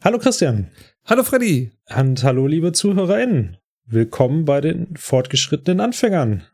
[0.00, 0.70] Hallo Christian.
[1.06, 1.72] Hallo Freddy.
[1.92, 3.56] Und hallo liebe ZuhörerInnen.
[3.84, 6.44] Willkommen bei den fortgeschrittenen Anfängern.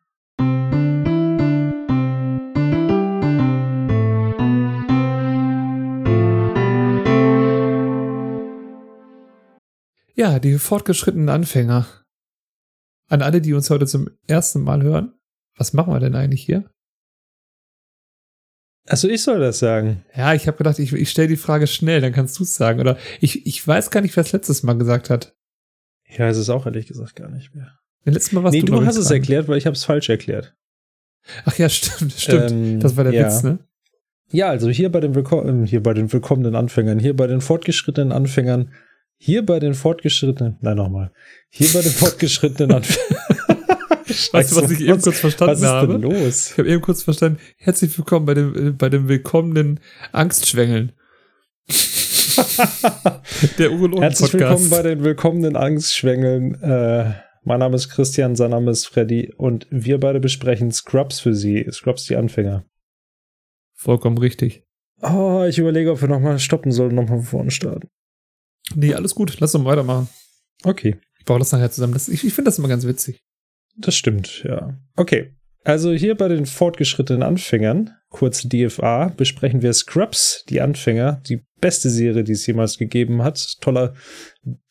[10.15, 11.87] Ja, die fortgeschrittenen Anfänger.
[13.11, 15.13] An alle, die uns heute zum ersten Mal hören,
[15.59, 16.74] was machen wir denn eigentlich hier?
[18.87, 20.05] Also ich soll das sagen.
[20.15, 22.81] Ja, ich habe gedacht, ich, ich stelle die Frage schnell, dann kannst du es sagen.
[22.81, 25.35] Oder ich, ich weiß gar nicht, wer es letztes Mal gesagt hat.
[26.05, 27.79] Ich weiß es auch ehrlich gesagt gar nicht mehr.
[28.05, 29.17] Letztes Mal warst nee, du, du hast es dran.
[29.17, 30.55] erklärt, weil ich habe es falsch erklärt.
[31.47, 32.51] Ach ja, stimmt, stimmt.
[32.51, 33.27] Ähm, das war der ja.
[33.27, 33.59] Witz, ne?
[34.31, 38.13] Ja, also hier bei den Willkommen, hier bei den willkommenen Anfängern, hier bei den fortgeschrittenen
[38.13, 38.73] Anfängern,
[39.17, 41.13] hier bei den fortgeschrittenen, nein nochmal,
[41.49, 43.24] hier bei den fortgeschrittenen Anfängern.
[44.07, 45.99] Weißt du, was ich eben kurz verstanden was ist habe?
[45.99, 46.51] Denn los?
[46.51, 49.81] Ich habe eben kurz verstanden, herzlich willkommen bei dem, äh, bei dem willkommenen
[50.13, 50.93] Angstschwängeln.
[53.59, 56.61] Der Urologen Herzlich willkommen bei den willkommenen Angstschwängeln.
[56.63, 61.35] Äh, mein Name ist Christian, sein Name ist Freddy und wir beide besprechen Scrubs für
[61.35, 61.67] Sie.
[61.71, 62.65] Scrubs die Anfänger.
[63.75, 64.65] Vollkommen richtig.
[65.03, 67.89] Oh, ich überlege, ob wir nochmal stoppen sollen, nochmal von vorne starten.
[68.75, 69.39] Nee, alles gut.
[69.41, 70.09] Lass uns weitermachen.
[70.63, 70.97] Okay.
[71.19, 71.93] Ich baue das nachher zusammen.
[71.95, 73.24] Das, ich ich finde das immer ganz witzig.
[73.77, 74.79] Das stimmt, ja.
[74.97, 75.35] Okay.
[75.65, 81.89] Also hier bei den fortgeschrittenen Anfängern, kurz DFA, besprechen wir Scrubs, die Anfänger, die beste
[81.89, 83.57] Serie, die es jemals gegeben hat.
[83.63, 83.95] Toller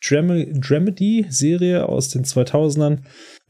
[0.07, 2.99] Dram Dramedy-Serie aus den 2000ern.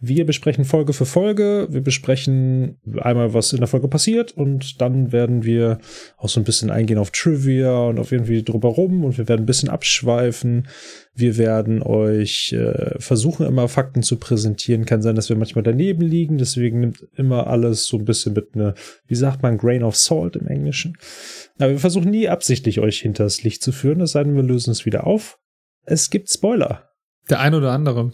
[0.06, 1.70] Wir besprechen Folge für Folge.
[1.70, 5.78] Wir besprechen einmal, was in der Folge passiert und dann werden wir
[6.18, 9.44] auch so ein bisschen eingehen auf Trivia und auf irgendwie drüber rum und wir werden
[9.44, 10.68] ein bisschen abschweifen.
[11.16, 14.84] Wir werden euch äh, versuchen, immer Fakten zu präsentieren.
[14.84, 16.38] Kann sein, dass wir manchmal daneben liegen.
[16.38, 18.74] Deswegen nimmt immer alles so ein bisschen mit einer,
[19.08, 20.98] wie sagt man, Grain of Salt im Englischen.
[21.60, 24.72] Aber wir versuchen nie absichtlich euch hinters Licht zu führen, es sei denn, wir lösen
[24.72, 25.40] es wieder auf.
[25.86, 26.90] Es gibt Spoiler.
[27.30, 28.12] Der eine oder andere.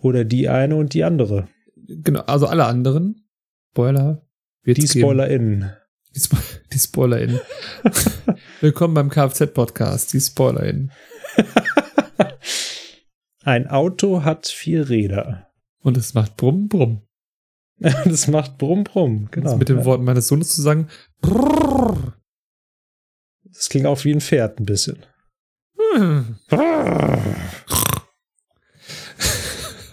[0.00, 1.48] Oder die eine und die andere.
[1.74, 3.28] Genau, also alle anderen.
[3.72, 4.22] Spoiler.
[4.64, 5.72] Die SpoilerInnen.
[6.14, 6.36] Die, Spo
[6.72, 7.40] die SpoilerInnen.
[8.60, 10.92] Willkommen beim Kfz-Podcast, die SpoilerInnen.
[13.42, 15.48] Ein Auto hat vier Räder.
[15.80, 17.02] Und es macht Brumm, Brumm.
[17.78, 19.56] das macht Brumm, Brumm, genau.
[19.56, 20.88] mit den Worten meines Sohnes zu sagen.
[21.20, 22.14] Brrr.
[23.44, 25.04] Das klingt auch wie ein Pferd ein bisschen.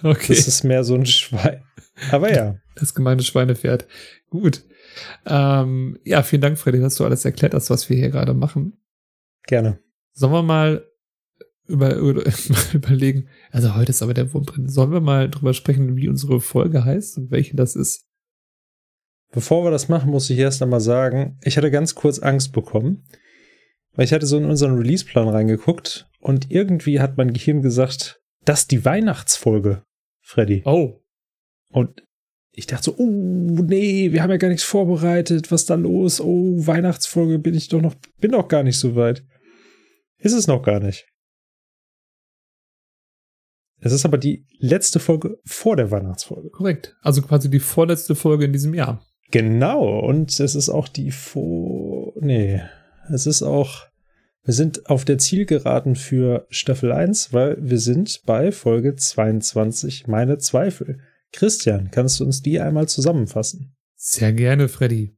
[0.06, 0.36] Okay.
[0.36, 1.64] Das ist mehr so ein Schwein.
[2.12, 2.60] Aber ja.
[2.76, 3.88] Das gemeine Schweinepferd.
[4.30, 4.64] Gut.
[5.26, 8.78] Ähm, ja, vielen Dank, Freddy, dass du alles erklärt hast, was wir hier gerade machen.
[9.48, 9.80] Gerne.
[10.14, 10.86] Sollen wir mal
[11.68, 12.24] über, über,
[12.74, 16.40] überlegen, also heute ist aber der Wurm drin, sollen wir mal drüber sprechen, wie unsere
[16.40, 18.06] Folge heißt und welche das ist?
[19.32, 23.08] Bevor wir das machen, muss ich erst einmal sagen, ich hatte ganz kurz Angst bekommen,
[23.96, 28.62] weil ich hatte so in unseren Releaseplan reingeguckt und irgendwie hat mein Gehirn gesagt, das
[28.62, 29.85] ist die Weihnachtsfolge.
[30.26, 30.64] Freddy.
[30.66, 31.02] Oh.
[31.70, 32.04] Und
[32.52, 35.52] ich dachte so, oh, nee, wir haben ja gar nichts vorbereitet.
[35.52, 36.20] Was ist da los?
[36.20, 39.24] Oh, Weihnachtsfolge bin ich doch noch, bin doch gar nicht so weit.
[40.18, 41.08] Ist es noch gar nicht.
[43.82, 46.50] Es ist aber die letzte Folge vor der Weihnachtsfolge.
[46.50, 46.98] Korrekt.
[47.02, 49.06] Also quasi die vorletzte Folge in diesem Jahr.
[49.30, 50.00] Genau.
[50.00, 52.64] Und es ist auch die vor, nee,
[53.14, 53.86] es ist auch,
[54.46, 60.38] wir sind auf der Zielgeraden für Staffel 1, weil wir sind bei Folge 22, meine
[60.38, 61.00] Zweifel.
[61.32, 63.76] Christian, kannst du uns die einmal zusammenfassen?
[63.96, 65.18] Sehr gerne, Freddy.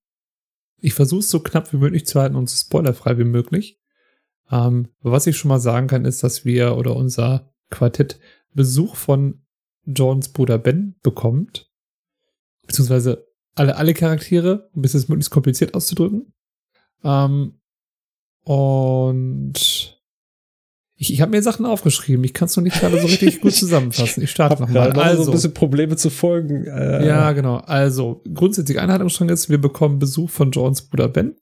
[0.80, 3.82] Ich versuche es so knapp wie möglich zu halten und so spoilerfrei wie möglich.
[4.50, 8.20] Ähm, was ich schon mal sagen kann, ist, dass wir oder unser Quartett
[8.54, 9.46] Besuch von
[9.84, 11.70] Johns Bruder Ben bekommt.
[12.66, 16.34] Beziehungsweise alle, alle Charaktere, um es möglichst kompliziert auszudrücken.
[17.04, 17.60] Ähm,
[18.48, 20.00] und
[20.96, 22.24] ich, ich habe mir Sachen aufgeschrieben.
[22.24, 24.24] Ich kann es noch nicht gerade so richtig gut zusammenfassen.
[24.24, 24.94] Ich starte nochmal.
[24.94, 26.64] Also so ein bisschen Probleme zu folgen.
[26.64, 27.06] Äh.
[27.06, 27.58] Ja, genau.
[27.58, 31.36] Also grundsätzlich Einhaltungsstrang ist, wir bekommen Besuch von Johns Bruder Ben.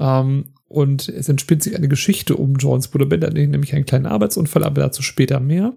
[0.00, 3.86] Ähm, und es entspinnt sich eine Geschichte um Johns Bruder Ben, der hat nämlich einen
[3.86, 5.76] kleinen Arbeitsunfall, aber dazu später mehr.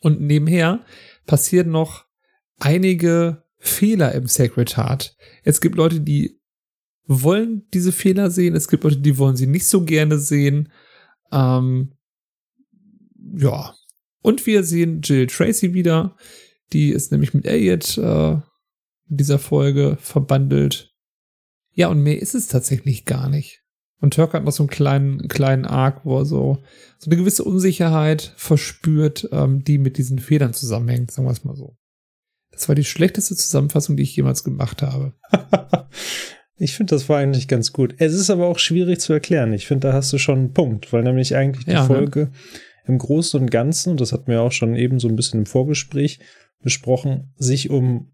[0.00, 0.80] Und nebenher
[1.26, 2.06] passieren noch
[2.58, 5.16] einige Fehler im Sacred Heart.
[5.44, 6.41] Es gibt Leute, die
[7.06, 8.54] wollen diese Fehler sehen.
[8.54, 10.70] Es gibt Leute, die wollen sie nicht so gerne sehen.
[11.30, 11.92] Ähm,
[13.36, 13.74] ja.
[14.22, 16.16] Und wir sehen Jill Tracy wieder.
[16.72, 18.42] Die ist nämlich mit Elliot äh, in
[19.16, 20.94] dieser Folge verbandelt.
[21.72, 23.62] Ja, und mehr ist es tatsächlich gar nicht.
[24.00, 26.58] Und Turk hat noch so einen kleinen, kleinen Arc, wo er so,
[26.98, 31.56] so eine gewisse Unsicherheit verspürt, ähm, die mit diesen Federn zusammenhängt, sagen wir es mal
[31.56, 31.76] so.
[32.50, 35.14] Das war die schlechteste Zusammenfassung, die ich jemals gemacht habe.
[36.56, 37.94] Ich finde, das war eigentlich ganz gut.
[37.98, 39.52] Es ist aber auch schwierig zu erklären.
[39.52, 41.86] Ich finde, da hast du schon einen Punkt, weil nämlich eigentlich die ja, ne?
[41.86, 42.32] Folge ne?
[42.86, 45.46] im Großen und Ganzen, und das hatten wir auch schon eben so ein bisschen im
[45.46, 46.20] Vorgespräch
[46.62, 48.12] besprochen, sich um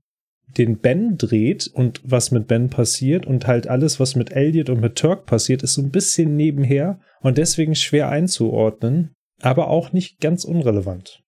[0.57, 4.81] den Ben dreht und was mit Ben passiert und halt alles, was mit Elliot und
[4.81, 10.21] mit Turk passiert, ist so ein bisschen nebenher und deswegen schwer einzuordnen, aber auch nicht
[10.21, 11.23] ganz unrelevant.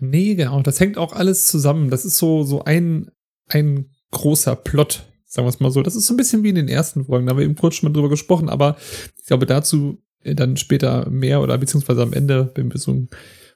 [0.00, 1.88] Nee, genau, das hängt auch alles zusammen.
[1.90, 3.10] Das ist so, so ein,
[3.48, 5.82] ein großer Plot, sagen wir es mal so.
[5.82, 7.76] Das ist so ein bisschen wie in den ersten Folgen, da haben wir eben kurz
[7.76, 8.76] schon mal drüber gesprochen, aber
[9.18, 13.08] ich glaube dazu dann später mehr oder beziehungsweise am Ende, wenn wir so,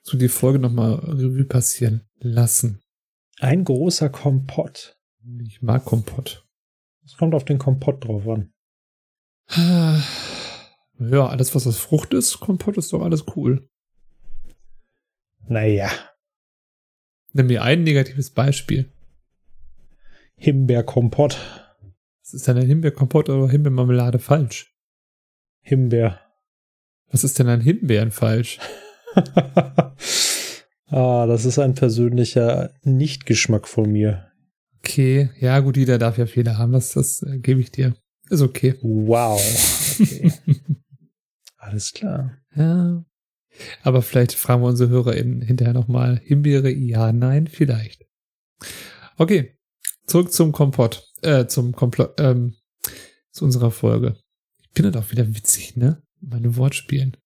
[0.02, 2.80] so die Folge nochmal Revue passieren lassen.
[3.38, 4.96] Ein großer Kompott.
[5.44, 6.46] Ich mag Kompott.
[7.04, 8.52] Es kommt auf den Kompott drauf an.
[10.98, 13.68] Ja, alles, was aus Frucht ist, Kompott ist doch alles cool.
[15.46, 15.90] Naja.
[17.34, 18.90] Nimm mir ein negatives Beispiel.
[20.38, 21.65] Himbeerkompott.
[22.26, 24.74] Was ist denn ein Himbeerkompott oder Himbeermarmelade falsch?
[25.60, 26.20] Himbeer.
[27.12, 28.58] Was ist denn an Himbeeren falsch?
[30.86, 34.32] ah, das ist ein persönlicher Nichtgeschmack von mir.
[34.78, 37.94] Okay, ja gut, jeder darf ja Fehler haben, das, das äh, gebe ich dir.
[38.28, 38.74] Ist okay.
[38.82, 39.40] Wow.
[40.00, 40.32] Okay.
[41.58, 42.38] Alles klar.
[42.56, 43.04] Ja.
[43.82, 46.20] Aber vielleicht fragen wir unsere HörerInnen hinterher nochmal.
[46.24, 48.04] Himbeere, ja, nein, vielleicht.
[49.16, 49.56] Okay,
[50.08, 52.54] zurück zum Kompott, äh, zum Komplott, ähm,
[53.30, 54.16] zu unserer Folge.
[54.62, 56.02] Ich bin halt auch wieder witzig, ne?
[56.20, 57.16] Meine Wortspielen.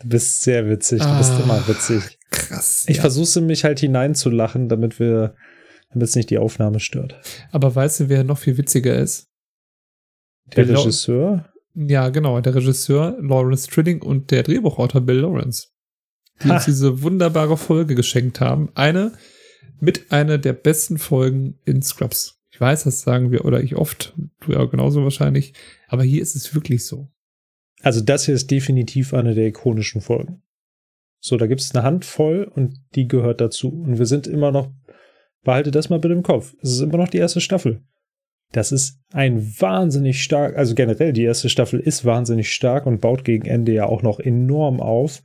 [0.00, 2.18] Du bist sehr witzig, du ah, bist immer witzig.
[2.30, 2.84] Krass.
[2.88, 3.02] Ich ja.
[3.02, 5.36] versuche mich halt hineinzulachen, damit wir,
[5.90, 7.20] damit es nicht die Aufnahme stört.
[7.50, 9.28] Aber weißt du, wer noch viel witziger ist?
[10.56, 11.52] Der, der Regisseur?
[11.74, 15.68] Ja, genau, der Regisseur Lawrence Trilling und der Drehbuchautor Bill Lawrence,
[16.42, 16.56] die ha.
[16.56, 18.70] uns diese wunderbare Folge geschenkt haben.
[18.74, 19.12] Eine
[19.80, 22.41] mit einer der besten Folgen in Scrubs.
[22.52, 25.54] Ich weiß, das sagen wir oder ich oft, du ja genauso wahrscheinlich,
[25.88, 27.08] aber hier ist es wirklich so.
[27.80, 30.42] Also das hier ist definitiv eine der ikonischen Folgen.
[31.18, 33.68] So, da gibt es eine Handvoll und die gehört dazu.
[33.68, 34.70] Und wir sind immer noch,
[35.42, 37.82] behalte das mal bitte im Kopf, es ist immer noch die erste Staffel.
[38.52, 43.24] Das ist ein wahnsinnig stark, also generell die erste Staffel ist wahnsinnig stark und baut
[43.24, 45.22] gegen Ende ja auch noch enorm auf.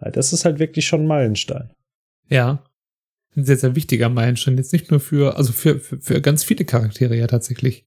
[0.00, 1.70] Das ist halt wirklich schon ein Meilenstein.
[2.28, 2.64] Ja.
[3.36, 4.56] Ein sehr, sehr wichtiger Meilenstein.
[4.56, 7.86] Jetzt nicht nur für, also für, für, für ganz viele Charaktere ja tatsächlich.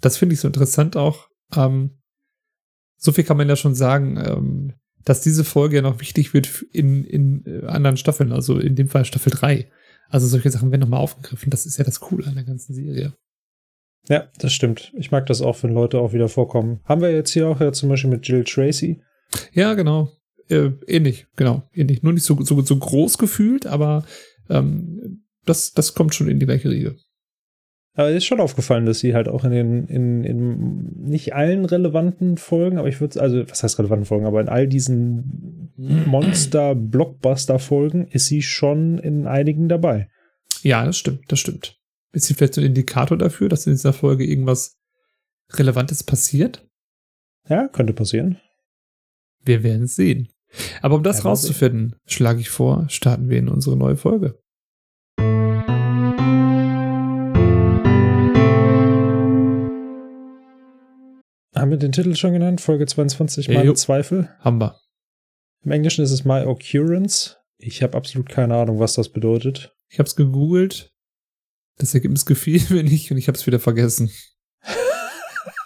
[0.00, 1.28] Das finde ich so interessant auch.
[1.54, 1.98] Ähm,
[2.96, 4.72] so viel kann man ja schon sagen, ähm,
[5.04, 8.88] dass diese Folge ja noch wichtig wird in, in äh, anderen Staffeln, also in dem
[8.88, 9.70] Fall Staffel 3.
[10.08, 11.50] Also solche Sachen werden nochmal aufgegriffen.
[11.50, 13.14] Das ist ja das Coole an der ganzen Serie.
[14.08, 14.92] Ja, das stimmt.
[14.96, 16.80] Ich mag das auch, wenn Leute auch wieder vorkommen.
[16.84, 19.00] Haben wir jetzt hier auch ja zum Beispiel mit Jill Tracy.
[19.52, 20.12] Ja, genau.
[20.48, 21.68] Äh, ähnlich, genau.
[21.72, 22.02] Ähnlich.
[22.02, 24.04] Nur nicht so, so, so groß gefühlt, aber
[24.48, 26.96] ähm, das, das kommt schon in die gleiche Riege.
[27.94, 32.36] Aber ist schon aufgefallen, dass sie halt auch in den, in, in nicht allen relevanten
[32.36, 38.26] Folgen, aber ich würde, also, was heißt relevanten Folgen, aber in all diesen Monster-Blockbuster-Folgen ist
[38.26, 40.10] sie schon in einigen dabei.
[40.62, 41.80] Ja, das stimmt, das stimmt.
[42.12, 44.76] Ist sie vielleicht so ein Indikator dafür, dass in dieser Folge irgendwas
[45.54, 46.68] Relevantes passiert?
[47.48, 48.38] Ja, könnte passieren.
[49.42, 50.28] Wir werden es sehen.
[50.82, 54.38] Aber um das ja, rauszufinden, schlage ich vor, starten wir in unsere neue Folge.
[61.54, 62.60] Haben wir den Titel schon genannt?
[62.60, 64.28] Folge 22, meine Zweifel?
[64.40, 64.78] Haben wir.
[65.64, 67.38] Im Englischen ist es My Occurrence.
[67.58, 69.74] Ich habe absolut keine Ahnung, was das bedeutet.
[69.88, 70.92] Ich habe es gegoogelt.
[71.78, 74.10] Das Ergebnis gefiel mir nicht und ich habe es wieder vergessen.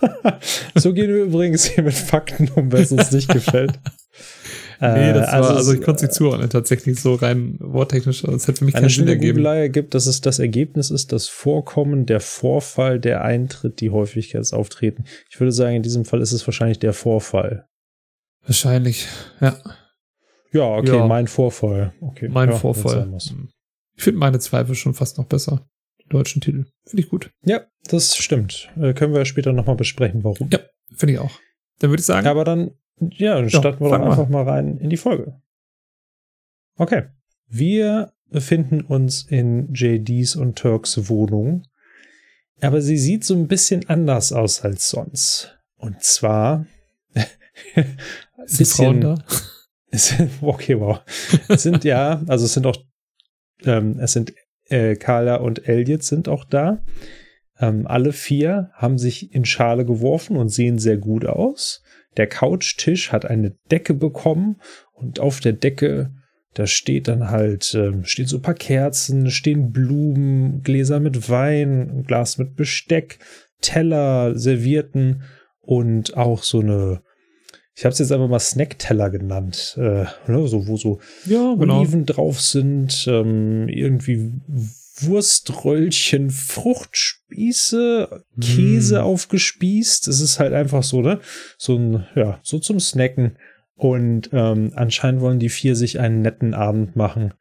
[0.74, 3.78] so gehen wir übrigens hier mit Fakten um, wenn es uns nicht gefällt.
[4.80, 8.22] nee, das also war, also ich konnte sie zuordnen, tatsächlich so rein worttechnisch.
[8.22, 9.46] Das hätte für mich keinen Sinn ergeben.
[9.46, 14.40] Eine ergibt, dass es das Ergebnis ist, das Vorkommen, der Vorfall, der Eintritt, die Häufigkeit
[14.40, 15.04] des Auftreten.
[15.30, 17.66] Ich würde sagen, in diesem Fall ist es wahrscheinlich der Vorfall.
[18.44, 19.06] Wahrscheinlich,
[19.40, 19.58] ja.
[20.52, 21.06] Ja, okay, ja.
[21.06, 21.92] mein Vorfall.
[22.00, 22.28] Okay.
[22.28, 23.16] Mein ja, Vorfall.
[23.94, 25.68] Ich finde meine Zweifel schon fast noch besser.
[26.08, 26.64] deutschen Titel.
[26.86, 27.30] Finde ich gut.
[27.44, 28.70] Ja, das stimmt.
[28.80, 30.48] Äh, können wir später nochmal besprechen, warum.
[30.50, 30.58] Ja,
[30.96, 31.38] finde ich auch.
[31.78, 32.26] Dann würde ich sagen.
[32.26, 35.40] Aber dann ja, dann starten wir doch einfach mal rein in die Folge.
[36.76, 37.04] Okay.
[37.46, 41.64] Wir befinden uns in JDs und Turks Wohnung.
[42.60, 45.58] Aber sie sieht so ein bisschen anders aus als sonst.
[45.76, 46.66] Und zwar.
[48.46, 49.14] sind Frauen da?
[50.40, 51.00] okay, wow.
[51.48, 52.76] Es sind ja, also es sind auch,
[53.64, 54.32] ähm, es sind
[54.68, 56.82] äh, Carla und Elliot sind auch da.
[57.58, 61.82] Ähm, alle vier haben sich in Schale geworfen und sehen sehr gut aus.
[62.16, 64.56] Der Couchtisch hat eine Decke bekommen
[64.92, 66.12] und auf der Decke,
[66.54, 71.90] da steht dann halt, äh, stehen so ein paar Kerzen, stehen Blumen, Gläser mit Wein,
[71.90, 73.18] ein Glas mit Besteck,
[73.60, 75.22] Teller, Servierten
[75.60, 77.02] und auch so eine,
[77.76, 81.78] ich habe es jetzt einfach mal Snackteller genannt, äh, ne, so, wo so Ja, genau.
[81.78, 84.32] Oliven drauf sind, ähm, irgendwie
[85.02, 89.04] Wurströllchen, Fruchtspieße, Käse Mm.
[89.04, 90.08] aufgespießt.
[90.08, 91.20] Es ist halt einfach so, ne?
[91.58, 93.36] So ein, ja, so zum Snacken.
[93.74, 97.34] Und ähm, anscheinend wollen die vier sich einen netten Abend machen.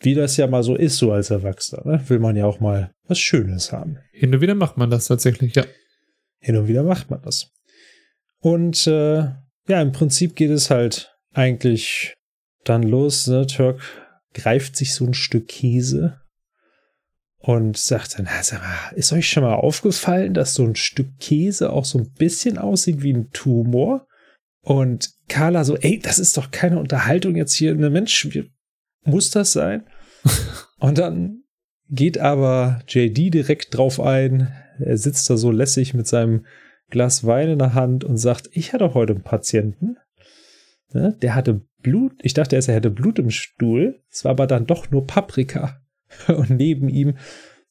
[0.00, 2.08] Wie das ja mal so ist, so als Erwachsener, ne?
[2.08, 3.98] Will man ja auch mal was Schönes haben.
[4.12, 5.64] Hin und wieder macht man das tatsächlich, ja.
[6.38, 7.52] Hin und wieder macht man das.
[8.40, 9.18] Und äh,
[9.68, 12.14] ja, im Prinzip geht es halt eigentlich
[12.64, 13.28] dann los.
[13.28, 13.46] Ne?
[13.46, 13.80] Turk
[14.34, 16.20] greift sich so ein Stück Käse
[17.42, 21.18] und sagt dann, "Na, sag mal, ist euch schon mal aufgefallen, dass so ein Stück
[21.18, 24.06] Käse auch so ein bisschen aussieht wie ein Tumor?
[24.62, 27.74] Und Carla so, ey, das ist doch keine Unterhaltung jetzt hier.
[27.74, 28.52] Ne Mensch, wie,
[29.04, 29.84] muss das sein?
[30.78, 31.42] und dann
[31.90, 34.52] geht aber JD direkt drauf ein.
[34.78, 36.46] Er sitzt da so lässig mit seinem
[36.90, 39.96] Glas Wein in der Hand und sagt, ich hatte heute einen Patienten.
[40.92, 42.12] Ne, der hatte Blut.
[42.22, 44.00] Ich dachte erst, er hätte Blut im Stuhl.
[44.10, 45.81] Es war aber dann doch nur Paprika.
[46.28, 47.14] Und neben ihm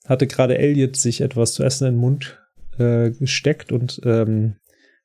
[0.07, 2.39] hatte gerade Elliot sich etwas zu essen in den Mund
[2.79, 4.55] äh, gesteckt und ähm,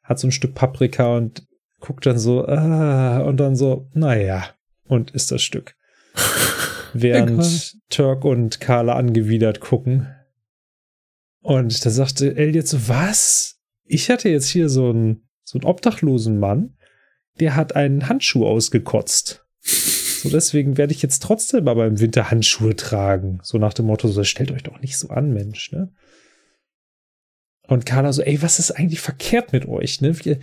[0.02, 1.46] hat so ein Stück Paprika und
[1.80, 4.48] guckt dann so, ah, und dann so, naja,
[4.88, 5.74] und isst das Stück.
[6.92, 7.76] Während.
[7.90, 10.08] Turk und Carla angewidert gucken.
[11.40, 13.60] Und da sagte Elliot so, was?
[13.84, 16.76] Ich hatte jetzt hier so einen, so einen obdachlosen Mann,
[17.38, 19.46] der hat einen Handschuh ausgekotzt.
[20.20, 23.40] So, deswegen werde ich jetzt trotzdem aber im Winter Handschuhe tragen.
[23.42, 25.92] So nach dem Motto, so, stellt euch doch nicht so an, Mensch, ne?
[27.68, 30.24] Und Carla so, ey, was ist eigentlich verkehrt mit euch, ne?
[30.24, 30.38] Wir,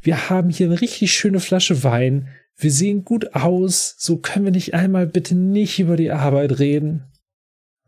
[0.00, 2.28] wir haben hier eine richtig schöne Flasche Wein.
[2.56, 3.94] Wir sehen gut aus.
[3.98, 7.04] So können wir nicht einmal bitte nicht über die Arbeit reden.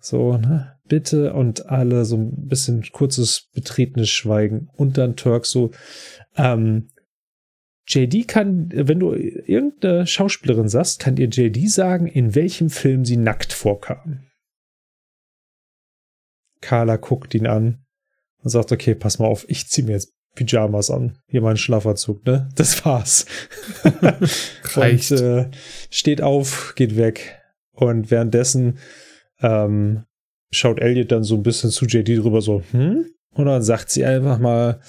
[0.00, 0.78] So, ne?
[0.88, 1.34] Bitte.
[1.34, 4.68] Und alle so ein bisschen kurzes, betretenes Schweigen.
[4.76, 5.70] Und dann Turk so,
[6.36, 6.88] ähm,
[7.90, 13.16] JD kann, wenn du irgendeine Schauspielerin sagst, kann dir JD sagen, in welchem Film sie
[13.16, 14.26] nackt vorkam.
[16.60, 17.84] Carla guckt ihn an
[18.42, 21.18] und sagt, okay, pass mal auf, ich zieh mir jetzt Pyjamas an.
[21.26, 22.48] Hier mein Schlafanzug, ne?
[22.54, 23.26] Das war's.
[24.74, 25.10] Reicht.
[25.10, 25.50] Und äh,
[25.90, 27.40] steht auf, geht weg.
[27.72, 28.78] Und währenddessen
[29.40, 30.04] ähm,
[30.50, 33.06] schaut Elliot dann so ein bisschen zu JD drüber so, hm?
[33.32, 34.80] Und dann sagt sie einfach mal,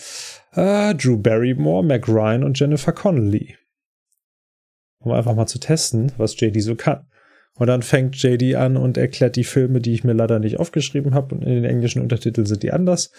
[0.51, 3.57] ah, Drew Barrymore, Mac Ryan und Jennifer Connelly.
[4.99, 7.07] Um einfach mal zu testen, was JD so kann.
[7.55, 11.13] Und dann fängt JD an und erklärt die Filme, die ich mir leider nicht aufgeschrieben
[11.13, 11.35] habe.
[11.35, 13.11] Und in den englischen Untertiteln sind die anders.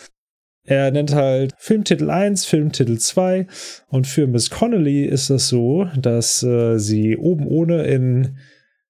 [0.64, 3.46] Er nennt halt Filmtitel 1, Filmtitel 2.
[3.88, 8.38] Und für Miss Connelly ist das so, dass äh, sie oben ohne in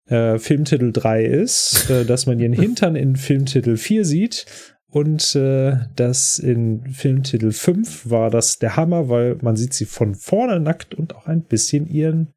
[0.07, 4.47] äh, Filmtitel 3 ist, äh, dass man ihren Hintern in Filmtitel 4 sieht.
[4.93, 10.15] Und äh, das in Filmtitel 5 war das der Hammer, weil man sieht sie von
[10.15, 12.35] vorne nackt und auch ein bisschen ihren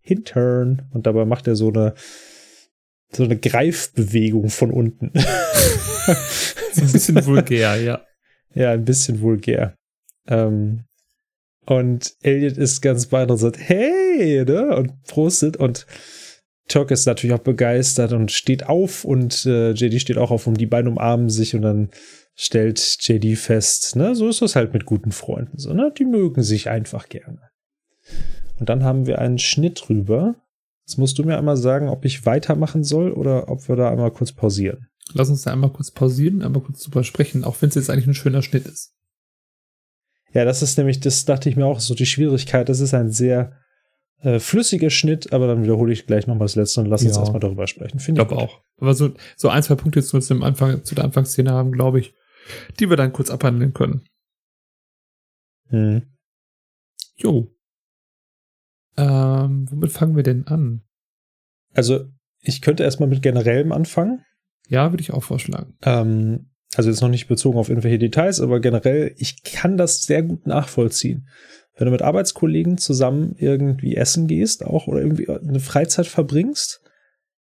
[0.00, 0.88] Hintern.
[0.92, 1.94] Und dabei macht er so eine
[3.12, 5.12] so eine Greifbewegung von unten.
[6.72, 8.04] So ein bisschen vulgär, ja.
[8.56, 9.74] Ja, ein bisschen vulgär.
[10.28, 10.84] Ähm,
[11.66, 14.76] und Elliot ist ganz beeindruckt und sagt, hey, ne?
[14.76, 15.56] Und prostet.
[15.56, 15.86] Und
[16.68, 20.54] Turk ist natürlich auch begeistert und steht auf und äh, JD steht auch auf und
[20.54, 21.90] die beiden umarmen sich und dann
[22.34, 25.92] stellt JD fest, ne, so ist das halt mit guten Freunden, so, ne?
[25.96, 27.50] Die mögen sich einfach gerne.
[28.58, 30.36] Und dann haben wir einen Schnitt rüber.
[30.86, 34.10] Jetzt musst du mir einmal sagen, ob ich weitermachen soll oder ob wir da einmal
[34.10, 34.88] kurz pausieren.
[35.12, 38.06] Lass uns da einmal kurz pausieren, einmal kurz drüber sprechen, auch wenn es jetzt eigentlich
[38.06, 38.94] ein schöner Schnitt ist.
[40.32, 42.68] Ja, das ist nämlich, das dachte ich mir auch, so die Schwierigkeit.
[42.68, 43.52] Das ist ein sehr
[44.20, 47.14] äh, flüssiger Schnitt, aber dann wiederhole ich gleich noch mal das letzte und lass uns
[47.14, 47.20] Ja.
[47.20, 47.98] erstmal darüber sprechen.
[47.98, 48.60] Ich Finde ich glaube auch.
[48.78, 52.14] Aber so, so ein, zwei Punkte zu, dem Anfang, zu der Anfangsszene haben, glaube ich,
[52.78, 54.02] die wir dann kurz abhandeln können.
[55.68, 56.02] Hm.
[57.16, 57.50] Jo.
[58.96, 60.82] Ähm, womit fangen wir denn an?
[61.72, 62.06] Also,
[62.40, 64.24] ich könnte erstmal mit generellem anfangen.
[64.68, 65.76] Ja, würde ich auch vorschlagen.
[65.82, 70.22] Ähm, also jetzt noch nicht bezogen auf irgendwelche Details, aber generell, ich kann das sehr
[70.22, 71.28] gut nachvollziehen.
[71.76, 76.80] Wenn du mit Arbeitskollegen zusammen irgendwie essen gehst, auch oder irgendwie eine Freizeit verbringst,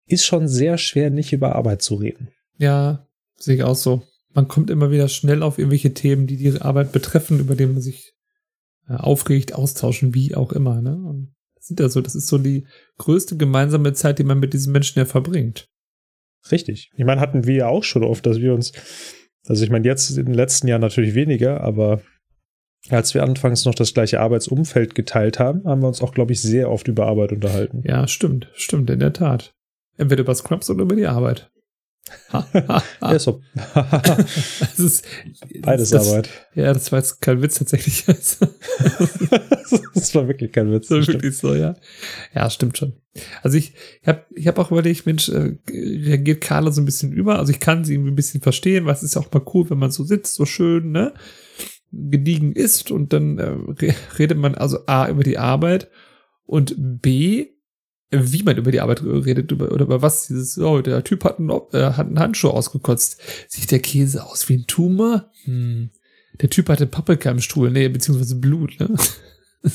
[0.05, 2.29] ist schon sehr schwer, nicht über Arbeit zu reden.
[2.57, 3.07] Ja,
[3.37, 4.03] sehe ich auch so.
[4.33, 7.81] Man kommt immer wieder schnell auf irgendwelche Themen, die die Arbeit betreffen, über die man
[7.81, 8.13] sich
[8.87, 10.81] äh, aufregt, austauschen, wie auch immer.
[10.81, 10.95] Ne?
[10.95, 14.53] Und das sind ja so, das ist so die größte gemeinsame Zeit, die man mit
[14.53, 15.69] diesen Menschen ja verbringt.
[16.51, 16.91] Richtig.
[16.95, 18.71] Ich meine, hatten wir ja auch schon oft, dass wir uns,
[19.47, 22.01] also ich meine, jetzt in den letzten Jahren natürlich weniger, aber
[22.89, 26.41] als wir anfangs noch das gleiche Arbeitsumfeld geteilt haben, haben wir uns auch, glaube ich,
[26.41, 27.83] sehr oft über Arbeit unterhalten.
[27.85, 29.53] Ja, stimmt, stimmt, in der Tat.
[29.97, 31.51] Entweder über Scrubs oder über die Arbeit.
[33.01, 33.41] ja, so.
[33.73, 35.05] das ist,
[35.61, 36.29] Beides das, Arbeit.
[36.55, 38.05] Ja, das war jetzt kein Witz tatsächlich.
[38.05, 38.39] das
[40.15, 40.87] war wirklich kein Witz.
[40.87, 41.75] Das wirklich so, ja.
[42.33, 42.93] Ja, stimmt schon.
[43.43, 43.73] Also ich
[44.05, 47.37] habe ich hab auch überlegt, Mensch, äh, reagiert Carla so ein bisschen über?
[47.37, 49.69] Also ich kann sie irgendwie ein bisschen verstehen, weil es ist ja auch mal cool,
[49.69, 51.13] wenn man so sitzt, so schön, ne?
[51.91, 55.89] Gediegen isst und dann äh, redet man also A über die Arbeit
[56.45, 57.47] und B
[58.11, 61.39] wie man über die Arbeit redet über, oder über was dieses, oh, der Typ hat
[61.39, 63.21] einen, äh, hat einen Handschuh ausgekotzt.
[63.47, 65.31] Sieht der Käse aus wie ein Tumor?
[65.43, 65.91] Hm.
[66.41, 68.95] Der Typ hatte Paprika im Stuhl, nee, beziehungsweise Blut, ne?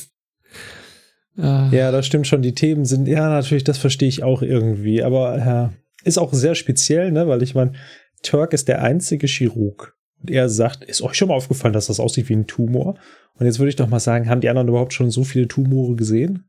[1.37, 1.69] ah.
[1.71, 2.43] Ja, das stimmt schon.
[2.43, 5.73] Die Themen sind, ja, natürlich, das verstehe ich auch irgendwie, aber ja,
[6.05, 7.75] ist auch sehr speziell, ne, weil ich meine,
[8.23, 9.97] Turk ist der einzige Chirurg.
[10.25, 12.99] Und er sagt, ist euch schon mal aufgefallen, dass das aussieht wie ein Tumor?
[13.35, 15.97] Und jetzt würde ich doch mal sagen, haben die anderen überhaupt schon so viele Tumore
[15.97, 16.49] gesehen?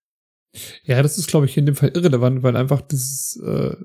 [0.86, 3.76] Ja, das ist, glaube ich, in dem Fall irrelevant, weil einfach dieses äh,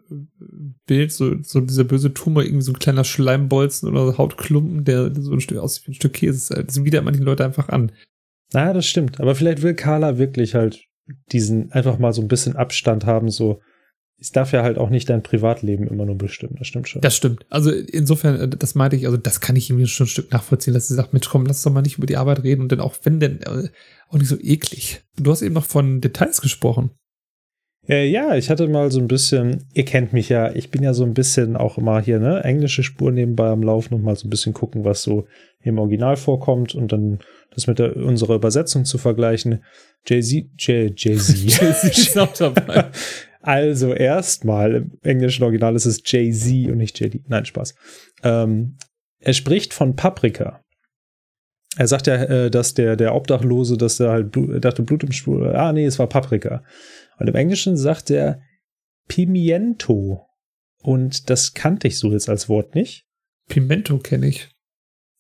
[0.87, 5.33] Bild, so, so dieser böse Tumor, irgendwie so ein kleiner Schleimbolzen oder Hautklumpen, der so
[5.33, 7.91] ein Stück aussieht wie ein Stück Käse, das wieder manche Leute einfach an.
[8.53, 9.19] Na, das stimmt.
[9.19, 10.85] Aber vielleicht will Carla wirklich halt
[11.33, 13.61] diesen einfach mal so ein bisschen Abstand haben, so
[14.21, 16.57] es darf ja halt auch nicht dein Privatleben immer nur bestimmen.
[16.59, 17.01] Das stimmt schon.
[17.01, 17.47] Das stimmt.
[17.49, 20.75] Also insofern, äh, das meinte ich, also das kann ich irgendwie schon ein Stück nachvollziehen,
[20.75, 22.81] dass sie sagt, Mensch, komm, lass doch mal nicht über die Arbeit reden und dann
[22.81, 23.69] auch, wenn denn, äh,
[24.09, 25.03] auch nicht so eklig.
[25.17, 26.91] Du hast eben noch von Details gesprochen.
[27.89, 30.93] Äh, ja, ich hatte mal so ein bisschen, ihr kennt mich ja, ich bin ja
[30.93, 34.27] so ein bisschen auch immer hier, ne, englische Spur nebenbei am Laufen und mal so
[34.27, 35.27] ein bisschen gucken, was so
[35.63, 37.21] im Original vorkommt und dann
[37.55, 39.65] das mit der, unserer Übersetzung zu vergleichen.
[40.07, 41.37] Jay-Z, Jay-Z.
[41.37, 42.91] Jay-Z ist auch dabei.
[43.41, 47.29] Also erstmal im englischen Original ist es Jay-Z und nicht JD.
[47.29, 47.75] Nein, Spaß.
[48.23, 48.77] Ähm,
[49.19, 50.63] er spricht von Paprika.
[51.77, 55.13] Er sagt ja, äh, dass der, der Obdachlose, dass er halt Blut, dachte Blut im
[55.13, 55.55] Stuhl.
[55.55, 56.63] Ah, nee, es war Paprika.
[57.19, 58.43] Und im Englischen sagt er
[59.09, 60.27] Pimiento.
[60.83, 63.07] Und das kannte ich so jetzt als Wort nicht.
[63.49, 64.49] Pimento kenne ich.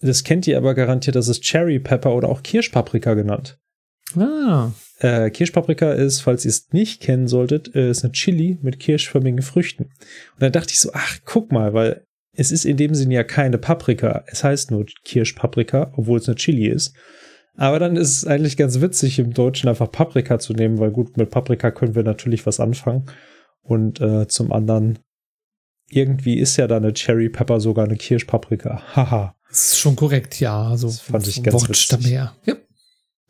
[0.00, 3.58] Das kennt ihr aber garantiert, das ist Cherry Pepper oder auch Kirschpaprika genannt.
[4.16, 4.72] Ah.
[5.00, 9.40] Äh, Kirschpaprika ist, falls ihr es nicht kennen solltet, äh, ist eine Chili mit kirschförmigen
[9.40, 9.84] Früchten.
[9.84, 12.04] Und da dachte ich so, ach, guck mal, weil
[12.36, 14.24] es ist in dem Sinne ja keine Paprika.
[14.26, 16.94] Es heißt nur Kirschpaprika, obwohl es eine Chili ist.
[17.56, 21.16] Aber dann ist es eigentlich ganz witzig, im Deutschen einfach Paprika zu nehmen, weil gut,
[21.16, 23.06] mit Paprika können wir natürlich was anfangen.
[23.62, 24.98] Und äh, zum anderen,
[25.88, 28.82] irgendwie ist ja da eine Cherry Pepper sogar eine Kirschpaprika.
[28.94, 29.34] Haha.
[29.48, 30.68] Das ist schon korrekt, ja.
[30.68, 32.34] Also das fand ich ganz Wortstamm her.
[32.44, 32.54] Ja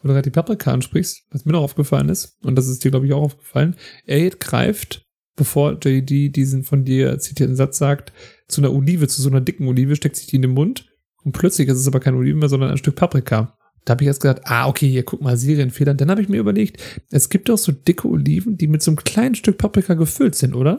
[0.01, 2.91] wo du gerade die Paprika ansprichst, was mir noch aufgefallen ist, und das ist dir,
[2.91, 8.13] glaube ich, auch aufgefallen, er greift, bevor JD diesen von dir zitierten Satz sagt,
[8.49, 10.87] zu einer Olive, zu so einer dicken Olive, steckt sich die in den Mund
[11.23, 13.57] und plötzlich ist es aber kein Oliven mehr, sondern ein Stück Paprika.
[13.85, 15.95] Da habe ich erst gedacht, ah, okay, hier guck mal, Serienfehler.
[15.95, 18.99] Dann habe ich mir überlegt, es gibt doch so dicke Oliven, die mit so einem
[18.99, 20.75] kleinen Stück Paprika gefüllt sind, oder?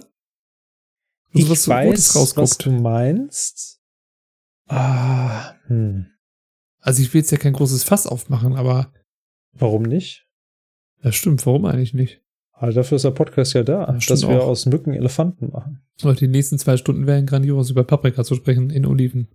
[1.34, 3.80] Also, ich was weiß, was du meinst.
[4.68, 6.08] Ah, hm.
[6.80, 8.94] Also ich will jetzt ja kein großes Fass aufmachen, aber
[9.54, 10.28] Warum nicht?
[11.04, 11.46] Ja, stimmt.
[11.46, 12.22] Warum eigentlich nicht?
[12.54, 14.48] Also dafür ist der Podcast ja da, ja, dass wir auch.
[14.48, 15.82] aus Mücken Elefanten machen.
[16.04, 19.30] Und die nächsten zwei Stunden wären grandios, über Paprika zu sprechen in Oliven.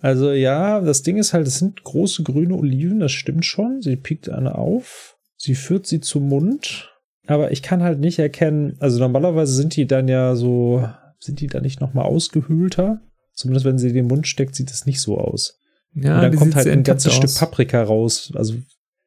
[0.00, 3.82] Also ja, das Ding ist halt, es sind große grüne Oliven, das stimmt schon.
[3.82, 6.90] Sie piekt eine auf, sie führt sie zum Mund,
[7.26, 10.88] aber ich kann halt nicht erkennen, also normalerweise sind die dann ja so,
[11.18, 13.02] sind die dann nicht nochmal ausgehöhlter?
[13.34, 15.58] Zumindest wenn sie in den Mund steckt, sieht es nicht so aus.
[15.94, 18.32] Ja, Und dann kommt halt ein ganzes Stück Paprika raus.
[18.34, 18.54] Also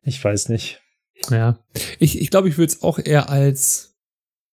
[0.04, 0.82] ich weiß nicht.
[1.30, 1.60] Ja.
[2.00, 3.96] Ich, ich glaube, ich würde es auch eher als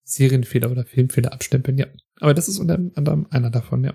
[0.05, 1.87] Serienfehler oder Filmfehler abstempeln, ja.
[2.21, 3.95] Aber das ist unter anderem einer davon, ja.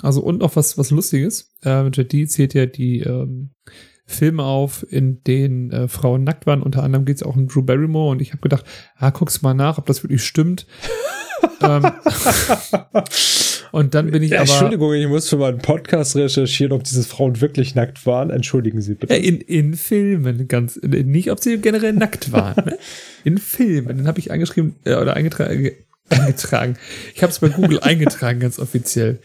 [0.00, 1.54] Also und noch was, was Lustiges.
[1.64, 3.50] Äh, JD zählt ja die ähm,
[4.06, 6.62] Filme auf, in denen äh, Frauen nackt waren.
[6.62, 8.64] Unter anderem geht es auch um Drew Barrymore und ich habe gedacht,
[8.96, 10.66] ah, guck's mal nach, ob das wirklich stimmt.
[11.60, 11.82] ähm,
[13.72, 14.42] und dann bin ich aber.
[14.42, 18.30] Entschuldigung, ich muss für meinen Podcast recherchieren, ob diese Frauen wirklich nackt waren.
[18.30, 19.14] Entschuldigen Sie bitte.
[19.14, 20.80] In, in Filmen, ganz.
[20.82, 22.64] Nicht, ob sie generell nackt waren.
[22.64, 22.78] Ne?
[23.24, 23.98] In Filmen.
[23.98, 25.70] Dann habe ich angeschrieben äh, oder eingetragen.
[26.08, 26.76] eingetragen.
[27.14, 29.20] Ich habe es bei Google eingetragen, ganz offiziell.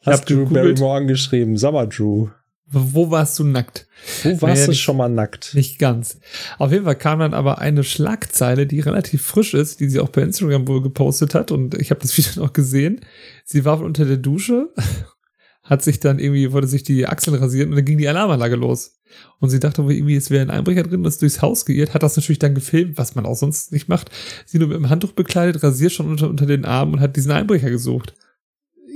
[0.00, 1.56] Ich Hast du Barrymore angeschrieben?
[1.56, 2.28] Sag Drew.
[2.66, 3.86] Wo warst du nackt?
[4.22, 5.54] Wo warst naja, du schon mal nackt?
[5.54, 6.18] Nicht ganz.
[6.58, 10.08] Auf jeden Fall kam dann aber eine Schlagzeile, die relativ frisch ist, die sie auch
[10.08, 13.00] bei Instagram wohl gepostet hat und ich habe das Video noch gesehen.
[13.44, 14.72] Sie war unter der Dusche,
[15.62, 19.00] hat sich dann irgendwie, wollte sich die Achseln rasieren und dann ging die Alarmanlage los.
[19.40, 22.02] Und sie dachte wohl irgendwie, es wäre ein Einbrecher drin, das durchs Haus geirrt, hat
[22.02, 24.10] das natürlich dann gefilmt, was man auch sonst nicht macht.
[24.46, 27.30] Sie nur mit dem Handtuch bekleidet, rasiert schon unter, unter den Armen und hat diesen
[27.30, 28.14] Einbrecher gesucht.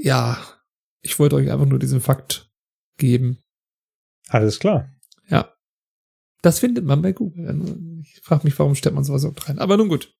[0.02, 0.38] Ja,
[1.02, 2.50] ich wollte euch einfach nur diesen Fakt
[2.96, 3.38] geben.
[4.28, 4.90] Alles klar.
[5.28, 5.52] Ja.
[6.42, 8.00] Das findet man bei Google.
[8.02, 9.58] Ich frage mich, warum stellt man sowas überhaupt rein.
[9.58, 10.14] Aber nun gut.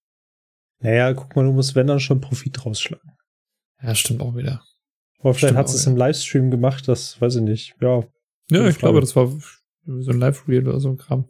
[0.81, 3.16] Naja, guck mal, du musst, wenn dann schon Profit rausschlagen.
[3.81, 4.64] Ja, stimmt auch wieder.
[5.21, 7.75] Aber vielleicht hat es im Livestream gemacht, das weiß ich nicht.
[7.81, 8.05] Ja.
[8.51, 11.29] Ja, ich glaube, das war so ein Live-Reel oder so ein Kram.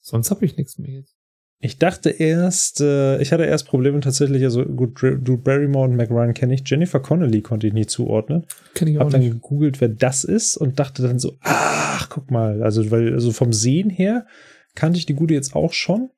[0.00, 1.15] Sonst habe ich nichts mehr jetzt.
[1.58, 6.10] Ich dachte erst, äh, ich hatte erst Probleme tatsächlich, also gut, Drew Barrymore und Mac
[6.10, 6.62] Ryan kenne ich.
[6.66, 8.44] Jennifer Connelly konnte ich nie zuordnen.
[8.74, 12.30] Kenn ich auch Hab dann gegoogelt, wer das ist und dachte dann so, ach, guck
[12.30, 14.26] mal, also weil also vom Sehen her
[14.74, 16.10] kannte ich die gute jetzt auch schon.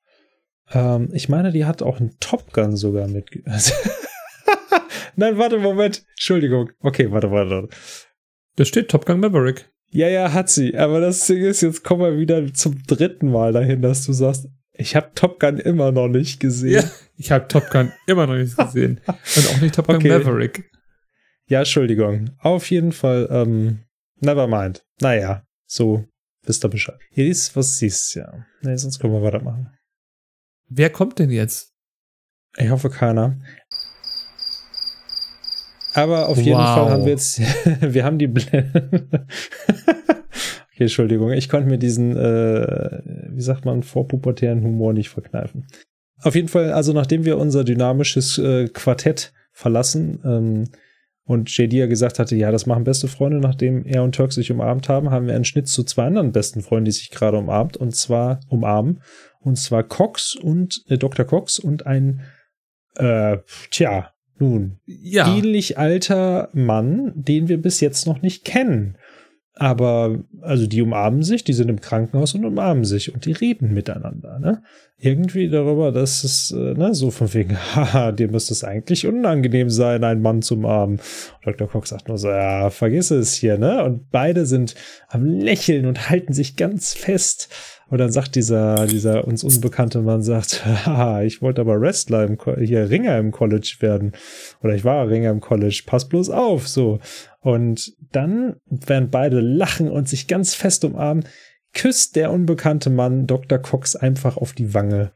[0.73, 3.31] Ähm, ich meine, die hat auch einen Top Gun sogar mit.
[5.17, 6.05] Nein, warte, Moment.
[6.11, 6.71] Entschuldigung.
[6.81, 7.69] Okay, warte, warte.
[8.57, 9.71] Da steht Top Gun Maverick.
[9.91, 10.77] Ja, ja, hat sie.
[10.77, 14.49] Aber das Ding ist, jetzt kommen wir wieder zum dritten Mal dahin, dass du sagst,
[14.79, 16.85] ich habe Top Gun immer noch nicht gesehen.
[16.85, 19.01] Ja, ich habe Top Gun immer noch nicht gesehen.
[19.07, 20.09] Und auch nicht Top Gun okay.
[20.09, 20.71] Maverick.
[21.49, 22.31] Ja, Entschuldigung.
[22.39, 23.81] Auf jeden Fall, ähm,
[24.21, 24.85] never mind.
[25.01, 26.05] Naja, so
[26.45, 26.99] wisst ihr Bescheid.
[27.11, 28.47] Hier ist, was siehst, ja.
[28.63, 29.77] Nee, sonst können wir weitermachen.
[30.69, 31.75] Wer kommt denn jetzt?
[32.57, 33.37] Ich hoffe keiner.
[35.95, 37.41] Aber auf jeden Fall haben wir jetzt,
[37.81, 39.27] wir haben die Blende.
[40.79, 45.67] okay, Entschuldigung, ich konnte mir diesen, äh, wie sagt man, vorpubertären Humor nicht verkneifen.
[46.23, 50.65] Auf jeden Fall, also nachdem wir unser dynamisches äh, Quartett verlassen ähm,
[51.25, 54.53] und JD ja gesagt hatte, ja, das machen beste Freunde, nachdem er und Turk sich
[54.53, 57.77] umarmt haben, haben wir einen Schnitt zu zwei anderen besten Freunden, die sich gerade umarmt
[57.77, 59.01] und zwar umarmen.
[59.41, 61.25] Und zwar Cox und äh, Dr.
[61.25, 62.21] Cox und ein,
[62.97, 63.39] äh,
[63.73, 65.37] tja, nun, ja.
[65.37, 68.97] ähnlich alter Mann, den wir bis jetzt noch nicht kennen.
[69.61, 73.75] Aber, also die umarmen sich, die sind im Krankenhaus und umarmen sich und die reden
[73.75, 74.63] miteinander, ne?
[75.01, 79.69] Irgendwie darüber, dass es, äh, ne, so von wegen, haha, dir müsste es eigentlich unangenehm
[79.69, 80.99] sein, einen Mann zu umarmen.
[80.99, 81.69] Und Dr.
[81.69, 83.83] Cox sagt nur so, ja, vergiss es hier, ne?
[83.83, 84.77] Und beide sind
[85.09, 87.49] am Lächeln und halten sich ganz fest.
[87.91, 92.39] Und dann sagt dieser, dieser uns unbekannte Mann, sagt, haha, ich wollte aber Wrestler im,
[92.59, 94.13] hier Ringer im College werden.
[94.63, 97.01] Oder ich war Ringer im College, pass bloß auf, so.
[97.41, 101.25] Und dann, während beide lachen und sich ganz fest umarmen,
[101.73, 103.59] küsst der unbekannte Mann Dr.
[103.59, 105.13] Cox einfach auf die Wange.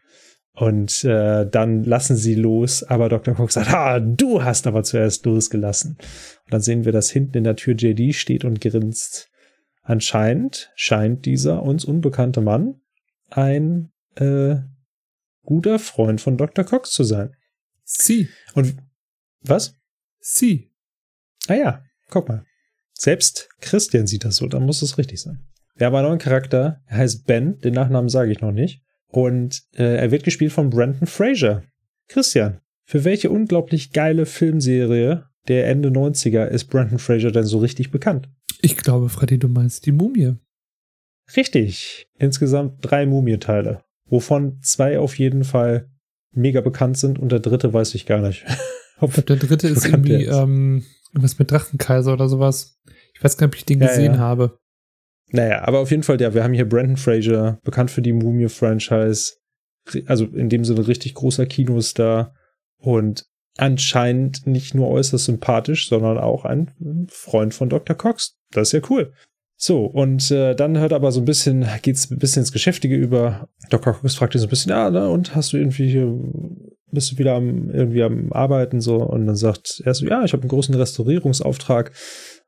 [0.55, 3.35] Und äh, dann lassen sie los, aber Dr.
[3.35, 5.97] Cox sagt, ah, du hast aber zuerst losgelassen.
[5.99, 9.32] Und dann sehen wir, dass hinten in der Tür JD steht und grinst.
[9.83, 12.81] Anscheinend scheint dieser uns unbekannte Mann
[13.31, 14.57] ein äh,
[15.45, 16.65] guter Freund von Dr.
[16.65, 17.35] Cox zu sein.
[17.85, 18.29] Sie.
[18.55, 18.77] Und
[19.41, 19.77] was?
[20.21, 20.71] Sie.
[21.49, 22.45] Ah ja, guck mal.
[22.93, 25.41] Selbst Christian sieht das so, dann muss es richtig sein.
[25.75, 28.83] Wir haben einen neuen Charakter, er heißt Ben, den Nachnamen sage ich noch nicht.
[29.09, 31.65] Und äh, er wird gespielt von Brandon Fraser.
[32.09, 37.91] Christian, für welche unglaublich geile Filmserie der Ende 90er ist Brandon Fraser denn so richtig
[37.91, 38.29] bekannt?
[38.61, 40.37] Ich glaube, Freddy, du meinst die Mumie.
[41.37, 42.07] Richtig.
[42.19, 45.91] Insgesamt drei Mumie-Teile, wovon zwei auf jeden Fall
[46.33, 48.45] mega bekannt sind und der dritte weiß ich gar nicht.
[48.95, 52.79] ich glaube, der dritte ist irgendwie ähm, was mit Drachenkaiser oder sowas.
[53.15, 54.19] Ich weiß gar nicht, ob ich den ja, gesehen ja.
[54.19, 54.59] habe.
[55.31, 59.35] Naja, aber auf jeden Fall, ja, wir haben hier Brandon Fraser, bekannt für die Mumie-Franchise.
[60.07, 62.37] Also in dem Sinne richtig großer Kinostar
[62.77, 63.25] und
[63.59, 67.97] anscheinend nicht nur äußerst sympathisch, sondern auch ein Freund von Dr.
[67.97, 68.37] Cox.
[68.51, 69.13] Das ist ja cool.
[69.57, 73.49] So, und äh, dann hört aber so ein bisschen, geht's ein bisschen ins Geschäftige über.
[73.71, 73.93] Dr.
[73.93, 76.13] Cox fragt ihn so ein bisschen, ja, na, und hast du irgendwie hier,
[76.91, 78.97] bist du wieder am, irgendwie am Arbeiten so?
[78.97, 81.93] Und dann sagt er so, ja, ich habe einen großen Restaurierungsauftrag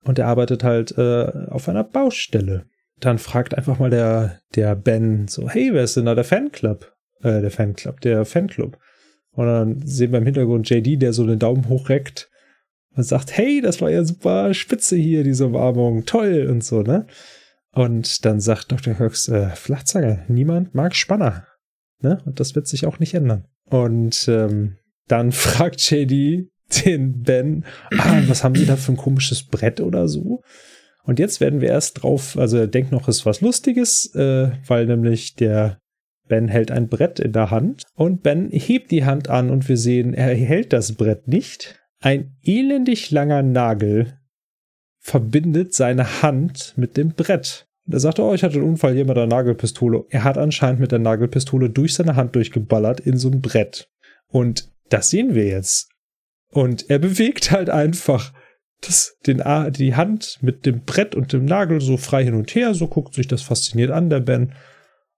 [0.03, 2.67] und er arbeitet halt äh, auf einer Baustelle.
[2.99, 6.93] Dann fragt einfach mal der, der Ben so, hey, wer ist denn da der Fanclub?
[7.23, 8.77] Äh, der Fanclub, der Fanclub.
[9.35, 12.31] Und dann sehen wir im Hintergrund JD, der so den Daumen hochreckt
[12.97, 17.07] und sagt, hey, das war ja super spitze hier, diese Umarmung, toll und so, ne?
[17.73, 18.99] Und dann sagt Dr.
[18.99, 21.47] Hux, äh, Flachzange, niemand mag Spanner.
[22.01, 22.23] Ne?
[22.25, 23.47] Und das wird sich auch nicht ändern.
[23.65, 24.77] Und ähm,
[25.09, 26.49] dann fragt JD
[26.85, 27.65] den Ben,
[27.99, 30.43] ah, was haben Sie da für ein komisches Brett oder so?
[31.03, 34.53] Und jetzt werden wir erst drauf, also er denkt noch, es ist was Lustiges, äh,
[34.67, 35.79] weil nämlich der
[36.29, 39.77] Ben hält ein Brett in der Hand und Ben hebt die Hand an und wir
[39.77, 41.81] sehen, er hält das Brett nicht.
[42.01, 44.19] Ein elendig langer Nagel
[45.01, 47.67] verbindet seine Hand mit dem Brett.
[47.87, 50.05] Und er sagt, oh, ich hatte einen Unfall hier mit der Nagelpistole.
[50.09, 53.91] Er hat anscheinend mit der Nagelpistole durch seine Hand durchgeballert in so ein Brett.
[54.29, 55.91] Und das sehen wir jetzt.
[56.49, 58.33] Und er bewegt halt einfach
[58.81, 62.75] das, den, die Hand mit dem Brett und dem Nagel so frei hin und her.
[62.75, 64.53] So guckt sich das fasziniert an, der Ben.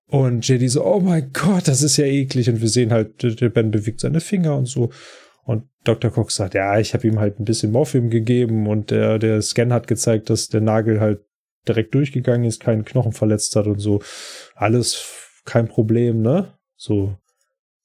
[0.08, 2.48] Und JD so, oh mein Gott, das ist ja eklig.
[2.48, 4.90] Und wir sehen halt, der Ben bewegt seine Finger und so.
[5.44, 6.10] Und Dr.
[6.10, 9.72] Cox sagt, ja, ich habe ihm halt ein bisschen Morphium gegeben und der, der Scan
[9.72, 11.20] hat gezeigt, dass der Nagel halt
[11.68, 14.00] direkt durchgegangen ist, keinen Knochen verletzt hat und so.
[14.54, 15.04] Alles
[15.44, 16.52] kein Problem, ne?
[16.76, 17.16] So.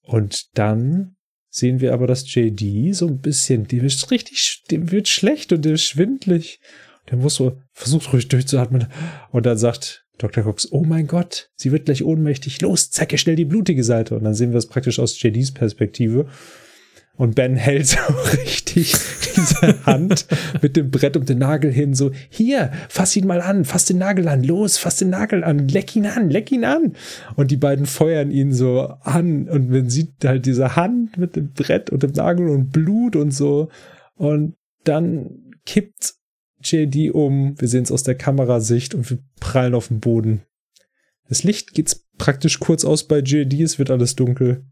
[0.04, 1.16] Und dann
[1.50, 5.64] sehen wir aber, dass JD so ein bisschen, dem ist richtig, dem wird schlecht und
[5.64, 6.60] dem ist schwindlig.
[7.10, 8.88] Der muss so, versucht ruhig durchzuatmen.
[9.32, 10.44] Und dann sagt Dr.
[10.44, 12.62] Cox, oh mein Gott, sie wird gleich ohnmächtig.
[12.62, 14.16] Los, zeig schnell die blutige Seite.
[14.16, 16.28] Und dann sehen wir es praktisch aus JDs Perspektive.
[17.18, 17.98] Und Ben hält so
[18.34, 18.96] richtig
[19.36, 20.26] diese Hand
[20.62, 23.98] mit dem Brett um den Nagel hin, so, hier, fass ihn mal an, fass den
[23.98, 26.94] Nagel an, los, fass den Nagel an, leck ihn an, leck ihn an.
[27.36, 31.52] Und die beiden feuern ihn so an und man sieht halt diese Hand mit dem
[31.52, 33.70] Brett und dem Nagel und Blut und so.
[34.16, 36.16] Und dann kippt
[36.64, 40.42] JD um, wir sehen es aus der Kamerasicht und wir prallen auf den Boden.
[41.28, 44.66] Das Licht geht praktisch kurz aus bei JD, es wird alles dunkel.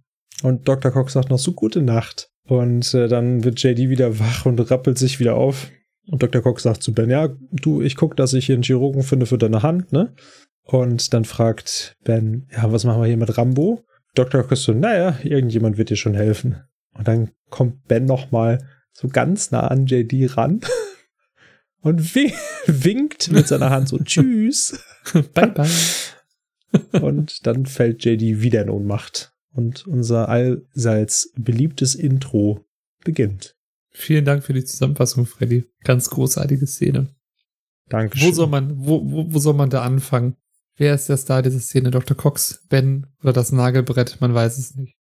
[0.44, 0.92] Und Dr.
[0.92, 2.30] Cox sagt noch so gute Nacht.
[2.44, 5.70] Und äh, dann wird JD wieder wach und rappelt sich wieder auf.
[6.08, 6.42] Und Dr.
[6.42, 9.38] Cox sagt zu Ben, ja, du, ich guck, dass ich hier einen Chirurgen finde für
[9.38, 10.14] deine Hand, ne?
[10.64, 13.84] Und dann fragt Ben, ja, was machen wir hier mit Rambo?
[14.16, 14.44] Dr.
[14.44, 16.58] Cox so, naja, irgendjemand wird dir schon helfen.
[16.94, 18.60] Und dann kommt Ben nochmal
[18.92, 20.62] so ganz nah an JD ran
[21.82, 22.16] und
[22.68, 24.80] winkt mit seiner Hand so, tschüss.
[25.34, 25.70] bye, bye.
[27.02, 32.66] Und dann fällt JD wieder in Ohnmacht und unser allseits beliebtes Intro
[33.04, 33.56] beginnt.
[33.92, 35.66] Vielen Dank für die Zusammenfassung, Freddy.
[35.84, 37.08] Ganz großartige Szene.
[37.90, 38.30] Dankeschön.
[38.30, 40.36] Wo soll man, wo, wo, wo soll man da anfangen?
[40.78, 41.92] Wer ist der Star dieser Szene?
[41.92, 42.16] Dr.
[42.16, 44.22] Cox, Ben oder das Nagelbrett?
[44.22, 44.96] Man weiß es nicht.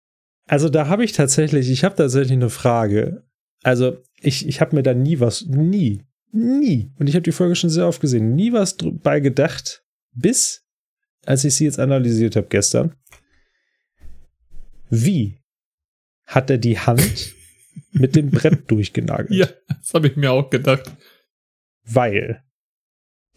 [0.46, 3.24] Also da habe ich tatsächlich, ich habe tatsächlich eine Frage.
[3.62, 6.06] Also ich, ich habe mir da nie was, nie,
[6.36, 10.66] nie, und ich habe die Folge schon sehr oft gesehen, nie was bei gedacht, bis
[11.24, 12.94] als ich sie jetzt analysiert habe gestern.
[14.88, 15.40] Wie
[16.24, 17.34] hat er die Hand
[17.90, 19.30] mit dem Brett durchgenagelt?
[19.30, 20.90] Ja, das habe ich mir auch gedacht.
[21.82, 22.44] Weil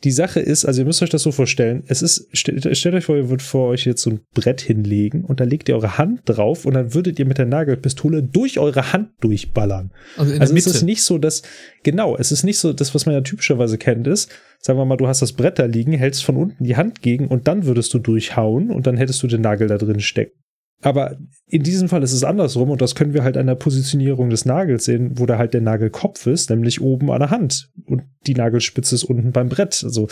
[0.04, 3.06] die Sache ist, also ihr müsst euch das so vorstellen, es ist, stellt, stellt euch
[3.06, 5.98] vor, ihr würdet vor euch jetzt so ein Brett hinlegen und da legt ihr eure
[5.98, 9.92] Hand drauf und dann würdet ihr mit der Nagelpistole durch eure Hand durchballern.
[10.18, 11.42] Also, in also es ist nicht so, dass,
[11.84, 14.98] genau, es ist nicht so, das, was man ja typischerweise kennt, ist, sagen wir mal,
[14.98, 17.94] du hast das Brett da liegen, hältst von unten die Hand gegen und dann würdest
[17.94, 20.40] du durchhauen und dann hättest du den Nagel da drin stecken.
[20.82, 24.30] Aber in diesem Fall ist es andersrum und das können wir halt an der Positionierung
[24.30, 28.04] des Nagels sehen, wo da halt der Nagelkopf ist, nämlich oben an der Hand und
[28.28, 29.84] die Nagelspitze ist unten beim Brett.
[29.84, 30.08] Also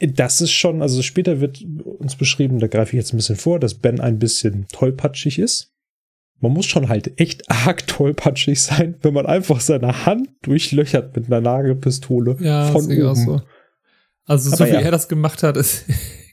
[0.00, 3.58] das ist schon, also später wird uns beschrieben, da greife ich jetzt ein bisschen vor,
[3.58, 5.72] dass Ben ein bisschen tollpatschig ist.
[6.40, 11.26] Man muss schon halt echt arg tollpatschig sein, wenn man einfach seine Hand durchlöchert mit
[11.26, 13.14] einer Nagelpistole ja, von oben.
[13.16, 13.40] So.
[14.24, 14.80] Also so Aber wie ja.
[14.80, 15.84] er das gemacht hat, ist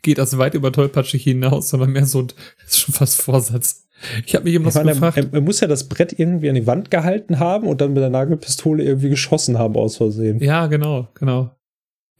[0.05, 2.35] geht das weit über tollpatschig hinaus, sondern mehr so, das
[2.67, 3.87] ist schon fast Vorsatz.
[4.25, 5.17] Ich habe mich immer so gefragt.
[5.17, 8.03] Er, er, muss ja das Brett irgendwie an die Wand gehalten haben und dann mit
[8.03, 10.39] der Nagelpistole irgendwie geschossen haben aus Versehen.
[10.39, 11.55] Ja, genau, genau.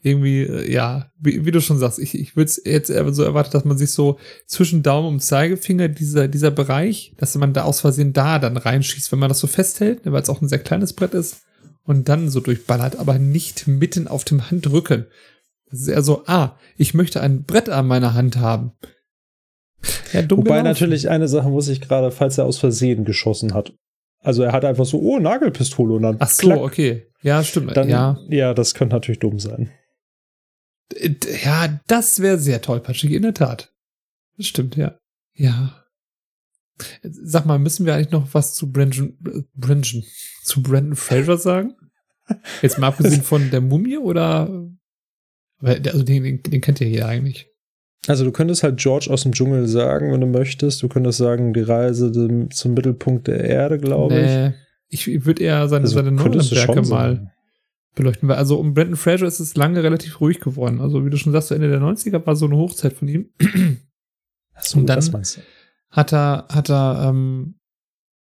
[0.02, 3.54] Irgendwie, äh, ja, wie, wie du schon sagst, ich, ich würde es jetzt so erwartet,
[3.54, 7.80] dass man sich so zwischen Daumen und Zeigefinger, dieser, dieser Bereich, dass man da aus
[7.80, 10.92] Versehen da dann reinschießt, wenn man das so festhält, weil es auch ein sehr kleines
[10.92, 11.42] Brett ist
[11.84, 15.06] und dann so durchballert, aber nicht mitten auf dem Handrücken.
[15.70, 18.72] Das ist eher so, ah, ich möchte ein Brett an meiner Hand haben.
[20.12, 20.64] Ja, dumm Wobei gelaufen.
[20.64, 23.72] natürlich eine Sache muss ich gerade, falls er aus Versehen geschossen hat.
[24.20, 26.16] Also er hat einfach so, oh, Nagelpistole und dann.
[26.18, 26.58] Ach so, klack.
[26.58, 27.06] okay.
[27.22, 27.76] Ja, stimmt.
[27.76, 28.18] Dann, ja.
[28.28, 29.70] ja, das könnte natürlich dumm sein.
[31.44, 33.72] Ja, das wäre sehr tollpatschig, in der Tat.
[34.36, 34.98] Das stimmt, ja.
[35.34, 35.84] Ja.
[37.02, 39.16] Sag mal, müssen wir eigentlich noch was zu Brandon,
[39.54, 40.04] Brandon,
[40.42, 41.74] zu Brandon Fraser sagen?
[42.62, 44.68] Jetzt mal abgesehen von der Mumie oder
[45.60, 47.48] also den, den, den kennt ja jeder eigentlich.
[48.08, 50.82] Also du könntest halt George aus dem Dschungel sagen, wenn du möchtest.
[50.82, 52.12] Du könntest sagen, die Reise
[52.50, 54.52] zum Mittelpunkt der Erde, glaube nee,
[54.88, 55.08] ich.
[55.08, 57.32] Ich würde eher seine, also seine neuen Werke mal
[57.96, 58.28] beleuchten.
[58.28, 60.80] Weil also um Brandon Fraser ist es lange relativ ruhig geworden.
[60.80, 63.30] Also wie du schon sagst, Ende der 90er war so eine Hochzeit von ihm.
[64.54, 65.02] Achso, Und dann
[65.90, 67.56] hat er, hat er ähm,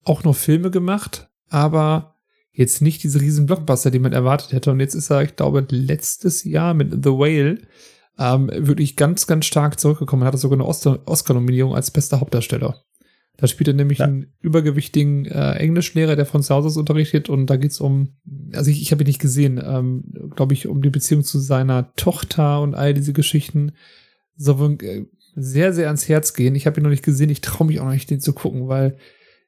[0.05, 2.20] auch noch Filme gemacht, aber
[2.53, 4.71] jetzt nicht diese riesen Blockbuster, die man erwartet hätte.
[4.71, 7.59] Und jetzt ist er, ich glaube, letztes Jahr mit The Whale
[8.19, 10.23] ähm, wirklich ganz, ganz stark zurückgekommen.
[10.23, 12.83] Er hatte sogar eine Oscar-Nominierung als bester Hauptdarsteller.
[13.41, 14.05] Da spielt er nämlich ja.
[14.05, 17.31] einen übergewichtigen äh, Englischlehrer, der von zu Hause unterrichtet.
[17.31, 18.17] Und da geht's um,
[18.53, 20.05] also ich, ich habe ihn nicht gesehen, ähm,
[20.37, 23.73] glaube ich, um die Beziehung zu seiner Tochter und all diese Geschichten.
[24.37, 26.55] So äh, sehr, sehr ans Herz gehen.
[26.55, 27.31] Ich habe ihn noch nicht gesehen.
[27.31, 28.99] Ich traue mich auch noch nicht, den zu gucken, weil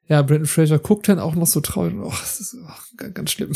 [0.07, 1.95] ja, Brandon Fraser guckt dann auch noch so traurig.
[1.97, 3.53] Oh, das ist oh, ganz schlimm.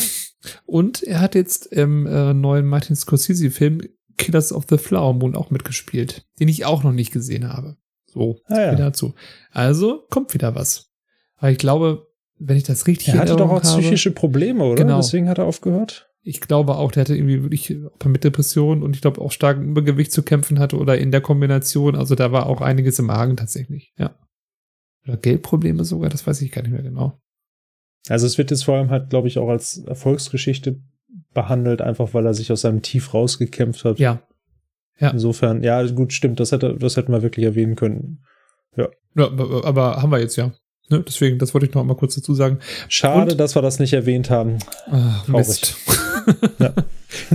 [0.66, 3.82] Und er hat jetzt im äh, neuen Martin Scorsese-Film
[4.16, 7.76] Killers of the Flower Moon auch mitgespielt, den ich auch noch nicht gesehen habe.
[8.06, 8.74] So, ah, ja.
[8.74, 9.14] dazu.
[9.52, 10.90] Also kommt wieder was.
[11.36, 12.08] Aber ich glaube,
[12.38, 14.82] wenn ich das richtig Er hatte doch auch psychische Probleme, oder?
[14.82, 14.96] Genau.
[14.96, 16.10] Deswegen hat er aufgehört.
[16.22, 20.12] Ich glaube auch, der hatte irgendwie wirklich mit Depressionen und ich glaube auch stark Übergewicht
[20.12, 21.94] zu kämpfen hatte oder in der Kombination.
[21.94, 24.14] Also da war auch einiges im Argen tatsächlich, ja.
[25.08, 27.20] Oder Geldprobleme sogar, das weiß ich gar nicht mehr genau.
[28.08, 30.80] Also es wird jetzt vor allem halt, glaube ich, auch als Erfolgsgeschichte
[31.34, 33.98] behandelt, einfach weil er sich aus seinem Tief rausgekämpft hat.
[33.98, 34.22] Ja.
[34.98, 35.10] Ja.
[35.10, 38.24] Insofern, ja, gut, stimmt, das hätte, das hätten wir wirklich erwähnen können.
[38.76, 38.88] Ja.
[39.16, 39.26] ja
[39.64, 40.52] aber haben wir jetzt ja.
[40.90, 41.04] Ne?
[41.06, 42.58] Deswegen, das wollte ich noch mal kurz dazu sagen.
[42.88, 44.58] Schade, Und, dass wir das nicht erwähnt haben.
[44.90, 45.76] Ach, Mist.
[46.58, 46.72] ja.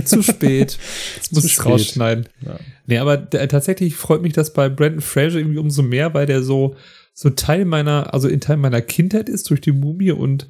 [0.04, 0.78] Zu spät.
[1.16, 2.28] Jetzt muss ich rausschneiden.
[2.44, 2.58] Ja.
[2.86, 6.42] Nee, aber der, tatsächlich freut mich das bei Brandon Fraser irgendwie umso mehr, weil der
[6.42, 6.74] so,
[7.14, 10.48] so Teil meiner, also in Teil meiner Kindheit ist durch die Mumie und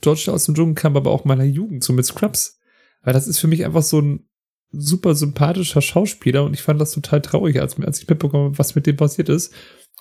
[0.00, 2.60] George aus dem Dschungel kam aber auch meiner Jugend, so mit Scrubs.
[3.02, 4.28] Weil das ist für mich einfach so ein
[4.70, 8.86] super sympathischer Schauspieler und ich fand das total traurig, als, als ich mitbekommen was mit
[8.86, 9.52] dem passiert ist.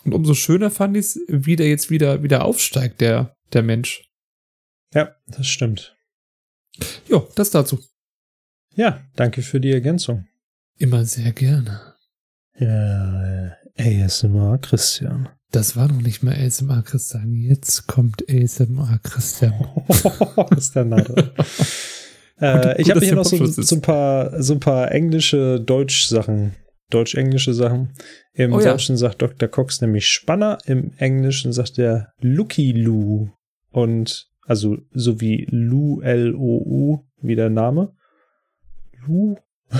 [0.03, 4.09] Und umso schöner fand ich es, wie der jetzt wieder, wieder aufsteigt, der, der Mensch.
[4.93, 5.95] Ja, das stimmt.
[7.07, 7.79] Jo, das dazu.
[8.75, 10.27] Ja, danke für die Ergänzung.
[10.77, 11.95] Immer sehr gerne.
[12.57, 15.29] Ja, ASMR Christian.
[15.53, 17.31] Das war noch nicht mal ASMR Christian.
[17.35, 19.53] Jetzt kommt ASMR Christian.
[20.57, 21.31] ist der Nade.
[22.41, 26.55] äh, ich habe hier noch so, so, ein paar, so ein paar englische Deutsch-Sachen
[26.89, 27.93] deutsch-englische Sachen.
[28.33, 28.97] Im oh, Deutschen ja.
[28.97, 29.47] sagt Dr.
[29.47, 33.29] Cox nämlich Spanner, im Englischen sagt er Lucky Lou.
[33.69, 37.93] Und also so wie Lu, L-O-U, wie der Name.
[39.05, 39.35] Lu?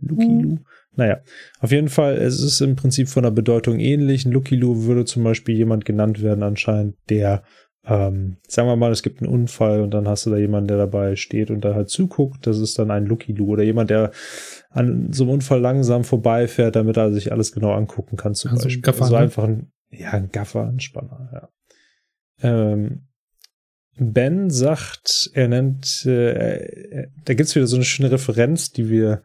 [0.00, 0.40] Lucky hm.
[0.40, 0.58] Lou?
[0.98, 1.20] Naja,
[1.60, 4.26] auf jeden Fall, es ist im Prinzip von der Bedeutung ähnlich.
[4.26, 7.44] Ein Lucky Lou würde zum Beispiel jemand genannt werden, anscheinend, der
[7.86, 10.76] ähm, sagen wir mal, es gibt einen Unfall und dann hast du da jemanden, der
[10.76, 12.48] dabei steht und da halt zuguckt.
[12.48, 14.10] Das ist dann ein Lucky Lou oder jemand, der
[14.70, 18.64] an so einem Unfall langsam vorbeifährt, damit er sich alles genau angucken kann, zum also
[18.64, 18.82] Beispiel.
[18.82, 19.20] Gaffer, also ne?
[19.20, 21.48] einfach ein, ja, ein Gaffer, ein Spanner, ja.
[22.42, 23.06] Ähm,
[23.96, 29.22] ben sagt, er nennt, äh, da gibt's wieder so eine schöne Referenz, die wir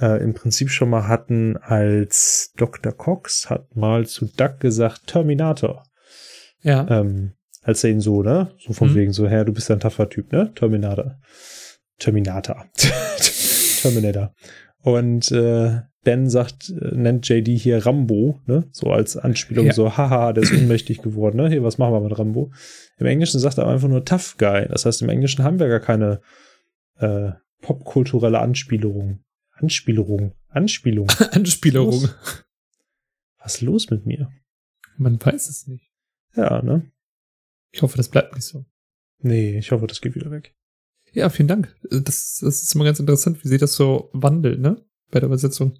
[0.00, 2.92] äh, im Prinzip schon mal hatten, als Dr.
[2.92, 5.84] Cox hat mal zu Duck gesagt, Terminator.
[6.62, 6.86] Ja.
[6.88, 7.32] Ähm,
[7.62, 8.52] als er ihn so, ne?
[8.58, 8.94] So von mhm.
[8.94, 10.52] wegen so, Herr, du bist ein taffer Typ, ne?
[10.54, 11.18] Terminator.
[11.98, 12.66] Terminator.
[13.82, 14.32] Terminator.
[14.82, 18.68] Und äh, Ben sagt, äh, nennt JD hier Rambo, ne?
[18.70, 19.72] So als Anspielung, ja.
[19.72, 21.48] so, haha, der ist ohnmächtig geworden, ne?
[21.48, 22.52] Hier, was machen wir mit Rambo?
[22.98, 24.68] Im Englischen sagt er einfach nur Tough Guy.
[24.68, 26.20] Das heißt, im Englischen haben wir gar keine
[26.98, 27.32] äh,
[27.62, 29.20] popkulturelle Anspielung.
[29.56, 30.32] Anspielung.
[30.48, 31.08] Anspielung.
[31.32, 32.02] Anspielung.
[32.02, 32.44] Was,
[33.38, 34.30] was ist los mit mir?
[34.96, 35.90] Man weiß es nicht.
[36.34, 36.90] Ja, ne?
[37.72, 38.64] Ich hoffe, das bleibt nicht so.
[39.20, 40.54] Nee, ich hoffe, das geht wieder weg.
[41.12, 41.74] Ja, vielen Dank.
[41.90, 44.84] Das, das ist immer ganz interessant, wie sich das so wandelt, ne?
[45.10, 45.78] Bei der Übersetzung.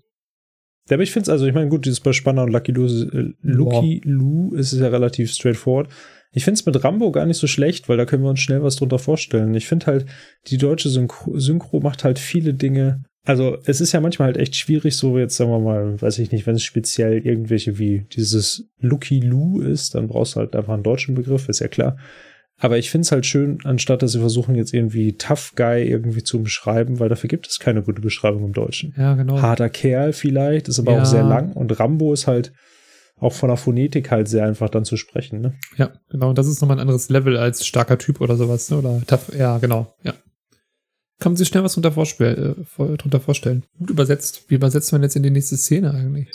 [0.89, 2.87] Ja, aber ich finde es, also ich meine, gut, dieses bei Spanner und Lucky Lou,
[2.87, 5.91] äh, Lucky Lou ist es ja relativ straightforward.
[6.33, 8.63] Ich finde es mit Rambo gar nicht so schlecht, weil da können wir uns schnell
[8.63, 9.55] was drunter vorstellen.
[9.55, 10.07] Ich finde halt,
[10.47, 14.55] die deutsche Synchro, Synchro macht halt viele Dinge also es ist ja manchmal halt echt
[14.55, 18.69] schwierig, so jetzt sagen wir mal, weiß ich nicht, wenn es speziell irgendwelche wie dieses
[18.79, 21.97] Lucky Lou ist, dann brauchst du halt einfach einen deutschen Begriff, ist ja klar.
[22.59, 26.23] Aber ich finde es halt schön, anstatt dass sie versuchen jetzt irgendwie Tough Guy irgendwie
[26.23, 28.95] zu beschreiben, weil dafür gibt es keine gute Beschreibung im Deutschen.
[28.97, 29.43] Ja, genau.
[29.43, 31.03] Harter Kerl vielleicht, ist aber ja.
[31.03, 32.53] auch sehr lang und Rambo ist halt
[33.19, 35.55] auch von der Phonetik halt sehr einfach dann zu sprechen, ne?
[35.77, 36.29] Ja, genau.
[36.29, 38.79] Und das ist nochmal ein anderes Level als starker Typ oder sowas, ne?
[38.79, 40.15] Oder tough, ja, genau, ja.
[41.19, 43.65] Kann man sich schnell was drunter, vorstell, äh, drunter vorstellen.
[43.79, 44.45] Gut übersetzt.
[44.49, 46.29] Wie übersetzt man jetzt in die nächste Szene eigentlich?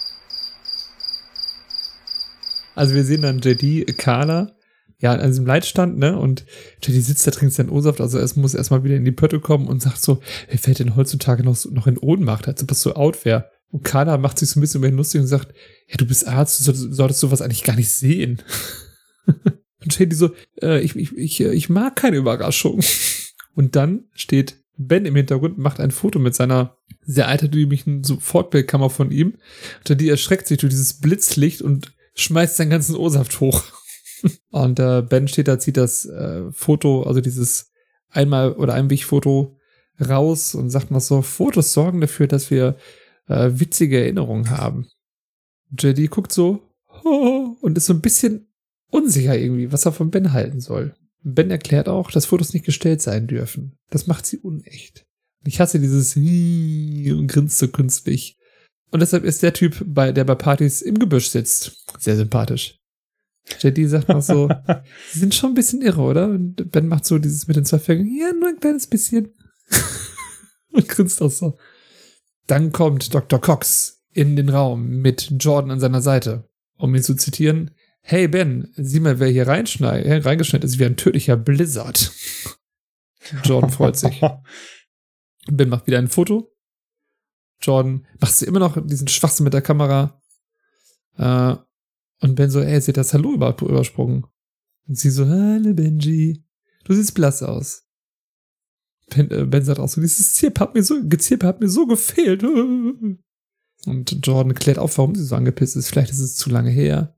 [2.73, 4.55] Also wir sehen dann JD, Carla,
[4.99, 6.17] ja, an diesem Leitstand, ne?
[6.17, 6.45] Und
[6.81, 9.67] JD sitzt da, trinkt seinen O-Saft, also es muss erstmal wieder in die Pötte kommen
[9.67, 12.93] und sagt so, wer fällt denn heutzutage noch, noch in Ohnmacht, als ob das so
[12.95, 13.49] out wäre.
[13.69, 15.53] Und Carla macht sich so ein bisschen über ihn lustig und sagt,
[15.87, 18.41] ja, du bist Arzt, du solltest sowas eigentlich gar nicht sehen.
[19.25, 22.81] und JD so, äh, ich, ich, ich, ich mag keine Überraschung.
[23.55, 29.11] Und dann steht Ben im Hintergrund macht ein Foto mit seiner sehr altertümlichen Sofortbildkammer von
[29.11, 29.35] ihm.
[29.79, 33.63] Unter die erschreckt sich durch dieses Blitzlicht und schmeißt seinen ganzen O-Saft hoch.
[34.51, 37.71] und äh, Ben steht da, zieht das äh, Foto, also dieses
[38.09, 39.57] einmal oder Einwegfoto
[39.99, 42.77] raus und sagt noch so, Fotos sorgen dafür, dass wir
[43.27, 44.87] äh, witzige Erinnerungen haben.
[45.77, 46.61] JD guckt so
[47.03, 48.47] oh, und ist so ein bisschen
[48.89, 50.93] unsicher irgendwie, was er von Ben halten soll.
[51.23, 53.77] Ben erklärt auch, dass Fotos nicht gestellt sein dürfen.
[53.89, 55.05] Das macht sie unecht.
[55.43, 58.37] Ich hasse dieses und grinst so künstlich.
[58.91, 62.77] Und deshalb ist der Typ, bei, der bei Partys im Gebüsch sitzt, sehr sympathisch.
[63.59, 64.49] JD sagt noch so,
[65.11, 66.27] sie sind schon ein bisschen irre, oder?
[66.27, 69.33] Und Ben macht so dieses mit den zwei Fingern, ja, nur ein kleines bisschen.
[70.71, 71.57] und grinst auch so.
[72.47, 73.39] Dann kommt Dr.
[73.39, 76.49] Cox in den Raum mit Jordan an seiner Seite.
[76.77, 77.71] Um ihn zu zitieren,
[78.01, 82.11] hey Ben, sieh mal, wer hier reingeschneit ist, wie ein tödlicher Blizzard.
[83.43, 84.21] Jordan freut sich.
[85.47, 86.51] Ben macht wieder ein Foto.
[87.61, 90.21] Jordan, machst du immer noch diesen Schwachsinn mit der Kamera?
[91.17, 91.55] Äh,
[92.25, 94.25] Und Ben so, ey, sie hat das Hallo über, übersprungen.
[94.87, 96.43] Und sie so, hallo Benji,
[96.83, 97.83] du siehst blass aus.
[99.09, 101.85] Ben, äh, ben sagt auch so, dieses Zirp hat mir so, Gezirpe hat mir so
[101.85, 102.43] gefehlt.
[103.85, 105.89] Und Jordan klärt auf, warum sie so angepisst ist.
[105.89, 107.15] Vielleicht ist es zu lange her.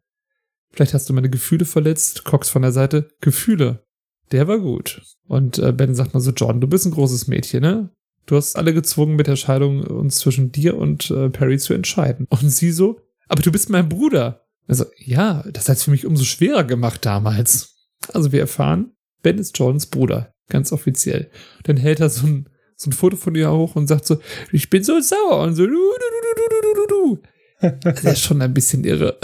[0.73, 2.23] Vielleicht hast du meine Gefühle verletzt.
[2.23, 3.85] Cox von der Seite, Gefühle.
[4.31, 5.01] Der war gut.
[5.27, 7.89] Und äh, Ben sagt mal so, Jordan, du bist ein großes Mädchen, ne?
[8.25, 12.25] Du hast alle gezwungen, mit der Scheidung uns zwischen dir und äh, Perry zu entscheiden.
[12.29, 14.45] Und sie so, aber du bist mein Bruder.
[14.67, 17.75] Also, ja, das hat es für mich umso schwerer gemacht damals.
[18.13, 20.33] Also wir erfahren, Ben ist Jordans Bruder.
[20.49, 21.29] Ganz offiziell.
[21.63, 24.19] Dann hält er so ein, so ein Foto von ihr hoch und sagt so,
[24.51, 27.21] ich bin so sauer und so, du, du, du, du, du, du, du.
[27.83, 29.19] Das ist schon ein bisschen irre.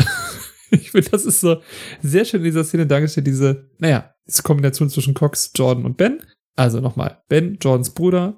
[0.82, 1.61] Ich finde, das ist so
[2.01, 6.22] sehr schön in dieser Szene dargestellt, diese, naja, diese Kombination zwischen Cox, Jordan und Ben.
[6.55, 8.38] Also nochmal, Ben, Jordans Bruder,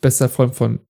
[0.00, 0.80] bester Freund von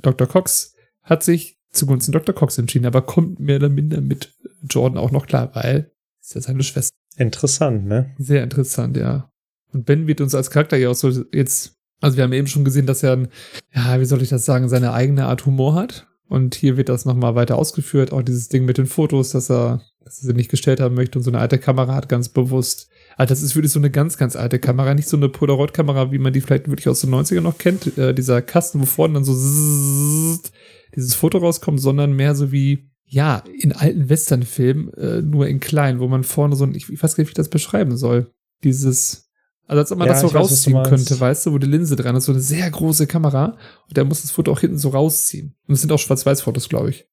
[0.00, 0.26] Dr.
[0.26, 2.34] Cox, hat sich zugunsten Dr.
[2.34, 4.34] Cox entschieden, aber kommt mehr oder minder mit
[4.68, 6.96] Jordan auch noch klar, weil ist ja seine Schwester.
[7.16, 8.14] Interessant, ne?
[8.18, 9.30] Sehr interessant, ja.
[9.72, 12.64] Und Ben wird uns als Charakter ja auch so jetzt, also wir haben eben schon
[12.64, 13.28] gesehen, dass er, ein,
[13.74, 16.06] ja, wie soll ich das sagen, seine eigene Art Humor hat.
[16.28, 18.12] Und hier wird das nochmal weiter ausgeführt.
[18.12, 21.18] Auch dieses Ding mit den Fotos, dass er, dass er sie nicht gestellt haben möchte
[21.18, 22.88] und so eine alte Kamera hat, ganz bewusst.
[23.16, 24.94] Also das ist wirklich so eine ganz, ganz alte Kamera.
[24.94, 27.96] Nicht so eine Polaroid-Kamera, wie man die vielleicht wirklich aus den 90ern noch kennt.
[27.98, 30.52] Äh, dieser Kasten, wo vorne dann so zzzzt,
[30.96, 36.00] dieses Foto rauskommt, sondern mehr so wie, ja, in alten Western-Filmen, äh, nur in klein,
[36.00, 38.30] wo man vorne so ein, ich, ich weiß gar nicht, wie ich das beschreiben soll.
[38.64, 39.28] Dieses,
[39.66, 40.90] also als ob man Ja, das so weiß, rausziehen meinst.
[40.90, 44.04] könnte, weißt du, wo die Linse dran ist, so eine sehr große Kamera und der
[44.04, 45.54] muss das Foto auch hinten so rausziehen.
[45.66, 47.06] Und es sind auch Schwarz-Weiß-Fotos, glaube ich.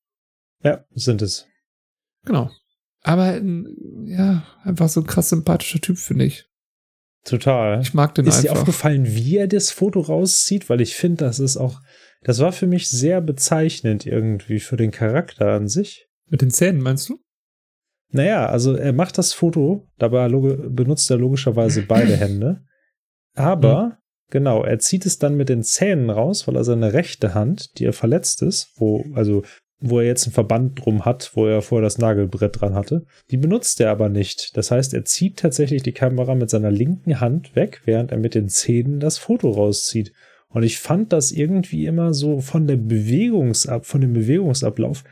[0.64, 1.46] Ja, sind es.
[2.26, 2.50] Genau.
[3.02, 3.66] Aber ein,
[4.06, 6.46] ja, einfach so ein krass sympathischer Typ, finde ich.
[7.26, 7.82] Total.
[7.82, 8.62] Ich mag den Ist dir einfach.
[8.62, 10.70] aufgefallen, wie er das Foto rauszieht?
[10.70, 11.82] Weil ich finde, das ist auch,
[12.24, 16.08] das war für mich sehr bezeichnend irgendwie für den Charakter an sich.
[16.30, 17.20] Mit den Zähnen, meinst du?
[18.12, 22.64] Naja, also er macht das Foto, dabei benutzt er logischerweise beide Hände.
[23.36, 24.00] Aber,
[24.32, 27.86] genau, er zieht es dann mit den Zähnen raus, weil er seine rechte Hand, die
[27.86, 29.44] er verletzt ist, wo, also,
[29.82, 33.38] wo er jetzt einen Verband drum hat, wo er vorher das Nagelbrett dran hatte, die
[33.38, 34.58] benutzt er aber nicht.
[34.58, 38.36] Das heißt, er zieht tatsächlich die Kamera mit seiner linken Hand weg, während er mit
[38.36, 40.12] den Zähnen das Foto rauszieht.
[40.50, 45.04] Und ich fand das irgendwie immer so von der Bewegungsab, von dem Bewegungsablauf,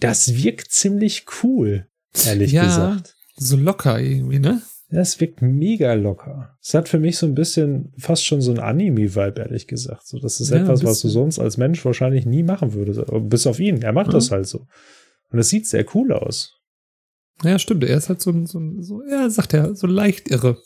[0.00, 1.86] das wirkt ziemlich cool,
[2.26, 2.64] ehrlich Ja.
[2.64, 3.16] gesagt.
[3.36, 4.60] So locker irgendwie, ne?
[4.92, 6.56] Das wirkt mega locker.
[6.60, 10.06] Es hat für mich so ein bisschen fast schon so ein Anime-Vibe, ehrlich gesagt.
[10.06, 13.00] So, das ist Ja, etwas, was du sonst als Mensch wahrscheinlich nie machen würdest.
[13.28, 13.82] Bis auf ihn.
[13.82, 14.14] Er macht Ja.
[14.14, 14.66] das halt so.
[15.30, 16.56] Und es sieht sehr cool aus.
[17.44, 17.84] Ja, stimmt.
[17.84, 20.58] Er ist halt so ein, so, so ja, sagt er, so leicht irre.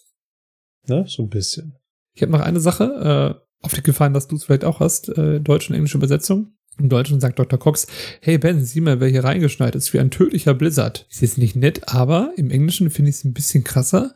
[0.89, 1.05] Ne?
[1.07, 1.77] So ein bisschen.
[2.15, 5.09] Ich habe noch eine Sache, äh, auf die gefallen, dass du es vielleicht auch hast,
[5.11, 6.54] äh, deutsche und englische Übersetzung.
[6.79, 7.59] Im Deutschen sagt Dr.
[7.59, 7.87] Cox,
[8.21, 11.07] hey Ben, sieh mal, wer hier reingeschneit ist, wie ein tödlicher Blizzard.
[11.11, 14.15] Ist jetzt nicht nett, aber im Englischen finde ich es ein bisschen krasser.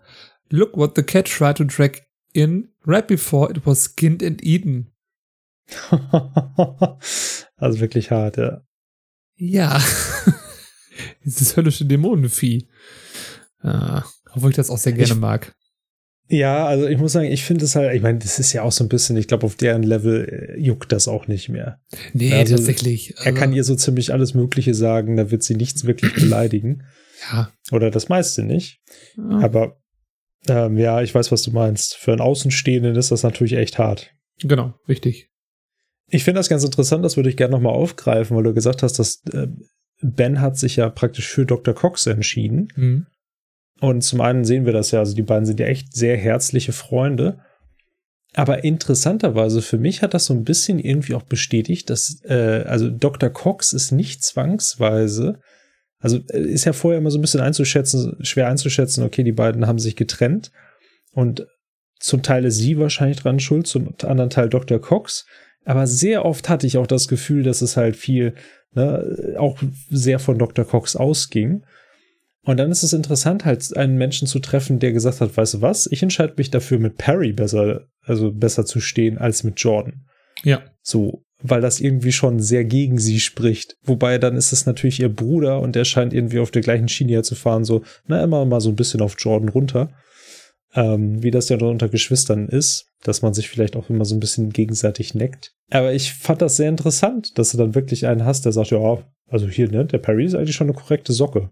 [0.51, 2.01] Look what the cat tried to drag
[2.33, 4.91] in right before it was skinned and eaten.
[7.57, 8.63] also wirklich hart, ja.
[9.37, 9.81] Ja.
[11.25, 12.67] Dieses höllische Dämonenvieh.
[13.61, 14.03] Ah,
[14.33, 15.55] obwohl ich das auch sehr gerne Ich- mag.
[16.31, 18.73] Ja, also ich muss sagen, ich finde es halt, ich meine, das ist ja auch
[18.73, 21.81] so ein bisschen, ich glaube, auf deren Level äh, juckt das auch nicht mehr.
[22.13, 23.15] Nee, Also, tatsächlich.
[23.25, 26.85] Er kann Also, ihr so ziemlich alles Mögliche sagen, da wird sie nichts wirklich beleidigen.
[27.33, 27.51] ja.
[27.73, 28.81] Oder das meiste nicht.
[29.17, 29.39] ja.
[29.41, 29.79] Aber
[30.49, 31.97] ähm, ja, ich weiß, was du meinst.
[31.97, 34.13] Für einen Außenstehenden ist das natürlich echt hart.
[34.41, 35.31] Genau, richtig.
[36.11, 38.99] Ich finde das ganz interessant, das würde ich gerne nochmal aufgreifen, weil du gesagt hast,
[38.99, 39.49] dass äh,
[40.01, 41.75] Ben hat sich ja praktisch für Dr.
[41.75, 42.69] Cox entschieden.
[42.77, 43.07] Mhm.
[43.81, 46.73] Und zum einen sehen wir das ja, also die beiden sind ja echt sehr herzliche
[46.73, 47.39] Freunde.
[48.35, 52.91] Aber interessanterweise für mich hat das so ein bisschen irgendwie auch bestätigt, dass äh, also
[52.91, 53.31] Dr.
[53.31, 55.41] Cox ist nicht zwangsweise,
[55.99, 59.67] also äh, ist ja vorher immer so ein bisschen einzuschätzen, schwer einzuschätzen, okay, die beiden
[59.67, 60.53] haben sich getrennt
[61.13, 61.47] und
[62.01, 64.81] zum Teil ist sie wahrscheinlich dran schuld, zum anderen Teil Dr.
[64.81, 65.27] Cox.
[65.65, 68.35] Aber sehr oft hatte ich auch das Gefühl, dass es halt viel,
[68.73, 69.59] ne, auch
[69.91, 70.65] sehr von Dr.
[70.65, 71.65] Cox ausging.
[72.45, 75.63] Und dann ist es interessant, halt einen Menschen zu treffen, der gesagt hat, weißt du
[75.63, 80.07] was, ich entscheide mich dafür, mit Perry besser, also besser zu stehen als mit Jordan.
[80.45, 80.63] Ja.
[80.83, 83.77] So, weil das irgendwie schon sehr gegen sie spricht.
[83.83, 87.23] Wobei dann ist es natürlich ihr Bruder und der scheint irgendwie auf der gleichen Schiene
[87.23, 89.91] zu fahren, so, na, immer mal so ein bisschen auf Jordan runter.
[90.75, 94.15] Ähm, wie das ja dann unter Geschwistern ist, dass man sich vielleicht auch immer so
[94.15, 95.55] ein bisschen gegenseitig neckt.
[95.71, 98.99] Aber ich fand das sehr interessant, dass du dann wirklich einen hast, der sagt, ja,
[99.27, 101.51] also hier, ne, der Perry ist eigentlich schon eine korrekte Socke.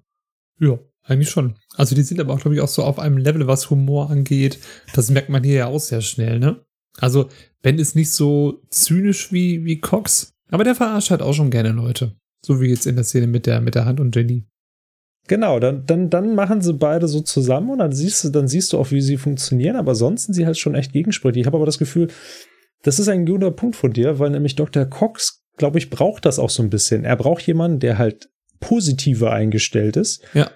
[0.58, 1.56] Ja, eigentlich schon.
[1.76, 4.58] Also die sind aber auch, glaube ich, auch so auf einem Level, was Humor angeht.
[4.94, 6.64] Das merkt man hier ja auch sehr schnell, ne?
[6.98, 7.28] Also
[7.62, 11.72] Ben ist nicht so zynisch wie, wie Cox, aber der verarscht halt auch schon gerne
[11.72, 12.16] Leute.
[12.44, 14.46] So wie jetzt in der Szene mit der, mit der Hand und Jenny.
[15.28, 18.72] Genau, dann, dann, dann machen sie beide so zusammen und dann siehst du, dann siehst
[18.72, 21.40] du auch, wie sie funktionieren, aber sonst sind sie halt schon echt gegensprüchig.
[21.40, 22.08] Ich habe aber das Gefühl,
[22.82, 24.84] das ist ein guter Punkt von dir, weil nämlich Dr.
[24.84, 27.04] Cox, glaube ich, braucht das auch so ein bisschen.
[27.04, 28.30] Er braucht jemanden, der halt
[28.60, 30.22] positiver eingestellt ist.
[30.34, 30.50] Ja.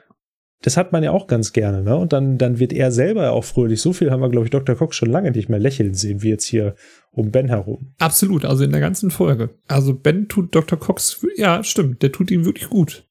[0.63, 1.97] Das hat man ja auch ganz gerne, ne?
[1.97, 3.81] Und dann, dann wird er selber auch fröhlich.
[3.81, 4.77] So viel haben wir, glaube ich, Dr.
[4.77, 6.75] Cox schon lange nicht mehr lächeln sehen, wie jetzt hier
[7.13, 7.95] um Ben herum.
[7.99, 9.51] Absolut, also in der ganzen Folge.
[9.69, 10.79] Also Ben tut Dr.
[10.79, 13.09] Cox, ja, stimmt, der tut ihm wirklich gut.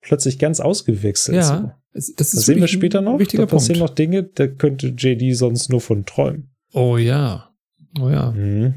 [0.00, 1.36] Plötzlich ganz ausgewechselt.
[1.38, 1.70] Ja, so.
[1.92, 3.18] das ist Das sehen wir später noch.
[3.18, 3.90] Wichtiger Da passieren Punkt.
[3.90, 6.54] noch Dinge, da könnte JD sonst nur von träumen.
[6.72, 7.50] Oh ja.
[8.00, 8.30] Oh ja.
[8.30, 8.74] Mhm.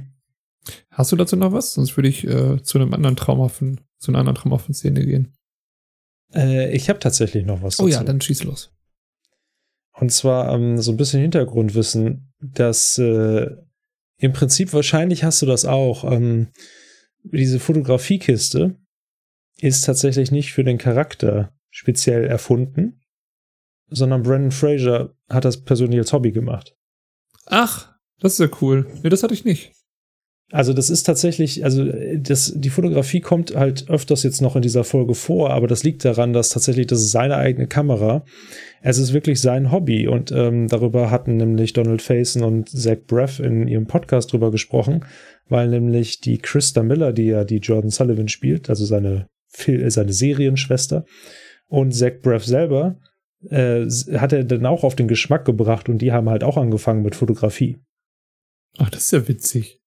[0.90, 1.74] Hast du dazu noch was?
[1.74, 5.38] Sonst würde ich äh, zu einem anderen traumhaften, zu einer anderen traumhaften Szene gehen.
[6.34, 8.06] Äh, ich habe tatsächlich noch was Oh ja, dazu.
[8.08, 8.74] dann schieß los.
[9.94, 13.48] Und zwar ähm, so ein bisschen Hintergrundwissen, dass äh,
[14.18, 16.04] im Prinzip wahrscheinlich hast du das auch.
[16.12, 16.48] Ähm,
[17.24, 18.76] diese Fotografiekiste
[19.58, 23.02] ist tatsächlich nicht für den Charakter speziell erfunden,
[23.90, 26.76] sondern Brandon Fraser hat das persönlich als Hobby gemacht.
[27.46, 28.88] Ach, das ist ja cool.
[29.04, 29.74] Nee, das hatte ich nicht.
[30.52, 34.62] Also das ist tatsächlich, also äh, das, die Fotografie kommt halt öfters jetzt noch in
[34.62, 38.26] dieser Folge vor, aber das liegt daran, dass tatsächlich das ist seine eigene Kamera.
[38.82, 43.40] Es ist wirklich sein Hobby und ähm, darüber hatten nämlich Donald Faison und Zach Braff
[43.40, 45.06] in ihrem Podcast drüber gesprochen,
[45.48, 49.28] weil nämlich die Krista Miller, die ja die Jordan Sullivan spielt, also seine,
[49.66, 51.06] äh, seine Serienschwester
[51.68, 52.98] und Zach Braff selber,
[53.50, 53.86] äh,
[54.18, 57.16] hat er dann auch auf den Geschmack gebracht und die haben halt auch angefangen mit
[57.16, 57.80] Fotografie.
[58.78, 59.81] Ach, das ist ja witzig.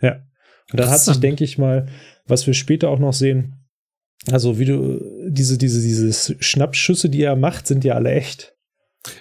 [0.00, 0.22] Ja.
[0.70, 1.88] Und dann hat sich, denke ich mal,
[2.26, 3.56] was wir später auch noch sehen,
[4.30, 8.54] also wie du, diese, diese, diese Schnappschüsse, die er macht, sind ja alle echt.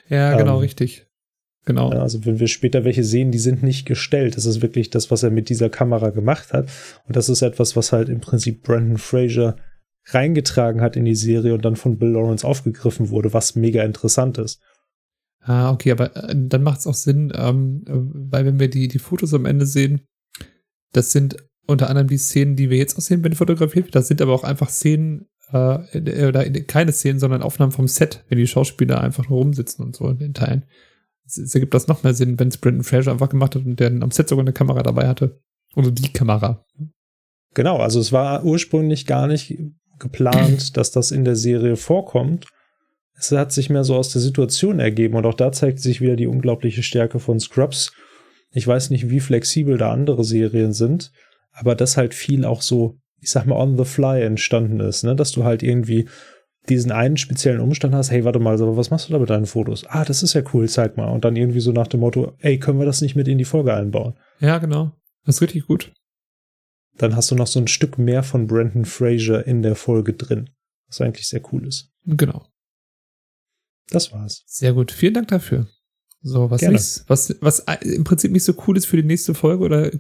[0.09, 1.07] Ja, genau, Ähm, richtig.
[1.65, 1.89] Genau.
[1.89, 4.38] Also wenn wir später welche sehen, die sind nicht gestellt.
[4.38, 6.69] Das ist wirklich das, was er mit dieser Kamera gemacht hat.
[7.07, 9.55] Und das ist etwas, was halt im Prinzip Brandon Fraser
[10.05, 14.38] reingetragen hat in die Serie und dann von Bill Lawrence aufgegriffen wurde, was mega interessant
[14.38, 14.61] ist.
[15.41, 18.88] Ah, okay, aber äh, dann macht es auch Sinn, ähm, äh, weil wenn wir die,
[18.88, 20.01] die Fotos am Ende sehen,
[20.93, 21.37] das sind
[21.67, 23.95] unter anderem die Szenen, die wir jetzt auch sehen, wenn fotografiert wird.
[23.95, 27.87] Das sind aber auch einfach Szenen, äh, äh, oder in- keine Szenen, sondern Aufnahmen vom
[27.87, 30.65] Set, wenn die Schauspieler einfach nur rumsitzen und so in den Teilen.
[31.25, 33.79] Es, es ergibt das noch mehr Sinn, wenn es Brendan Fraser einfach gemacht hat und
[33.79, 35.39] der am Set sogar eine Kamera dabei hatte.
[35.75, 36.65] Oder die Kamera.
[37.53, 39.55] Genau, also es war ursprünglich gar nicht
[39.99, 42.47] geplant, dass das in der Serie vorkommt.
[43.15, 46.15] Es hat sich mehr so aus der Situation ergeben und auch da zeigt sich wieder
[46.15, 47.91] die unglaubliche Stärke von Scrubs.
[48.52, 51.12] Ich weiß nicht, wie flexibel da andere Serien sind,
[51.52, 55.16] aber das halt viel auch so, ich sag mal, on the fly entstanden ist, ne?
[55.16, 56.08] dass du halt irgendwie
[56.68, 59.45] diesen einen speziellen Umstand hast, hey, warte mal, aber was machst du da mit deinen
[59.45, 59.86] Fotos?
[59.88, 61.10] Ah, das ist ja cool, zeig mal.
[61.10, 63.45] Und dann irgendwie so nach dem Motto, ey, können wir das nicht mit in die
[63.45, 64.14] Folge einbauen?
[64.39, 64.91] Ja, genau.
[65.26, 65.91] Das ist richtig gut.
[66.97, 70.50] dann hast du noch so ein Stück mehr von Brandon Fraser in der Folge drin.
[70.88, 71.91] Was eigentlich sehr cool ist.
[72.06, 72.45] Genau.
[73.89, 74.43] Das war's.
[74.45, 74.91] Sehr gut.
[74.91, 75.68] Vielen Dank dafür.
[76.22, 76.76] So, was, Gerne.
[76.76, 79.91] nicht, was, was im Prinzip nicht so cool ist für die nächste Folge oder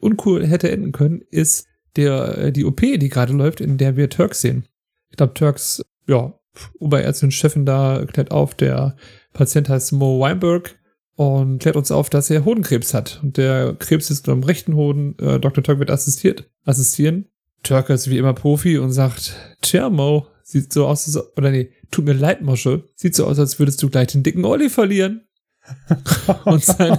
[0.00, 1.66] uncool hätte enden können, ist
[1.96, 4.66] der, äh, die OP, die gerade läuft, in der wir Turks sehen.
[5.10, 6.34] Ich glaube, Turks, ja,
[6.78, 8.96] Oberärztin, Chefin da klärt auf, der
[9.32, 10.78] Patient heißt Mo Weinberg
[11.16, 13.20] und klärt uns auf, dass er Hodenkrebs hat.
[13.22, 15.16] Und der Krebs ist am rechten Hoden.
[15.18, 15.64] Äh, Dr.
[15.64, 17.26] Turk wird assistiert, assistieren.
[17.62, 21.70] Turk ist wie immer Profi und sagt, Tja, Mo, sieht so aus, als, oder nee,
[21.90, 25.22] tut mir leid, Mosche, sieht so aus, als würdest du gleich den dicken Olli verlieren.
[26.44, 26.98] Und sein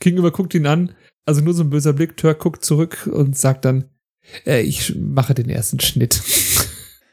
[0.00, 0.94] Gegenüber guckt ihn an,
[1.24, 2.16] also nur so ein böser Blick.
[2.16, 3.86] Turk guckt zurück und sagt dann,
[4.46, 6.22] äh, ich mache den ersten Schnitt.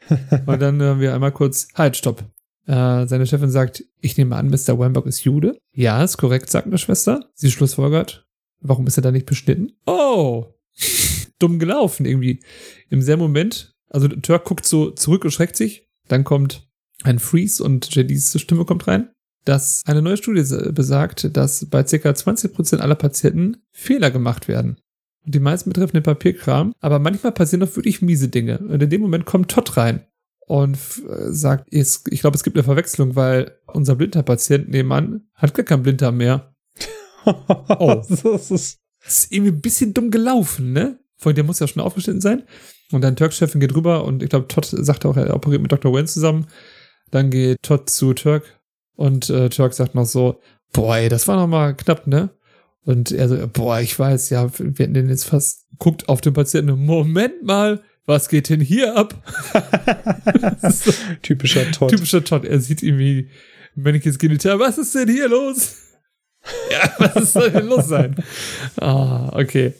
[0.46, 2.24] und dann hören wir einmal kurz, halt, stopp.
[2.66, 4.78] Äh, seine Chefin sagt, ich nehme an, Mr.
[4.78, 5.58] Weinberg ist Jude.
[5.72, 7.30] Ja, ist korrekt, sagt eine Schwester.
[7.34, 8.26] Sie schlussfolgert,
[8.60, 9.72] warum ist er da nicht beschnitten?
[9.86, 10.54] Oh,
[11.38, 12.40] dumm gelaufen irgendwie.
[12.90, 15.88] Im selben Moment, also Turk guckt so zurück und schreckt sich.
[16.08, 16.68] Dann kommt
[17.02, 19.11] ein Freeze und JDs Stimme kommt rein
[19.44, 22.10] dass eine neue Studie besagt, dass bei ca.
[22.10, 24.76] 20% aller Patienten Fehler gemacht werden.
[25.24, 28.58] Und die meisten betreffen den Papierkram, aber manchmal passieren auch wirklich miese Dinge.
[28.58, 30.04] Und in dem Moment kommt Todd rein
[30.46, 30.76] und
[31.08, 35.82] äh, sagt, ich glaube, es gibt eine Verwechslung, weil unser Blinddarm-Patient nebenan hat gar keinen
[35.82, 36.54] Blinddarm mehr.
[37.24, 38.02] oh.
[38.10, 38.80] das ist
[39.30, 40.98] irgendwie ein bisschen dumm gelaufen, ne?
[41.16, 42.42] Vorhin, der muss ja schon aufgeschnitten sein.
[42.90, 45.94] Und dann Turk-Chefin geht rüber und ich glaube, Todd sagt auch, er operiert mit Dr.
[45.94, 46.46] Wen zusammen.
[47.10, 48.60] Dann geht Todd zu Turk
[48.96, 50.40] und äh, Turk sagt noch so,
[50.72, 52.30] boah, ey, das war noch mal knapp, ne?
[52.84, 56.34] Und er so, boah, ich weiß, ja, wir hätten den jetzt fast, guckt auf den
[56.34, 59.14] Patienten, Moment mal, was geht denn hier ab?
[60.62, 61.90] So typischer Todd.
[61.90, 63.28] typischer Todd, er sieht irgendwie
[63.74, 65.76] männliches Genital, was ist denn hier los?
[66.70, 68.16] Ja, was soll denn los sein?
[68.80, 69.74] Ah, okay.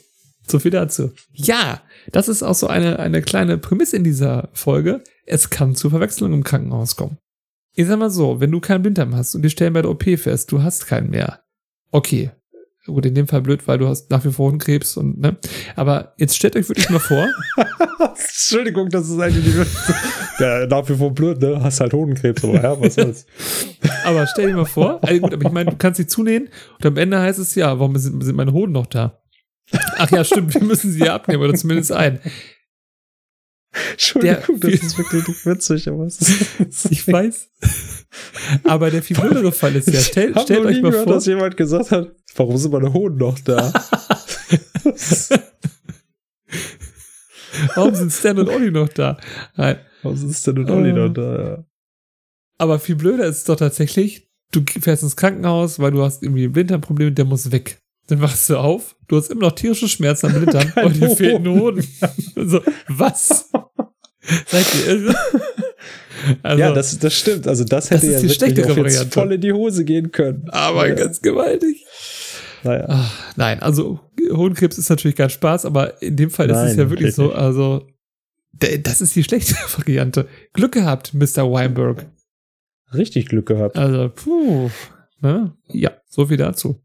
[0.47, 1.13] So viel dazu.
[1.33, 1.83] Ja,
[2.13, 5.03] das ist auch so eine, eine kleine Prämisse in dieser Folge.
[5.25, 7.19] Es kann zu Verwechslungen im Krankenhaus kommen.
[7.75, 10.05] Ich sag mal so, wenn du keinen Blinddarm hast und die stellen bei der OP
[10.19, 11.41] fest, du hast keinen mehr.
[11.91, 12.31] Okay.
[12.85, 15.37] Gut, in dem Fall blöd, weil du hast nach wie vor Hodenkrebs und, ne?
[15.77, 17.29] Aber jetzt stellt euch wirklich mal vor.
[18.09, 19.71] Entschuldigung, das ist eigentlich nicht
[20.41, 21.63] ja, nach wie vor blöd, ne?
[21.63, 23.27] Hast halt Hodenkrebs, aber ja, was soll's.
[24.05, 26.85] aber stell dir mal vor, also gut, aber ich meine, du kannst sie zunähen und
[26.85, 29.23] am Ende heißt es ja, warum sind, sind meine Hoden noch da?
[29.97, 32.19] Ach ja, stimmt, wir müssen sie ja abnehmen oder zumindest ein.
[33.93, 37.49] Entschuldigung, der, das ist wirklich nicht witzig, aber es ist Ich weiß.
[38.65, 41.15] Aber der viel blödere Fall ist ja, stell, stellt euch mal gehört, vor.
[41.15, 43.73] dass jemand gesagt hat, warum sind meine Hoden noch da?
[47.75, 49.17] warum sind Stan und Olli noch da?
[49.57, 49.79] Nein.
[50.03, 51.43] Warum sind Stan und Olli noch da?
[51.43, 51.65] Ja.
[52.59, 56.45] Aber viel blöder ist es doch tatsächlich, du fährst ins Krankenhaus, weil du hast irgendwie
[56.45, 57.82] ein Blinddarmproblem, der muss weg.
[58.13, 61.49] Dann wachst du auf, du hast immer noch tierische Schmerzen am Blinddarm und dir fehlen
[61.49, 61.83] Hoden.
[62.37, 63.51] so, was?
[64.47, 65.17] Seid ihr irre?
[66.43, 67.49] Also, ja, das, das stimmt.
[67.49, 70.47] Also das hätte das ja wirklich auch jetzt voll in die Hose gehen können.
[70.51, 70.95] Aber ja.
[70.95, 71.87] ganz gewaltig.
[72.65, 72.85] Naja.
[72.87, 74.01] Ach, nein, also
[74.31, 77.33] Hodenkrebs ist natürlich kein Spaß, aber in dem Fall nein, ist es ja wirklich so,
[77.33, 77.87] also
[78.53, 80.29] das ist die schlechte Variante.
[80.53, 81.51] Glück gehabt, Mr.
[81.51, 82.05] Weinberg.
[82.93, 83.79] Richtig Glück gehabt.
[83.79, 84.69] Also, puh.
[85.23, 85.57] Ne?
[85.69, 86.79] Ja, so viel dazu.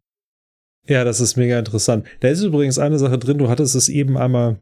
[0.87, 2.07] Ja, das ist mega interessant.
[2.21, 4.61] Da ist übrigens eine Sache drin, du hattest es eben einmal,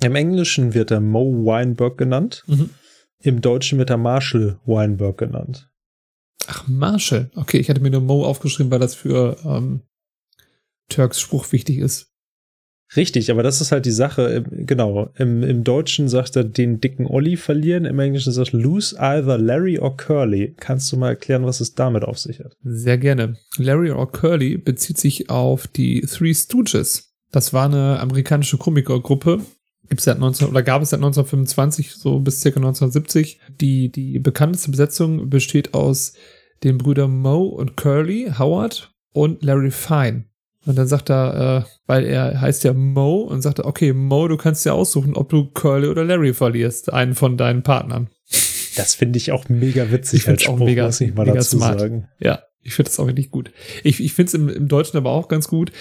[0.00, 2.70] im Englischen wird er Mo Weinberg genannt, mhm.
[3.18, 5.68] im Deutschen wird er Marshall Weinberg genannt.
[6.46, 7.30] Ach, Marshall.
[7.34, 9.82] Okay, ich hatte mir nur Mo aufgeschrieben, weil das für ähm,
[10.88, 12.11] Turks Spruch wichtig ist.
[12.96, 14.44] Richtig, aber das ist halt die Sache.
[14.50, 18.96] Genau, im, im Deutschen sagt er den dicken Olli verlieren, im Englischen sagt er lose
[18.98, 20.54] either Larry or Curly.
[20.58, 22.56] Kannst du mal erklären, was es damit auf sich hat?
[22.62, 23.36] Sehr gerne.
[23.56, 27.14] Larry or Curly bezieht sich auf die Three Stooges.
[27.30, 29.40] Das war eine amerikanische Komikergruppe,
[29.88, 33.40] gibt's seit 19 oder gab es seit 1925 so bis circa 1970.
[33.60, 36.12] Die die bekannteste Besetzung besteht aus
[36.62, 40.24] den Brüdern Mo und Curly Howard und Larry Fine.
[40.64, 44.28] Und dann sagt er, äh, weil er heißt ja Mo, und sagt er, okay, Mo,
[44.28, 48.08] du kannst ja aussuchen, ob du Curly oder Larry verlierst, einen von deinen Partnern.
[48.76, 50.20] Das finde ich auch mega witzig.
[50.20, 51.80] Ich finde auch mega, muss ich mal dazu smart.
[51.80, 52.08] sagen.
[52.20, 53.50] Ja, ich finde das auch richtig gut.
[53.82, 55.72] Ich, ich finde es im, im Deutschen aber auch ganz gut.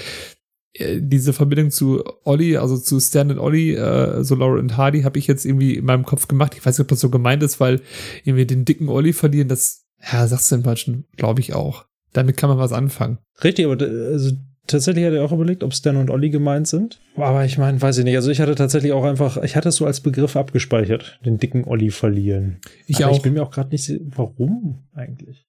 [0.74, 5.04] Äh, diese Verbindung zu Olli, also zu Stan und Olli, äh, so Laura und Hardy,
[5.04, 6.54] habe ich jetzt irgendwie in meinem Kopf gemacht.
[6.58, 7.82] Ich weiß nicht, ob das so gemeint ist, weil
[8.24, 11.86] irgendwie den dicken Olli verlieren, das, ja, sagst du im Deutschen, glaube ich auch.
[12.14, 13.20] Damit kann man was anfangen.
[13.44, 14.32] Richtig, aber also
[14.72, 17.00] tatsächlich hatte ich auch überlegt, ob Stan und Olli gemeint sind.
[17.16, 18.16] Aber ich meine, weiß ich nicht.
[18.16, 21.66] Also ich hatte tatsächlich auch einfach, ich hatte es so als Begriff abgespeichert, den dicken
[21.66, 22.58] Olli verlieren.
[22.88, 23.18] Ich Aber auch.
[23.18, 25.46] Ich bin mir auch gerade nicht sicher, warum eigentlich.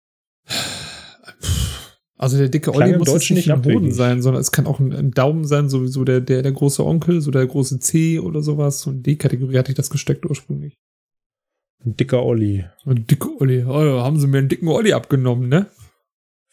[2.23, 4.93] Also der dicke Olli muss Deutschen nicht ein Boden sein, sondern es kann auch ein,
[4.93, 8.81] ein Daumen sein, sowieso der, der, der große Onkel, so der große C oder sowas.
[8.81, 10.79] So in die Kategorie hatte ich das gesteckt ursprünglich.
[11.85, 12.65] Ein dicker Olli.
[12.87, 13.65] Ein dicker Olli.
[13.65, 15.67] Oh, haben sie mir einen dicken Olli abgenommen, ne?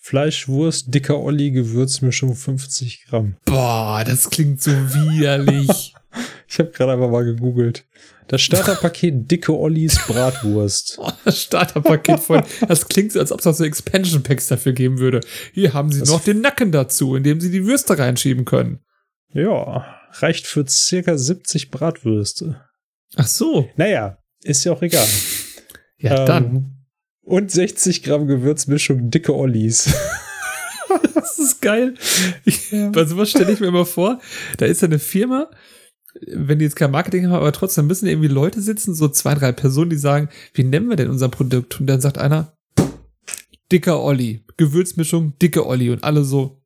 [0.02, 3.36] Fleischwurst, dicker Olli, Gewürzmischung 50 Gramm.
[3.46, 5.94] Boah, das klingt so widerlich.
[6.48, 7.86] ich habe gerade einfach mal gegoogelt.
[8.30, 11.00] Das Starterpaket dicke Ollis Bratwurst.
[11.26, 15.20] das Starterpaket von, das klingt so, als ob es so Expansion Packs dafür geben würde.
[15.54, 18.80] Hier haben sie das noch den Nacken dazu, in dem sie die Würste reinschieben können.
[19.34, 22.62] Ja, reicht für circa 70 Bratwürste.
[23.16, 23.70] Ach so.
[23.76, 25.08] Naja, ist ja auch egal.
[25.98, 26.79] ja, ähm, dann
[27.30, 29.94] und 60 Gramm Gewürzmischung dicke Ollis.
[31.14, 31.94] das ist geil.
[32.44, 32.90] Ich, ja.
[32.90, 34.20] Bei sowas stelle ich mir immer vor,
[34.58, 35.48] da ist ja eine Firma,
[36.26, 39.52] wenn die jetzt kein Marketing haben, aber trotzdem müssen irgendwie Leute sitzen, so zwei, drei
[39.52, 41.80] Personen, die sagen, wie nennen wir denn unser Produkt?
[41.80, 42.58] Und dann sagt einer,
[43.72, 46.64] dicker Olli, Gewürzmischung, dicke Olli und alle so.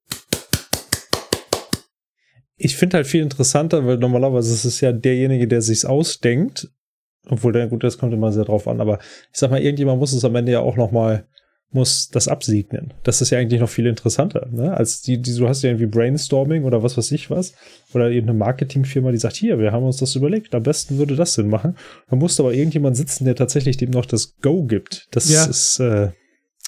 [2.56, 6.70] Ich finde halt viel interessanter, weil normalerweise ist es ja derjenige, der sich's ausdenkt
[7.30, 8.82] obwohl, dann gut, das kommt immer sehr drauf an.
[8.82, 9.00] Aber
[9.32, 11.26] ich sag mal, irgendjemand muss es am Ende ja auch noch mal
[11.74, 12.94] muss das absegnen.
[13.04, 14.78] Das ist ja eigentlich noch viel interessanter, ne?
[14.78, 17.54] Als die, die, du hast ja irgendwie Brainstorming oder was weiß ich was.
[17.94, 21.34] Oder irgendeine Marketingfirma, die sagt, hier, wir haben uns das überlegt, am besten würde das
[21.34, 21.76] Sinn machen.
[22.10, 25.08] Da muss aber irgendjemand sitzen, der tatsächlich dem noch das Go gibt.
[25.12, 25.46] Das ja.
[25.46, 26.12] ist, äh,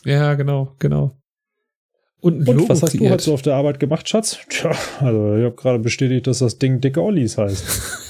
[0.03, 1.11] Ja, genau, genau.
[2.19, 4.39] Und, Und was hast du heute so auf der Arbeit gemacht, Schatz?
[4.49, 8.01] Tja, also ich habe gerade bestätigt, dass das Ding dicke Ollis heißt.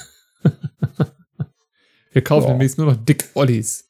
[2.16, 3.90] Wir kaufen demnächst nur noch Dick Ollis.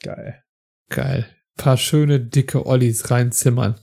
[0.00, 0.44] Geil.
[0.90, 1.26] Geil.
[1.56, 3.74] Paar schöne dicke Ollis reinzimmern.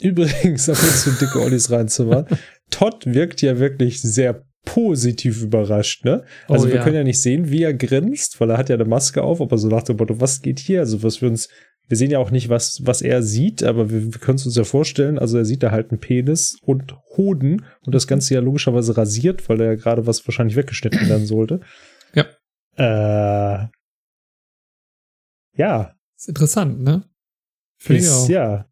[0.00, 2.26] Übrigens, ab jetzt so dicke Ollis reinzimmern.
[2.70, 6.24] Todd wirkt ja wirklich sehr positiv überrascht, ne?
[6.48, 6.82] Also oh, wir ja.
[6.82, 9.58] können ja nicht sehen, wie er grinst, weil er hat ja eine Maske auf, aber
[9.58, 10.80] so nach dem Motto, was geht hier?
[10.80, 11.50] Also was wir uns,
[11.88, 14.56] wir sehen ja auch nicht, was, was er sieht, aber wir, wir können es uns
[14.56, 18.40] ja vorstellen, also er sieht da halt einen Penis und Hoden und das Ganze ja
[18.40, 21.60] logischerweise rasiert, weil er ja gerade was wahrscheinlich weggeschnitten werden sollte.
[22.78, 23.64] Ja.
[23.64, 23.68] Äh,
[25.56, 27.08] ja, Ist interessant, ne?
[27.78, 28.28] Finde ich auch.
[28.28, 28.68] Ja.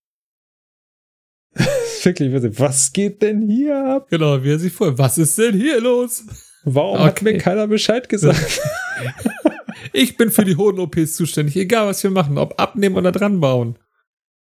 [2.02, 4.08] Wirklich, was geht denn hier ab?
[4.10, 4.98] Genau, wie er sich vorher.
[4.98, 6.24] Was ist denn hier los?
[6.64, 7.04] Warum okay.
[7.04, 8.60] hat mir keiner Bescheid gesagt?
[9.92, 13.78] ich bin für die hohen OPs zuständig, egal was wir machen, ob abnehmen oder dranbauen.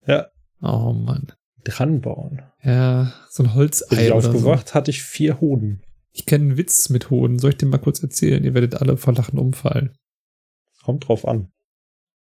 [0.06, 0.28] Ja.
[0.60, 1.32] Oh Mann.
[1.64, 2.42] Dranbauen.
[2.62, 3.96] Ja, so ein Holzei.
[3.96, 4.74] Bin ich aufgewacht, so.
[4.74, 5.82] hatte ich vier Hoden.
[6.12, 7.38] Ich kenne einen Witz mit Hoden.
[7.38, 8.44] Soll ich den mal kurz erzählen?
[8.44, 9.96] Ihr werdet alle vor Lachen umfallen.
[10.82, 11.50] Kommt drauf an.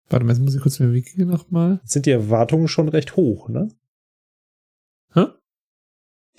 [0.09, 1.79] Warte mal, jetzt muss ich kurz mir Wiki nochmal.
[1.85, 3.69] Sind die Erwartungen schon recht hoch, ne?
[5.13, 5.27] Hä?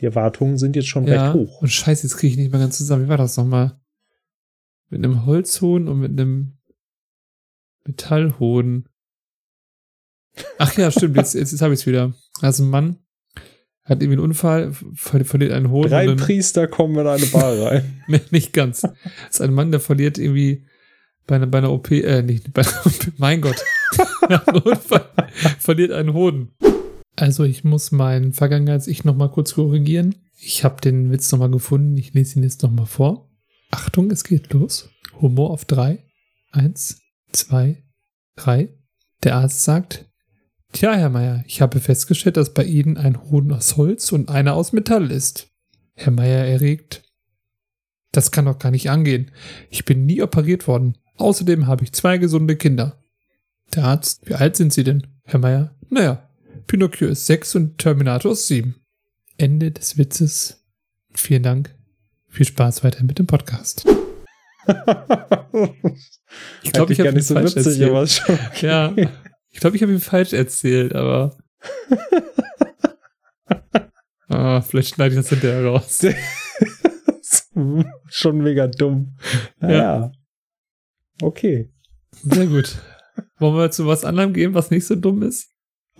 [0.00, 1.62] Die Erwartungen sind jetzt schon ja, recht hoch.
[1.62, 3.04] Und scheiße, jetzt kriege ich nicht mehr ganz zusammen.
[3.04, 3.80] Wie war das nochmal?
[4.88, 6.58] Mit einem Holzhoden und mit einem
[7.84, 8.88] Metallhoden.
[10.58, 12.12] Ach ja, stimmt, jetzt, jetzt, jetzt habe ich es wieder.
[12.40, 12.98] Also ein Mann
[13.90, 15.90] hat irgendwie einen Unfall, ver verliert einen Hoden.
[15.90, 18.02] Drei Priester kommen in eine Bar rein.
[18.30, 18.82] nicht ganz.
[18.82, 18.92] Das
[19.30, 20.64] ist ein Mann, der verliert irgendwie
[21.26, 23.56] bei einer, bei einer OP, äh, nicht bei einer OP, mein Gott.
[24.64, 25.10] Unfall,
[25.58, 26.52] verliert einen Hoden.
[27.16, 30.14] Also ich muss mein Vergangenheits-Ich nochmal kurz korrigieren.
[30.38, 31.96] Ich habe den Witz nochmal gefunden.
[31.96, 33.28] Ich lese ihn jetzt nochmal vor.
[33.72, 34.88] Achtung, es geht los.
[35.20, 36.04] Humor auf drei.
[36.52, 37.82] Eins, zwei,
[38.36, 38.68] drei.
[39.24, 40.09] Der Arzt sagt,
[40.72, 44.54] Tja, Herr Meier, ich habe festgestellt, dass bei Ihnen ein Hoden aus Holz und einer
[44.54, 45.48] aus Metall ist.
[45.94, 47.02] Herr Meier erregt.
[48.12, 49.30] Das kann doch gar nicht angehen.
[49.68, 50.96] Ich bin nie operiert worden.
[51.16, 53.02] Außerdem habe ich zwei gesunde Kinder.
[53.74, 55.76] Der Arzt, wie alt sind Sie denn, Herr Meier?
[55.90, 56.28] Naja,
[56.66, 58.76] Pinocchio ist sechs und Terminator ist sieben.
[59.36, 60.64] Ende des Witzes.
[61.14, 61.74] Vielen Dank.
[62.28, 63.84] Viel Spaß weiterhin mit dem Podcast.
[66.62, 68.66] ich glaube, ich habe nicht so witzig, aber schon okay.
[68.66, 68.94] Ja.
[69.50, 71.36] Ich glaube, ich habe ihn falsch erzählt, aber.
[74.28, 76.00] ah, vielleicht schneide ich das hinterher raus.
[78.08, 79.16] Schon mega dumm.
[79.58, 79.76] Naja.
[79.76, 80.12] Ja.
[81.22, 81.70] Okay.
[82.22, 82.78] Sehr gut.
[83.38, 85.50] Wollen wir zu was anderem gehen, was nicht so dumm ist?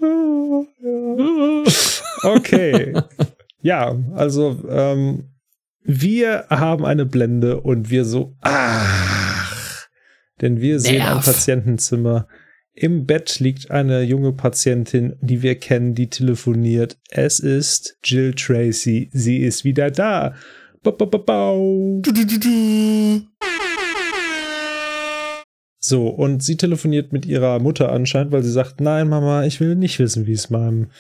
[2.23, 2.95] okay.
[3.61, 5.31] ja, also ähm,
[5.83, 9.87] wir haben eine Blende und wir so, ach,
[10.41, 11.19] denn wir sehen Nerv.
[11.19, 12.27] ein Patientenzimmer
[12.75, 16.99] im Bett liegt eine junge Patientin, die wir kennen, die telefoniert.
[17.11, 19.11] Es ist Jill Tracy.
[19.13, 20.35] Sie ist wieder da.
[20.83, 21.19] Ba, ba, ba,
[25.83, 29.75] so, und sie telefoniert mit ihrer Mutter anscheinend, weil sie sagt, nein, Mama, ich will
[29.77, 30.91] nicht wissen, wie es meinem,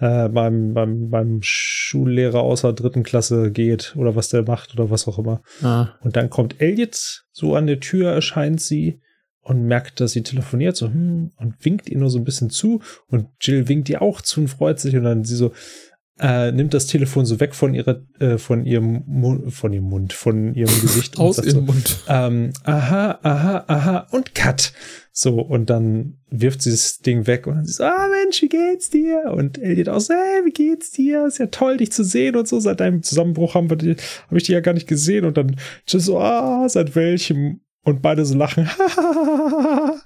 [0.00, 5.08] äh, meinem, meinem, meinem Schullehrer außer dritten Klasse geht oder was der macht oder was
[5.08, 5.40] auch immer.
[5.62, 5.94] Ah.
[6.02, 9.00] Und dann kommt Elliot, so an der Tür erscheint sie
[9.44, 12.80] und merkt, dass sie telefoniert, so, hm, und winkt ihr nur so ein bisschen zu
[13.08, 15.52] und Jill winkt ihr auch zu und freut sich und dann sie so,
[16.20, 20.12] äh, nimmt das Telefon so weg von ihrer, äh, von ihrem Mund, von ihrem Mund,
[20.12, 21.18] von ihrem Gesicht.
[21.18, 21.98] Aus ihrem so, Mund.
[22.08, 24.72] Ähm, aha, aha, aha und Cut.
[25.10, 28.90] So, und dann wirft sie das Ding weg und dann so, ah Mensch, wie geht's
[28.90, 29.32] dir?
[29.32, 31.26] Und Elliot auch so, hey, wie geht's dir?
[31.26, 32.60] Ist ja toll, dich zu sehen und so.
[32.60, 35.24] Seit deinem Zusammenbruch haben wir die, habe ich die ja gar nicht gesehen.
[35.24, 37.60] Und dann so, ah, seit welchem?
[37.84, 38.68] Und beide so lachen.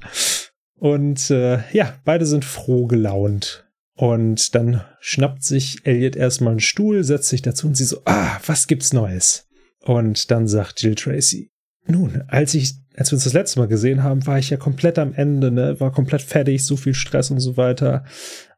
[0.74, 3.64] und äh, ja, beide sind froh gelaunt.
[3.94, 8.38] Und dann schnappt sich Elliot erstmal einen Stuhl, setzt sich dazu und sie so, ah,
[8.46, 9.48] was gibt's Neues?
[9.80, 11.50] Und dann sagt Jill Tracy,
[11.86, 14.98] nun, als ich, als wir uns das letzte Mal gesehen haben, war ich ja komplett
[14.98, 18.04] am Ende, ne, war komplett fertig, so viel Stress und so weiter.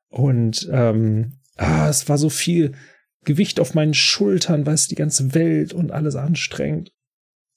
[0.08, 2.72] Und ähm, ah, es war so viel
[3.24, 6.90] Gewicht auf meinen Schultern, weiß die ganze Welt und alles anstrengend.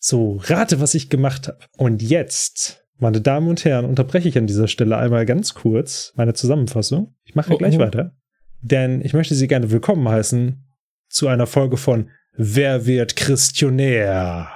[0.05, 1.59] So, rate, was ich gemacht habe.
[1.77, 6.33] Und jetzt, meine Damen und Herren, unterbreche ich an dieser Stelle einmal ganz kurz meine
[6.33, 7.15] Zusammenfassung.
[7.23, 7.79] Ich mache oh, gleich oh.
[7.79, 8.13] weiter.
[8.61, 10.61] Denn ich möchte Sie gerne willkommen heißen
[11.07, 14.49] zu einer Folge von Wer wird Christionär?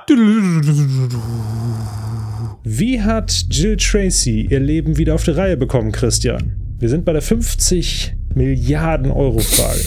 [2.63, 6.57] Wie hat Jill Tracy ihr Leben wieder auf die Reihe bekommen, Christian?
[6.77, 9.79] Wir sind bei der 50 Milliarden Euro Frage.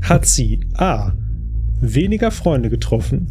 [0.00, 1.12] Hat sie A.
[1.82, 3.28] weniger Freunde getroffen,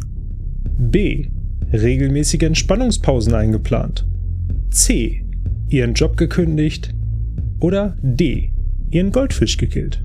[0.80, 1.28] B.
[1.72, 4.06] Regelmäßige Entspannungspausen eingeplant.
[4.70, 5.22] C.
[5.68, 6.94] Ihren Job gekündigt.
[7.60, 8.50] Oder D.
[8.90, 10.02] Ihren Goldfisch gekillt.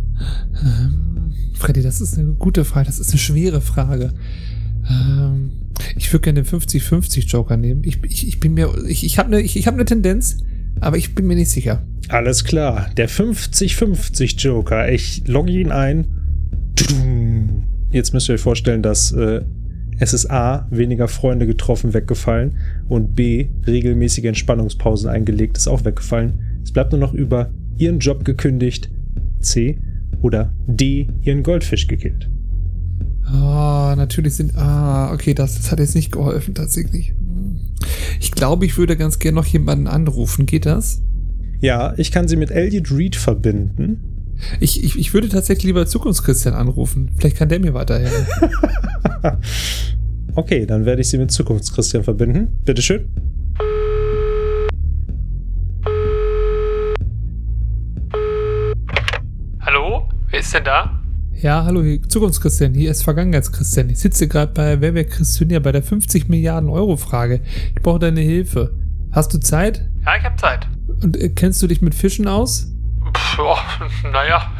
[0.63, 2.87] Ähm, Freddy, das ist eine gute Frage.
[2.87, 4.13] Das ist eine schwere Frage.
[4.89, 5.51] Ähm,
[5.95, 7.83] ich würde gerne den 50-50 Joker nehmen.
[7.85, 10.37] Ich, ich, ich bin mir, ich, ich habe eine ich, ich hab ne Tendenz,
[10.81, 11.83] aber ich bin mir nicht sicher.
[12.09, 12.89] Alles klar.
[12.97, 14.91] Der 50-50 Joker.
[14.91, 16.07] Ich logge ihn ein.
[17.91, 19.41] Jetzt müsst ihr euch vorstellen, dass äh,
[19.97, 22.57] es ist A, weniger Freunde getroffen, weggefallen
[22.89, 26.61] und B, regelmäßige Entspannungspausen eingelegt, ist auch weggefallen.
[26.63, 28.89] Es bleibt nur noch über ihren Job gekündigt,
[29.39, 29.77] C
[30.21, 32.29] oder D, ihren Goldfisch gekillt.
[33.25, 34.55] Ah, oh, natürlich sind.
[34.55, 37.13] Ah, okay, das, das hat jetzt nicht geholfen, tatsächlich.
[38.19, 40.45] Ich glaube, ich würde ganz gerne noch jemanden anrufen.
[40.45, 41.01] Geht das?
[41.61, 44.14] Ja, ich kann sie mit Elliot Reed verbinden.
[44.59, 47.11] Ich, ich, ich würde tatsächlich lieber Zukunftschristian anrufen.
[47.17, 48.25] Vielleicht kann der mir weiterhelfen.
[50.35, 52.59] okay, dann werde ich sie mit Zukunftschristian verbinden.
[52.63, 53.07] Bitteschön.
[59.61, 60.07] Hallo?
[60.29, 61.01] Wer ist denn da?
[61.41, 63.89] Ja, hallo, Zukunftschristian, hier ist Vergangenheitschristian.
[63.89, 67.41] Ich sitze gerade bei Wer wäre Christian bei der 50 Milliarden Euro Frage.
[67.75, 68.73] Ich brauche deine Hilfe.
[69.11, 69.87] Hast du Zeit?
[70.05, 70.67] Ja, ich habe Zeit.
[71.03, 72.74] Und äh, kennst du dich mit Fischen aus?
[73.37, 73.57] Oh,
[74.11, 74.51] naja,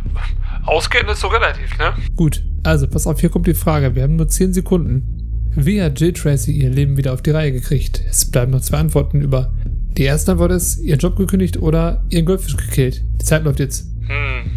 [0.66, 1.94] auskennen ist so relativ, ne?
[2.14, 3.94] Gut, also pass auf, hier kommt die Frage.
[3.94, 5.16] Wir haben nur 10 Sekunden.
[5.54, 8.02] Wie hat Jill Tracy ihr Leben wieder auf die Reihe gekriegt?
[8.08, 9.52] Es bleiben noch zwei Antworten über.
[9.96, 13.02] Die erste Antwort ist, ihren Job gekündigt oder ihren Goldfisch gekillt.
[13.20, 13.86] Die Zeit läuft jetzt.
[14.06, 14.50] Hm.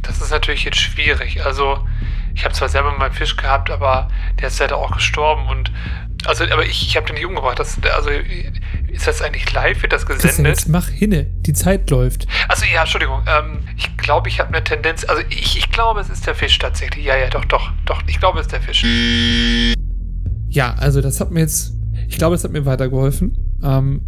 [0.00, 1.44] Das ist natürlich jetzt schwierig.
[1.44, 1.78] Also,
[2.34, 4.08] ich habe zwar selber mal einen Fisch gehabt, aber
[4.40, 5.70] der ist leider auch gestorben und
[6.26, 7.58] also, aber ich, ich habe den nicht umgebracht.
[7.58, 8.08] Das, also,
[9.06, 9.82] ist das eigentlich live?
[9.82, 10.56] Wird das Christian, gesendet?
[10.56, 11.24] jetzt mach hinne.
[11.24, 12.26] Die Zeit läuft.
[12.48, 13.22] Also, ja, Entschuldigung.
[13.26, 15.04] Ähm, ich glaube, ich habe eine Tendenz.
[15.04, 17.04] Also, ich, ich glaube, es ist der Fisch tatsächlich.
[17.04, 18.02] Ja, ja, doch, doch, doch.
[18.06, 18.84] Ich glaube, es ist der Fisch.
[20.48, 21.74] Ja, also, das hat mir jetzt.
[22.08, 23.36] Ich glaube, es hat mir weitergeholfen.
[23.62, 24.00] Ähm,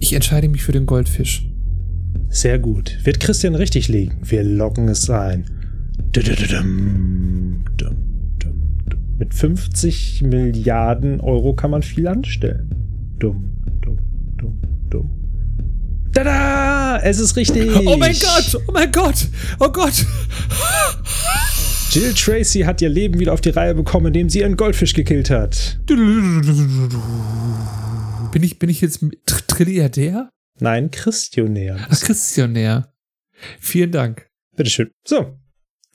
[0.00, 1.46] ich entscheide mich für den Goldfisch.
[2.28, 2.98] Sehr gut.
[3.04, 4.18] Wird Christian richtig liegen?
[4.22, 5.44] Wir loggen es ein.
[9.16, 12.70] Mit 50 Milliarden Euro kann man viel anstellen.
[13.18, 13.53] Dumm.
[16.14, 17.00] Tada!
[17.02, 17.70] Es ist richtig!
[17.86, 18.62] Oh mein Gott!
[18.68, 19.26] Oh mein Gott!
[19.58, 20.06] Oh Gott!
[21.90, 25.30] Jill Tracy hat ihr Leben wieder auf die Reihe bekommen, indem sie ihren Goldfisch gekillt
[25.30, 25.78] hat.
[25.86, 26.42] Bin
[28.42, 30.30] ich, bin ich jetzt Tr Trilliardär?
[30.60, 31.86] Nein, Christionär.
[31.90, 32.92] Ach, Christionär.
[33.60, 34.28] Vielen Dank.
[34.56, 34.90] Bitteschön.
[35.04, 35.36] So,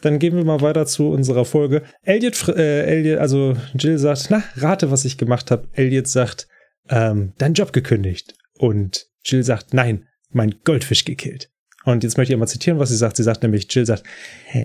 [0.02, 1.84] dann gehen wir mal weiter zu unserer Folge.
[2.02, 5.70] Elliot, äh, Elliot also Jill sagt, na, rate, was ich gemacht habe.
[5.74, 6.48] Elliot sagt,
[6.90, 8.36] ähm, dein Job gekündigt.
[8.58, 11.50] Und Jill sagt, nein, mein Goldfisch gekillt.
[11.86, 13.18] Und jetzt möchte ich mal zitieren, was sie sagt.
[13.18, 14.04] Sie sagt nämlich, Jill sagt,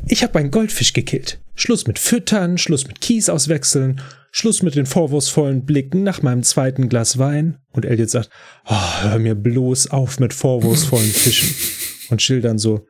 [0.06, 1.40] ich habe meinen Goldfisch gekillt.
[1.54, 4.00] Schluss mit Füttern, Schluss mit Kies auswechseln,
[4.32, 7.58] Schluss mit den vorwurfsvollen Blicken nach meinem zweiten Glas Wein.
[7.70, 8.30] Und Elliot sagt,
[8.66, 11.54] oh, hör mir bloß auf mit vorwurfsvollen Fischen.
[12.10, 12.86] Und Jill dann so,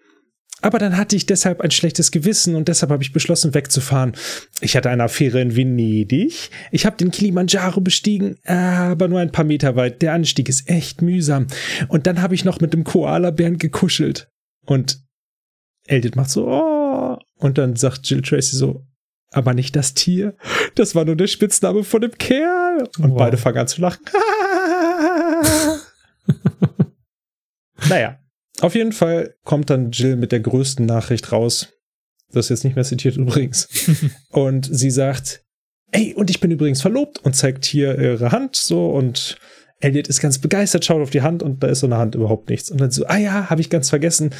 [0.64, 4.14] aber dann hatte ich deshalb ein schlechtes Gewissen und deshalb habe ich beschlossen, wegzufahren.
[4.62, 6.48] Ich hatte eine Affäre in Venedig.
[6.70, 10.00] Ich habe den Kilimanjaro bestiegen, aber nur ein paar Meter weit.
[10.00, 11.48] Der Anstieg ist echt mühsam.
[11.88, 14.30] Und dann habe ich noch mit dem Koala-Bären gekuschelt.
[14.64, 15.04] Und
[15.86, 17.18] Elliot macht so, oh.
[17.36, 18.86] Und dann sagt Jill Tracy so,
[19.32, 20.34] aber nicht das Tier.
[20.76, 22.88] Das war nur der Spitzname von dem Kerl.
[22.98, 23.18] Und wow.
[23.18, 24.02] beide fangen an zu lachen.
[27.90, 28.18] naja,
[28.60, 31.72] auf jeden Fall kommt dann Jill mit der größten Nachricht raus.
[32.32, 33.68] Das ist jetzt nicht mehr zitiert übrigens.
[34.30, 35.44] und sie sagt,
[35.92, 39.38] ey, und ich bin übrigens verlobt und zeigt hier ihre Hand so und
[39.80, 42.48] Elliot ist ganz begeistert, schaut auf die Hand und da ist so eine Hand überhaupt
[42.48, 42.70] nichts.
[42.70, 44.30] Und dann so, ah ja, habe ich ganz vergessen.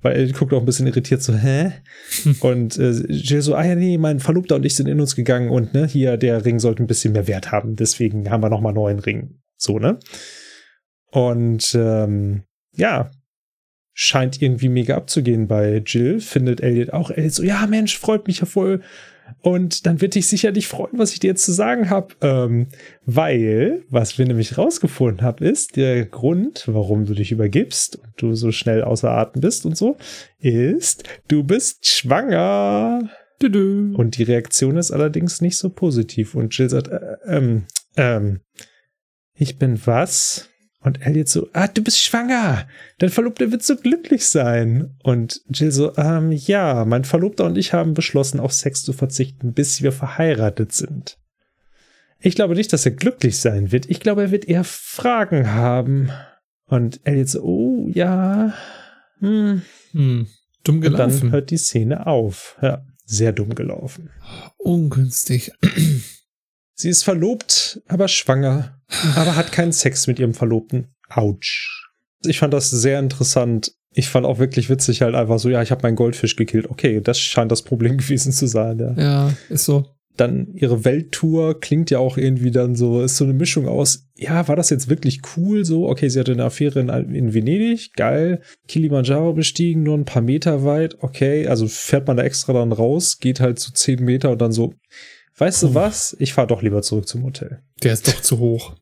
[0.00, 1.72] Weil Elliot guckt auch ein bisschen irritiert so, hä?
[2.40, 5.50] und äh, Jill so, ah ja, nee, mein Verlobter und ich sind in uns gegangen
[5.50, 7.76] und ne, hier, der Ring sollte ein bisschen mehr Wert haben.
[7.76, 9.38] Deswegen haben wir nochmal einen neuen Ring.
[9.56, 9.98] So, ne?
[11.10, 12.42] Und ähm,
[12.74, 13.10] ja,
[13.94, 17.10] scheint irgendwie mega abzugehen bei Jill, findet Elliot auch.
[17.10, 18.80] Elliot so, ja Mensch, freut mich ja voll.
[19.40, 22.14] Und dann wird dich sicherlich freuen, was ich dir jetzt zu sagen habe.
[22.20, 22.66] Ähm,
[23.06, 28.34] weil, was wir nämlich rausgefunden haben, ist, der Grund, warum du dich übergibst und du
[28.34, 29.96] so schnell außer Atem bist und so,
[30.38, 33.10] ist, du bist schwanger.
[33.94, 36.34] Und die Reaktion ist allerdings nicht so positiv.
[36.34, 37.64] Und Jill sagt, äh, ähm,
[37.96, 38.40] ähm,
[39.34, 40.51] ich bin was?
[40.82, 42.66] Und Elliot so, ah, du bist schwanger.
[42.98, 44.96] Dein Verlobter wird so glücklich sein.
[45.02, 49.52] Und Jill so, ähm, ja, mein Verlobter und ich haben beschlossen, auf Sex zu verzichten,
[49.52, 51.18] bis wir verheiratet sind.
[52.18, 53.88] Ich glaube nicht, dass er glücklich sein wird.
[53.90, 56.10] Ich glaube, er wird eher Fragen haben.
[56.66, 58.54] Und Elliot so, oh, ja.
[59.20, 59.62] Hm.
[59.92, 60.26] Hm.
[60.64, 61.02] Dumm gelaufen.
[61.02, 62.56] Und dann hört die Szene auf.
[62.60, 64.10] Ja, sehr dumm gelaufen.
[64.56, 65.52] Ungünstig.
[66.74, 68.80] Sie ist verlobt, aber schwanger,
[69.14, 70.88] aber hat keinen Sex mit ihrem Verlobten.
[71.08, 71.88] Autsch.
[72.24, 73.72] Ich fand das sehr interessant.
[73.94, 76.70] Ich fand auch wirklich witzig halt einfach so, ja, ich habe meinen Goldfisch gekillt.
[76.70, 78.78] Okay, das scheint das Problem gewesen zu sein.
[78.78, 79.86] Ja, ja ist so.
[80.16, 84.46] Dann ihre Welttour klingt ja auch irgendwie dann so, ist so eine Mischung aus, ja,
[84.46, 85.88] war das jetzt wirklich cool so?
[85.88, 88.42] Okay, sie hatte eine Affäre in, in Venedig, geil.
[88.68, 91.46] Kilimanjaro bestiegen, nur ein paar Meter weit, okay.
[91.46, 94.74] Also fährt man da extra dann raus, geht halt so zehn Meter und dann so,
[95.36, 96.16] weißt du was?
[96.18, 97.62] Ich fahre doch lieber zurück zum Hotel.
[97.82, 98.74] Der ist doch zu hoch.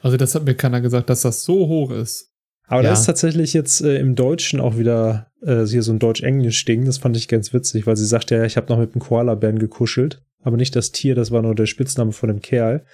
[0.00, 2.30] Also das hat mir keiner gesagt, dass das so hoch ist.
[2.68, 2.88] Aber ja.
[2.88, 6.84] da ist tatsächlich jetzt äh, im Deutschen auch wieder äh, hier so ein Deutsch-Englisch-Ding.
[6.84, 9.58] Das fand ich ganz witzig, weil sie sagt ja, ich habe noch mit einem Koala-Bären
[9.58, 10.22] gekuschelt.
[10.42, 12.84] Aber nicht das Tier, das war nur der Spitzname von dem Kerl.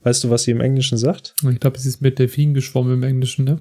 [0.00, 1.34] Weißt du, was sie im Englischen sagt?
[1.48, 3.60] Ich glaube, sie ist mit Delfin geschwommen im Englischen, ne?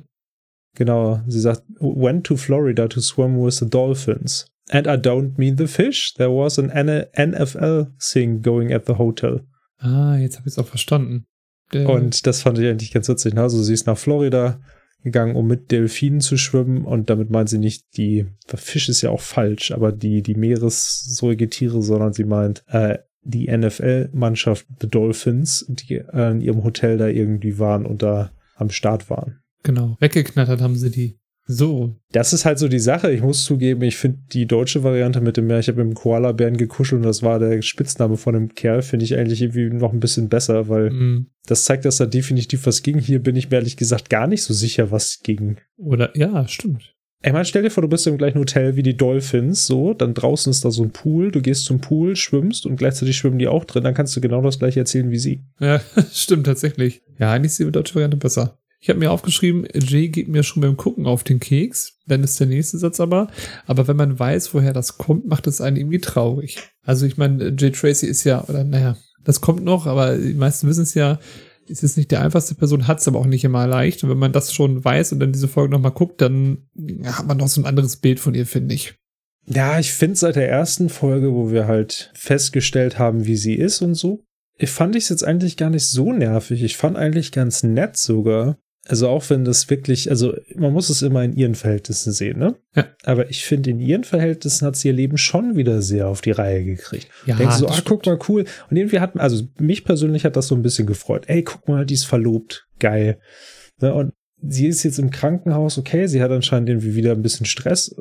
[0.75, 4.47] Genau, sie sagt, went to Florida to swim with the dolphins.
[4.69, 6.13] And I don't mean the fish.
[6.13, 9.41] There was an NFL thing going at the hotel.
[9.79, 11.25] Ah, jetzt habe ich es auch verstanden.
[11.73, 13.33] Der und das fand ich eigentlich ganz witzig.
[13.33, 13.41] Ne?
[13.41, 14.61] Also sie ist nach Florida
[15.03, 19.09] gegangen, um mit Delfinen zu schwimmen und damit meint sie nicht die, Fisch ist ja
[19.09, 25.95] auch falsch, aber die, die Meeressäugetiere, sondern sie meint äh, die NFL-Mannschaft The Dolphins, die
[25.95, 29.39] äh, in ihrem Hotel da irgendwie waren und da am Start waren.
[29.63, 31.19] Genau, weggeknattert haben sie die.
[31.51, 31.95] So.
[32.11, 33.11] Das ist halt so die Sache.
[33.11, 35.95] Ich muss zugeben, ich finde die deutsche Variante mit dem Meer, ich habe mit dem
[35.95, 39.91] Koala-Bären gekuschelt und das war der Spitzname von dem Kerl, finde ich eigentlich irgendwie noch
[39.91, 41.27] ein bisschen besser, weil mm.
[41.45, 42.99] das zeigt, dass da definitiv was ging.
[42.99, 45.57] Hier bin ich mir ehrlich gesagt gar nicht so sicher, was ging.
[45.77, 46.95] Oder, ja, stimmt.
[47.23, 50.15] Ey, man, stell dir vor, du bist im gleichen Hotel wie die Dolphins, so, dann
[50.15, 53.47] draußen ist da so ein Pool, du gehst zum Pool, schwimmst und gleichzeitig schwimmen die
[53.47, 55.43] auch drin, dann kannst du genau das gleiche erzählen wie sie.
[55.59, 55.81] Ja,
[56.11, 57.03] stimmt tatsächlich.
[57.19, 58.57] Ja, eigentlich ist die deutsche Variante besser.
[58.83, 61.99] Ich habe mir aufgeschrieben, Jay geht mir schon beim Gucken auf den Keks.
[62.07, 63.27] Dann ist der nächste Satz aber.
[63.67, 66.57] Aber wenn man weiß, woher das kommt, macht es einen irgendwie traurig.
[66.83, 70.67] Also ich meine, Jay Tracy ist ja, oder naja, das kommt noch, aber die meisten
[70.67, 71.19] wissen es ja,
[71.67, 74.03] ist jetzt nicht der einfachste Person, hat es aber auch nicht immer leicht.
[74.03, 76.67] Und wenn man das schon weiß und dann diese Folge nochmal guckt, dann
[77.05, 78.95] hat man noch so ein anderes Bild von ihr, finde ich.
[79.45, 83.83] Ja, ich finde seit der ersten Folge, wo wir halt festgestellt haben, wie sie ist
[83.83, 84.23] und so,
[84.57, 86.61] ich fand ich es jetzt eigentlich gar nicht so nervig.
[86.61, 88.57] Ich fand eigentlich ganz nett sogar.
[88.87, 92.55] Also auch wenn das wirklich, also man muss es immer in ihren Verhältnissen sehen, ne?
[92.75, 92.87] Ja.
[93.03, 96.31] Aber ich finde, in ihren Verhältnissen hat sie ihr Leben schon wieder sehr auf die
[96.31, 97.07] Reihe gekriegt.
[97.27, 98.45] Ja, Denkst so, ah, guck mal, cool.
[98.69, 101.25] Und irgendwie hat, also mich persönlich hat das so ein bisschen gefreut.
[101.27, 102.67] Ey, guck mal, die ist verlobt.
[102.79, 103.19] Geil.
[103.81, 103.93] Ne?
[103.93, 107.95] Und sie ist jetzt im Krankenhaus, okay, sie hat anscheinend irgendwie wieder ein bisschen Stress.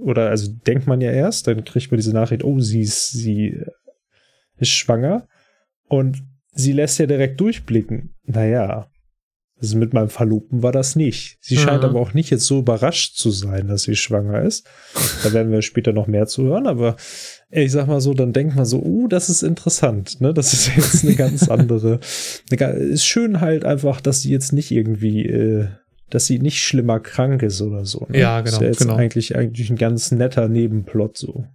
[0.00, 3.60] Oder also denkt man ja erst, dann kriegt man diese Nachricht, oh, sie ist, sie
[4.58, 5.28] ist schwanger.
[5.86, 8.14] Und sie lässt ja direkt durchblicken.
[8.24, 8.90] Naja,
[9.64, 11.38] also mit meinem Verlobten war das nicht.
[11.40, 11.88] Sie scheint mhm.
[11.88, 14.66] aber auch nicht jetzt so überrascht zu sein, dass sie schwanger ist.
[15.22, 16.96] Da werden wir später noch mehr zu hören, aber
[17.50, 20.34] ich sag mal so, dann denkt man so, uh, das ist interessant, ne?
[20.34, 22.00] Das ist jetzt eine ganz andere.
[22.50, 25.68] Eine, ist schön halt einfach, dass sie jetzt nicht irgendwie, äh,
[26.10, 28.06] dass sie nicht schlimmer krank ist oder so.
[28.08, 28.18] Ne?
[28.18, 28.44] Ja, genau.
[28.44, 28.96] Das ist ja jetzt genau.
[28.96, 31.46] eigentlich, eigentlich ein ganz netter Nebenplot so.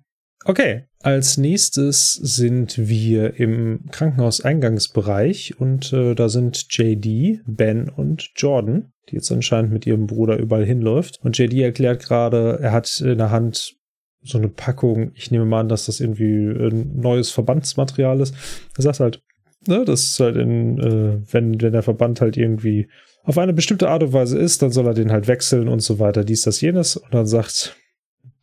[0.46, 8.92] Okay, als nächstes sind wir im Krankenhauseingangsbereich und äh, da sind JD, Ben und Jordan,
[9.10, 11.20] die jetzt anscheinend mit ihrem Bruder überall hinläuft.
[11.24, 13.78] Und JD erklärt gerade, er hat in der Hand
[14.22, 15.12] so eine Packung.
[15.16, 18.36] Ich nehme mal an, dass das irgendwie ein neues Verbandsmaterial ist.
[18.76, 19.22] Er sagt halt,
[19.68, 22.90] ne, das ist halt in, äh, wenn, wenn der Verband halt irgendwie
[23.24, 26.00] auf eine bestimmte Art und Weise ist, dann soll er den halt wechseln und so
[26.00, 26.98] weiter, dies, das, jenes.
[26.98, 27.78] Und dann sagt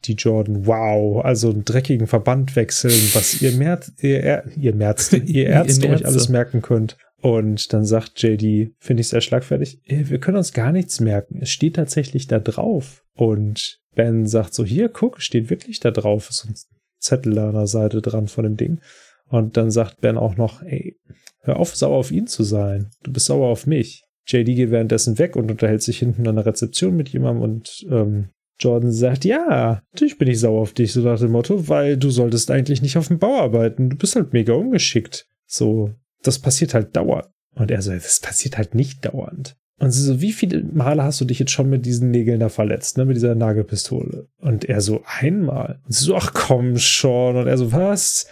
[0.06, 5.46] die Jordan, wow, also einen dreckigen Verband wechseln, was ihr Merz, ihr, ihr Merz, ihr
[5.46, 6.96] Ärzte euch alles merken könnt.
[7.20, 11.38] Und dann sagt JD, finde ich sehr schlagfertig, wir können uns gar nichts merken.
[11.40, 13.04] Es steht tatsächlich da drauf.
[13.14, 16.28] Und Ben sagt so, hier, guck, steht wirklich da drauf.
[16.28, 16.54] Ist ein
[16.98, 18.80] Zettel an der Seite dran von dem Ding.
[19.28, 20.96] Und dann sagt Ben auch noch, ey,
[21.40, 22.90] hör auf, sauer auf ihn zu sein.
[23.02, 24.04] Du bist sauer auf mich.
[24.26, 28.28] JD geht währenddessen weg und unterhält sich hinten an der Rezeption mit jemandem und ähm,
[28.58, 32.10] Jordan sagt, ja, natürlich bin ich sauer auf dich, so nach dem Motto, weil du
[32.10, 33.90] solltest eigentlich nicht auf dem Bau arbeiten.
[33.90, 35.26] Du bist halt mega ungeschickt.
[35.46, 35.92] So,
[36.22, 37.28] das passiert halt dauernd.
[37.54, 39.56] Und er so, das passiert halt nicht dauernd.
[39.78, 42.48] Und sie so, wie viele Male hast du dich jetzt schon mit diesen Nägeln da
[42.48, 44.26] verletzt, ne, mit dieser Nagelpistole?
[44.38, 45.80] Und er so, einmal.
[45.84, 47.36] Und sie so, ach komm schon.
[47.36, 48.26] Und er so, was?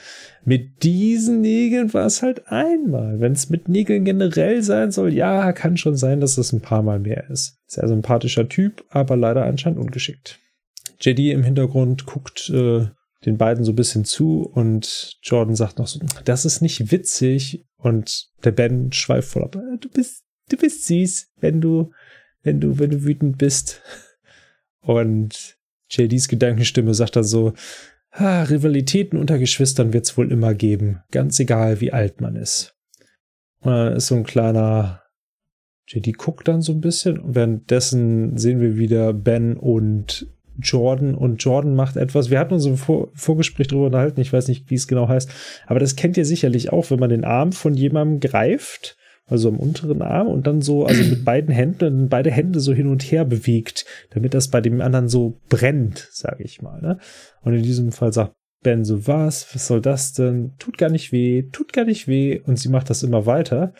[0.46, 3.20] Mit diesen Nägeln war es halt einmal.
[3.20, 6.82] Wenn es mit Nägeln generell sein soll, ja, kann schon sein, dass es ein paar
[6.82, 7.58] Mal mehr ist.
[7.74, 10.38] Sehr sympathischer Typ, aber leider anscheinend ungeschickt.
[11.00, 12.86] JD im Hintergrund guckt äh,
[13.24, 17.64] den beiden so ein bisschen zu und Jordan sagt noch so, das ist nicht witzig.
[17.76, 19.58] Und der Ben schweift voll ab.
[19.80, 21.92] Du bist, du bist süß, wenn du,
[22.42, 23.82] wenn du, wenn du wütend bist.
[24.80, 25.56] Und
[25.90, 27.54] JDs Gedankenstimme sagt dann so,
[28.10, 32.76] Ah, Rivalitäten unter Geschwistern wird es wohl immer geben, ganz egal wie alt man ist.
[33.62, 35.02] Dann ist so ein kleiner
[35.86, 40.26] JD guckt dann so ein bisschen und währenddessen sehen wir wieder Ben und
[40.58, 42.30] Jordan und Jordan macht etwas.
[42.30, 45.30] Wir hatten uns im Vor Vorgespräch darüber unterhalten, ich weiß nicht, wie es genau heißt,
[45.66, 49.56] aber das kennt ihr sicherlich auch, wenn man den Arm von jemandem greift also am
[49.56, 53.24] unteren Arm und dann so, also mit beiden Händen beide Hände so hin und her
[53.24, 56.80] bewegt, damit das bei dem anderen so brennt, sage ich mal.
[56.80, 56.98] Ne?
[57.40, 60.54] Und in diesem Fall sagt Ben so, was, was soll das denn?
[60.58, 62.40] Tut gar nicht weh, tut gar nicht weh.
[62.40, 63.72] Und sie macht das immer weiter.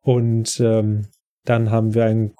[0.00, 1.06] Und ähm,
[1.44, 2.34] dann haben wir einen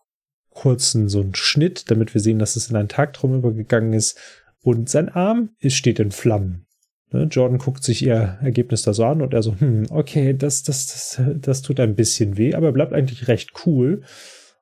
[0.50, 4.18] kurzen so einen Schnitt, damit wir sehen, dass es in einen Tagtraum übergegangen ist.
[4.62, 6.66] Und sein Arm ist, steht in Flammen.
[7.12, 10.62] Ne, Jordan guckt sich ihr Ergebnis da so an und er so, hm, okay, das,
[10.62, 14.02] das, das, das tut ein bisschen weh, aber er bleibt eigentlich recht cool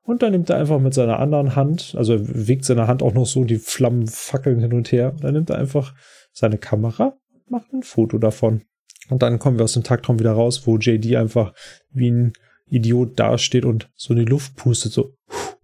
[0.03, 3.13] Und dann nimmt er einfach mit seiner anderen Hand, also er wiegt seine Hand auch
[3.13, 5.13] noch so, die Flammen fackeln hin und her.
[5.13, 5.95] Und dann nimmt er einfach
[6.33, 8.63] seine Kamera und macht ein Foto davon.
[9.11, 11.53] Und dann kommen wir aus dem Tagtraum wieder raus, wo JD einfach
[11.91, 12.33] wie ein
[12.71, 15.15] Idiot dasteht und so in die Luft pustet, so,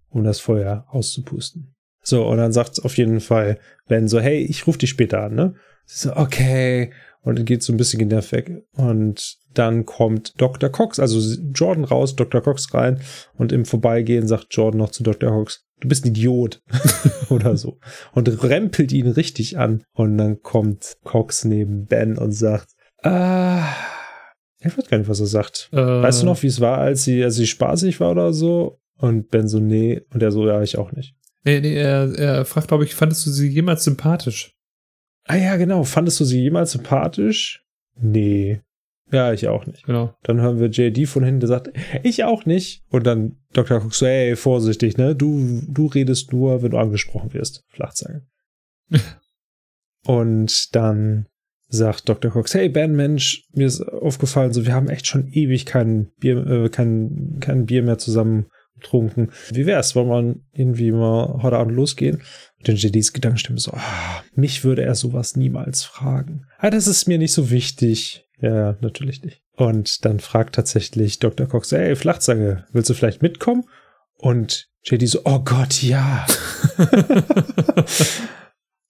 [0.09, 1.75] um das Feuer auszupusten.
[2.01, 5.35] So, und dann sagt auf jeden Fall Ben so, hey, ich rufe dich später an,
[5.35, 5.55] ne?
[5.85, 6.91] Sie so, okay.
[7.21, 8.51] Und dann geht so ein bisschen genervt weg.
[8.73, 10.69] Und dann kommt Dr.
[10.69, 11.19] Cox, also
[11.53, 12.41] Jordan raus, Dr.
[12.41, 13.01] Cox rein.
[13.33, 15.31] Und im Vorbeigehen sagt Jordan noch zu Dr.
[15.31, 16.61] Cox, du bist ein Idiot.
[17.29, 17.79] Oder so.
[18.13, 19.83] Und rempelt ihn richtig an.
[19.93, 22.67] Und dann kommt Cox neben Ben und sagt,
[23.01, 23.61] äh,
[24.65, 25.69] ich weiß gar nicht, was er sagt.
[25.71, 28.79] Äh, Weißt du noch, wie es war, als sie, als sie spaßig war oder so?
[28.97, 30.01] Und Ben so, nee.
[30.13, 31.15] Und er so, ja, ich auch nicht.
[31.43, 34.55] Nee, nee, er, er fragt, glaube ich, fandest du sie jemals sympathisch?
[35.25, 35.83] Ah ja, genau.
[35.83, 37.63] Fandest du sie jemals sympathisch?
[37.95, 38.61] Nee.
[39.11, 39.85] Ja, ich auch nicht.
[39.85, 40.15] Genau.
[40.23, 41.71] Dann hören wir JD von hinten, der sagt,
[42.03, 42.83] ich auch nicht.
[42.89, 43.79] Und dann Dr.
[43.79, 45.15] Cox so, ey, vorsichtig, ne?
[45.15, 47.63] Du, du redest nur, wenn du angesprochen wirst.
[47.69, 48.25] Flachzange.
[50.05, 51.27] Und dann
[51.75, 52.31] sagt Dr.
[52.31, 56.45] Cox, hey Ben, Mensch, mir ist aufgefallen, so wir haben echt schon ewig kein Bier,
[56.47, 59.29] äh, kein, kein Bier mehr zusammen getrunken.
[59.51, 59.95] Wie wär's?
[59.95, 62.17] Wollen wir irgendwie mal heute Abend losgehen?
[62.59, 66.45] Und dann JDs Gedankenstimme so, ah, mich würde er sowas niemals fragen.
[66.57, 68.25] Ah, das ist mir nicht so wichtig.
[68.39, 69.41] Ja, natürlich nicht.
[69.55, 71.47] Und dann fragt tatsächlich Dr.
[71.47, 73.63] Cox, hey, Flachzange, willst du vielleicht mitkommen?
[74.17, 76.25] Und JD so, oh Gott, ja.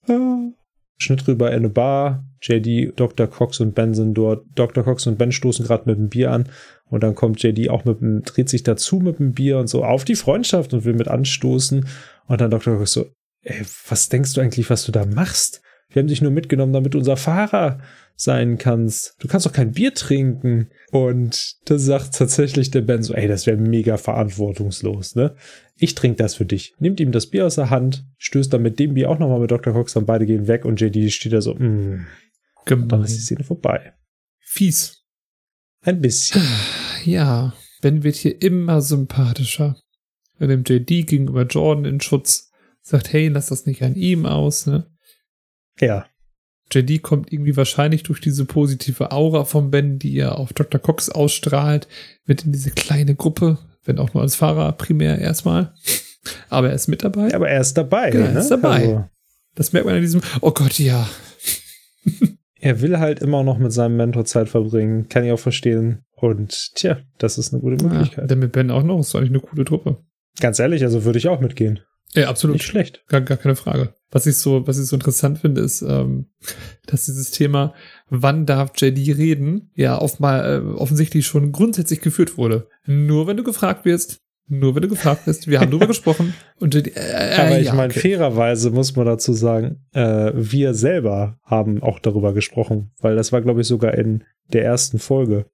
[0.98, 2.24] Schnitt rüber in eine Bar.
[2.42, 3.26] JD, Dr.
[3.26, 4.44] Cox und Ben sind dort.
[4.54, 4.84] Dr.
[4.84, 6.48] Cox und Ben stoßen gerade mit dem Bier an.
[6.88, 9.84] Und dann kommt JD auch mit dem, dreht sich dazu mit dem Bier und so
[9.84, 11.86] auf die Freundschaft und will mit anstoßen.
[12.26, 12.76] Und dann Dr.
[12.76, 13.06] Cox so,
[13.42, 15.62] ey, was denkst du eigentlich, was du da machst?
[15.90, 17.78] Wir haben dich nur mitgenommen, damit du unser Fahrer
[18.16, 19.14] sein kannst.
[19.18, 20.70] Du kannst doch kein Bier trinken.
[20.90, 25.36] Und da sagt tatsächlich der Ben so, ey, das wäre mega verantwortungslos, ne?
[25.78, 26.74] Ich trinke das für dich.
[26.78, 29.50] Nimmt ihm das Bier aus der Hand, stößt dann mit dem Bier auch nochmal mit
[29.50, 29.72] Dr.
[29.72, 32.06] Cox, dann beide gehen weg und JD steht da so, mm.
[32.64, 33.92] Dann ist die Szene vorbei.
[34.40, 35.04] Fies.
[35.82, 36.42] Ein bisschen.
[37.04, 39.76] Ja, Ben wird hier immer sympathischer.
[40.40, 42.50] Er nimmt JD gegenüber Jordan in Schutz,
[42.82, 44.90] sagt, hey, lass das nicht an ihm aus, ne?
[45.78, 46.06] Ja.
[46.72, 50.80] JD kommt irgendwie wahrscheinlich durch diese positive Aura von Ben, die er auf Dr.
[50.80, 51.86] Cox ausstrahlt,
[52.24, 55.72] mit in diese kleine Gruppe, wenn auch nur als Fahrer primär erstmal.
[56.48, 57.34] Aber er ist mit dabei.
[57.34, 58.10] Aber er ist dabei.
[58.10, 58.40] Genau, er ne?
[58.40, 58.80] ist dabei.
[58.80, 59.04] Also,
[59.54, 61.08] Das merkt man in diesem, oh Gott, ja.
[62.60, 65.08] er will halt immer noch mit seinem Mentor Zeit verbringen.
[65.08, 66.04] Kann ich auch verstehen.
[66.16, 68.30] Und tja, das ist eine gute ja Möglichkeit.
[68.30, 69.98] denn mit Ben auch noch, ist eigentlich eine coole Truppe.
[70.40, 71.80] Ganz ehrlich, also würde ich auch mitgehen.
[72.14, 72.54] Ja, absolut.
[72.54, 73.04] Nicht schlecht.
[73.08, 73.94] Gar, gar keine Frage.
[74.10, 76.26] Was ich so, was ich so interessant finde, ist, ähm,
[76.86, 77.74] dass dieses Thema,
[78.08, 82.68] wann darf JD reden, ja mal äh, offensichtlich schon grundsätzlich geführt wurde.
[82.86, 85.48] Nur wenn du gefragt wirst, nur wenn du gefragt wirst.
[85.48, 88.00] Wir haben drüber gesprochen und JD, äh, Aber ich ja, meine, okay.
[88.00, 93.42] fairerweise muss man dazu sagen, äh, wir selber haben auch darüber gesprochen, weil das war,
[93.42, 95.46] glaube ich, sogar in der ersten Folge.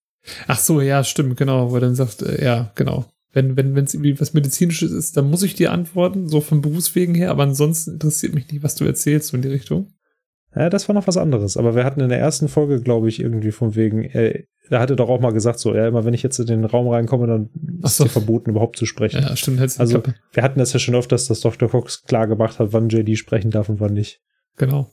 [0.46, 3.06] Ach so, ja, stimmt, genau, wo er dann sagt, äh, ja, genau.
[3.32, 6.60] Wenn, wenn, wenn es irgendwie was Medizinisches ist, dann muss ich dir antworten, so vom
[6.60, 9.92] Berufswegen her, aber ansonsten interessiert mich nicht, was du erzählst, so in die Richtung.
[10.54, 11.56] Ja, das war noch was anderes.
[11.56, 14.96] Aber wir hatten in der ersten Folge, glaube ich, irgendwie von wegen, äh, er hatte
[14.96, 17.50] doch auch mal gesagt, so, ja, immer wenn ich jetzt in den Raum reinkomme, dann
[17.82, 18.04] Ach ist so.
[18.04, 19.22] dir verboten, überhaupt zu sprechen.
[19.22, 20.18] Ja, stimmt, hältst Also, Klappe.
[20.32, 21.70] wir hatten das ja schon öfters, dass Dr.
[21.70, 24.20] Cox klar gemacht hat, wann JD sprechen darf und wann nicht.
[24.58, 24.90] Genau.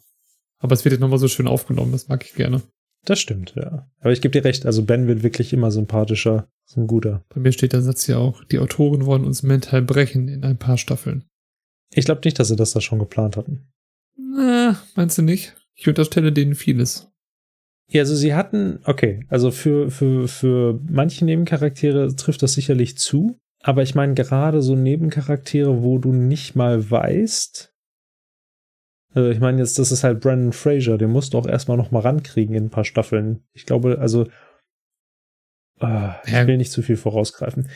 [0.60, 2.62] Aber es wird jetzt nochmal so schön aufgenommen, das mag ich gerne.
[3.06, 3.88] Das stimmt, ja.
[4.00, 6.48] Aber ich gebe dir recht, also Ben wird wirklich immer sympathischer.
[6.70, 7.26] Ist ein guter.
[7.30, 10.60] Bei mir steht der Satz ja auch, die Autoren wollen uns mental brechen in ein
[10.60, 11.26] paar Staffeln.
[11.92, 13.72] Ich glaube nicht, dass sie das da schon geplant hatten.
[14.16, 15.56] Na, meinst du nicht?
[15.74, 17.12] Ich unterstelle denen vieles.
[17.90, 23.40] Ja, also sie hatten, okay, also für, für, für manche Nebencharaktere trifft das sicherlich zu,
[23.64, 27.74] aber ich meine gerade so Nebencharaktere, wo du nicht mal weißt,
[29.16, 31.90] also ich meine jetzt, das ist halt Brandon Fraser, den musst du auch erstmal noch
[31.90, 33.42] mal rankriegen in ein paar Staffeln.
[33.54, 34.28] Ich glaube, also
[35.82, 36.48] äh, ich Ja.
[36.48, 37.70] will nicht zu viel vorausgreifen.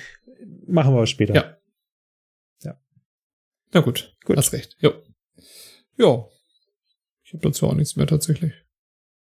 [0.68, 1.34] Machen wir aber später.
[1.36, 1.58] Ja.
[3.76, 4.38] Na gut, Gut.
[4.38, 4.78] hast recht.
[4.82, 4.94] Jo.
[5.98, 6.26] Ja.
[7.24, 8.54] Ich habe dazu auch nichts mehr tatsächlich.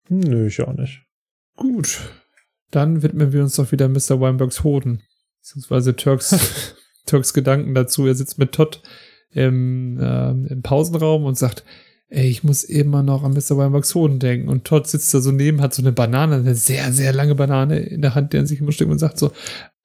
[0.10, 1.02] Nö, ich auch nicht.
[1.56, 2.02] Gut.
[2.70, 4.20] Dann widmen wir uns doch wieder Mr.
[4.20, 5.02] Weinbergs Hoden.
[5.40, 6.76] Beziehungsweise Turks,
[7.06, 8.06] Turks Gedanken dazu.
[8.06, 8.82] Er sitzt mit Todd
[9.30, 11.64] im, ähm, im Pausenraum und sagt,
[12.14, 13.58] ey, ich muss immer noch an Mr.
[13.58, 14.48] Weinbergs Hoden denken.
[14.48, 17.80] Und Todd sitzt da so neben, hat so eine Banane, eine sehr, sehr lange Banane
[17.80, 19.32] in der Hand, der er sich immer steckt und sagt so,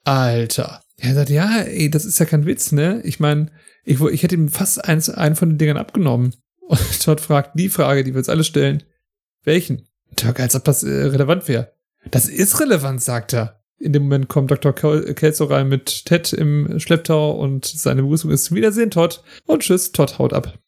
[0.05, 0.82] Alter.
[0.96, 3.00] Er sagt, ja, ey, das ist ja kein Witz, ne?
[3.05, 3.50] Ich meine,
[3.84, 6.34] ich, ich hätte ihm fast eins, einen von den Dingern abgenommen.
[6.60, 8.82] Und Todd fragt die Frage, die wir jetzt alle stellen.
[9.44, 9.82] Welchen?
[10.16, 11.72] Turk, als ob das äh, relevant wäre.
[12.10, 13.60] Das ist relevant, sagt er.
[13.78, 14.72] in dem Moment kommt Dr.
[14.74, 19.22] Kel- Kelso rein mit Ted im Schlepptau und seine Begrüßung ist Wiedersehen, Todd.
[19.46, 20.59] Und tschüss, Todd haut ab.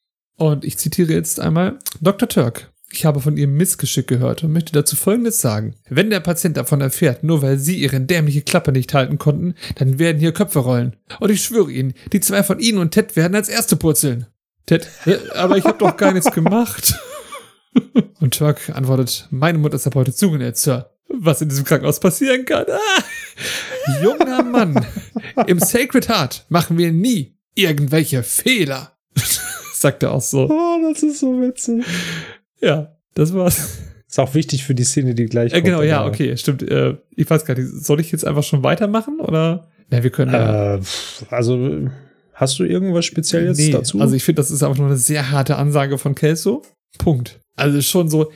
[0.41, 2.27] Und ich zitiere jetzt einmal Dr.
[2.27, 2.73] Turk.
[2.91, 5.75] Ich habe von Ihrem Missgeschick gehört und möchte dazu Folgendes sagen.
[5.91, 9.99] Wenn der Patient davon erfährt, nur weil Sie Ihre dämliche Klappe nicht halten konnten, dann
[9.99, 10.97] werden hier Köpfe rollen.
[11.21, 14.29] Und ich schwöre Ihnen, die zwei von Ihnen und Ted werden als Erste purzeln.
[14.65, 16.95] Ted, "Äh, aber ich habe doch gar nichts gemacht.
[18.21, 20.91] Und Turk antwortet, meine Mutter ist ab heute zugenäht, Sir.
[21.09, 22.65] Was in diesem Krankenhaus passieren kann.
[22.69, 24.03] Ah!
[24.03, 24.87] Junger Mann,
[25.47, 28.97] im Sacred Heart machen wir nie irgendwelche Fehler.
[29.81, 30.47] Sagt er auch so.
[30.51, 31.83] Oh, das ist so witzig.
[32.61, 33.79] Ja, das war's.
[34.07, 36.63] Ist auch wichtig für die Szene, die gleich Äh, genau, kommt, ja, okay, stimmt.
[36.69, 39.69] Äh, ich weiß gar nicht, soll ich jetzt einfach schon weitermachen oder?
[39.91, 40.35] Ja, wir können.
[40.35, 40.81] Äh,
[41.31, 41.89] also,
[42.35, 43.99] hast du irgendwas speziell jetzt Nee, dazu?
[44.01, 46.61] Also ich finde, das ist einfach nur eine sehr harte Ansage von Kelso.
[46.99, 47.41] Punkt.
[47.57, 48.31] Also schon so,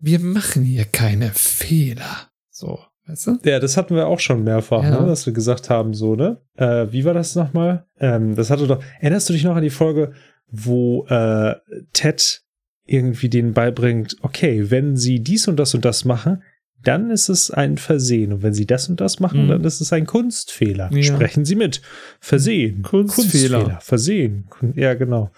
[0.00, 2.30] wir machen hier keine Fehler.
[2.50, 3.38] So, weißt du?
[3.44, 4.98] ja, das hatten wir auch schon mehrfach, Ja.
[5.02, 6.40] ne, dass wir gesagt haben, so, ne?
[6.56, 7.84] Äh, wie war das nochmal?
[8.00, 10.12] Ähm, das hatte doch, erinnerst du dich noch an die Folge,
[10.50, 11.54] wo äh,
[11.92, 12.42] Ted
[12.86, 16.42] irgendwie denen beibringt, okay, wenn sie dies und das und das machen,
[16.84, 18.32] dann ist es ein Versehen.
[18.32, 19.48] Und wenn sie das und das machen, Mhm.
[19.48, 20.88] dann ist es ein Kunstfehler.
[20.92, 21.02] Ja.
[21.02, 21.82] Sprechen Sie mit.
[22.20, 22.82] Versehen.
[22.82, 23.78] Kunstfehler.
[23.80, 24.46] Versehen.
[24.50, 25.32] Kun- Ja, genau.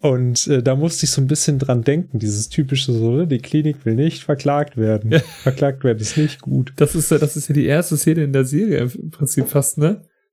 [0.00, 3.26] Und äh, da musste ich so ein bisschen dran denken, dieses typische so, ne?
[3.26, 5.10] die Klinik will nicht verklagt werden.
[5.12, 5.18] Ja.
[5.42, 6.72] Verklagt werden ist nicht gut.
[6.76, 9.78] Das ist ja, das ist ja die erste Szene in der Serie im Prinzip fast,
[9.78, 10.02] ne?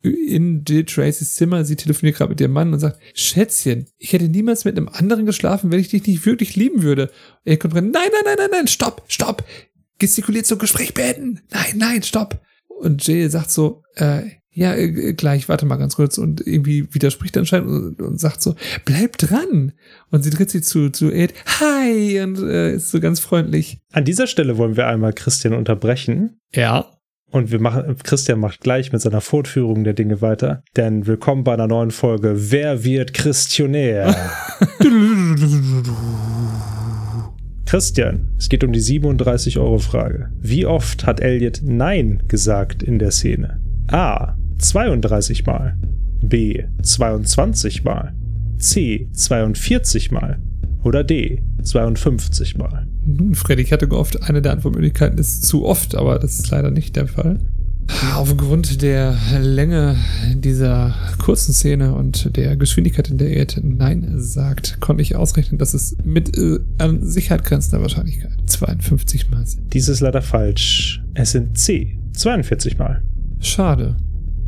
[0.00, 4.28] In Jill Tracys Zimmer, sie telefoniert gerade mit ihrem Mann und sagt, Schätzchen, ich hätte
[4.28, 7.10] niemals mit einem anderen geschlafen, wenn ich dich nicht wirklich lieben würde.
[7.44, 9.44] Er kommt rein, nein, nein, nein, nein, nein, stopp, stopp.
[9.98, 11.40] Gestikuliert zum Gespräch beenden.
[11.50, 12.40] Nein, nein, stopp.
[12.68, 14.22] Und Jill sagt so, äh,
[14.58, 18.56] ja, äh, gleich, warte mal ganz kurz und irgendwie widerspricht anscheinend und, und sagt so,
[18.84, 19.72] bleib dran.
[20.10, 23.78] Und sie dreht sich zu, zu Ed, hi, und äh, ist so ganz freundlich.
[23.92, 26.40] An dieser Stelle wollen wir einmal Christian unterbrechen.
[26.52, 26.97] Ja.
[27.30, 30.62] Und wir machen, Christian macht gleich mit seiner Fortführung der Dinge weiter.
[30.76, 34.16] Denn willkommen bei einer neuen Folge Wer wird Christionär?
[37.66, 40.30] Christian, es geht um die 37-Euro-Frage.
[40.40, 43.60] Wie oft hat Elliot Nein gesagt in der Szene?
[43.88, 44.34] A.
[44.56, 45.76] 32 Mal.
[46.22, 46.64] B.
[46.82, 48.14] 22 Mal.
[48.56, 49.10] C.
[49.12, 50.38] 42 Mal.
[50.82, 51.42] Oder D.
[51.62, 52.87] 52 Mal.
[53.08, 56.70] Nun, Freddy, ich hatte gehofft, eine der Antwortmöglichkeiten ist zu oft, aber das ist leider
[56.70, 57.38] nicht der Fall.
[58.14, 59.96] Aufgrund der Länge
[60.34, 65.72] dieser kurzen Szene und der Geschwindigkeit, in der er Nein sagt, konnte ich ausrechnen, dass
[65.72, 69.72] es mit äh, an Sicherheit grenzender Wahrscheinlichkeit 52 Mal sind.
[69.72, 71.02] Dies ist leider falsch.
[71.14, 71.96] Es sind C.
[72.12, 73.02] 42 Mal.
[73.40, 73.96] Schade.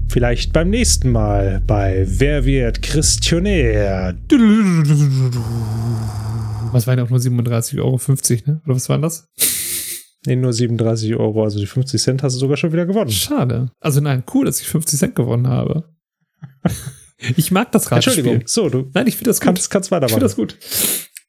[0.08, 4.14] Vielleicht beim nächsten Mal bei Wer wird Christionär?
[6.72, 7.98] Was waren ja auch nur 37,50 Euro,
[8.46, 8.60] ne?
[8.64, 9.28] Oder was waren das?
[10.26, 13.10] Nee, nur 37 Euro, also die 50 Cent hast du sogar schon wieder gewonnen.
[13.10, 13.70] Schade.
[13.80, 15.88] Also nein, cool, dass ich 50 Cent gewonnen habe.
[17.36, 18.14] Ich mag das Ratespiel.
[18.18, 19.44] Entschuldigung, so, du Nein, ich finde das gut.
[19.48, 20.22] kannst, kannst Ich finde weitermachen.
[20.22, 20.56] das gut.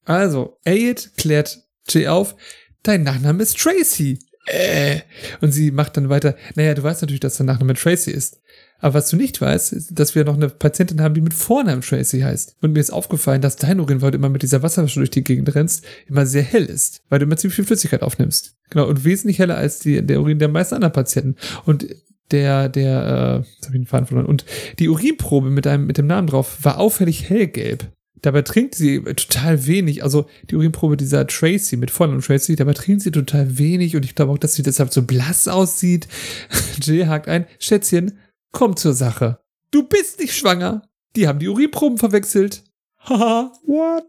[0.05, 1.59] Also, Elliot klärt
[1.89, 2.35] Jay auf,
[2.83, 4.19] dein Nachname ist Tracy.
[4.45, 5.01] Äh.
[5.41, 8.39] Und sie macht dann weiter, naja, du weißt natürlich, dass dein Nachname Tracy ist.
[8.81, 11.81] Aber was du nicht weißt, ist, dass wir noch eine Patientin haben, die mit Vornamen
[11.81, 12.55] Tracy heißt.
[12.61, 15.23] Und mir ist aufgefallen, dass dein Urin, weil du immer mit dieser Wasserflasche durch die
[15.23, 18.55] Gegend rennst, immer sehr hell ist, weil du immer ziemlich viel Flüssigkeit aufnimmst.
[18.69, 21.35] Genau, und wesentlich heller als die, der Urin der meisten anderen Patienten.
[21.65, 21.87] Und
[22.31, 24.25] der, der, äh, jetzt hab ich den Faden verloren.
[24.25, 24.45] Und
[24.79, 27.87] die Urinprobe mit einem, mit dem Namen drauf war auffällig hellgelb.
[28.21, 30.03] Dabei trinkt sie total wenig.
[30.03, 34.15] Also die Urinprobe dieser Tracy mit Vornamen Tracy, dabei trinkt sie total wenig und ich
[34.15, 36.07] glaube auch, dass sie deshalb so blass aussieht.
[36.81, 38.19] Jill hakt ein, Schätzchen,
[38.51, 39.39] komm zur Sache.
[39.71, 40.83] Du bist nicht schwanger.
[41.15, 42.63] Die haben die Urinproben verwechselt.
[42.99, 43.51] Haha.
[43.65, 44.05] What?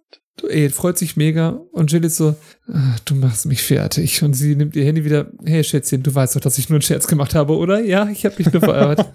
[0.48, 2.35] Ey, freut sich mega und Jill ist so,
[2.66, 4.23] "Ah, du machst mich fertig.
[4.23, 6.82] Und sie nimmt ihr Handy wieder, hey Schätzchen, du weißt doch, dass ich nur einen
[6.82, 7.81] Scherz gemacht habe, oder?
[7.81, 9.06] Ja, ich habe mich nur verärgert.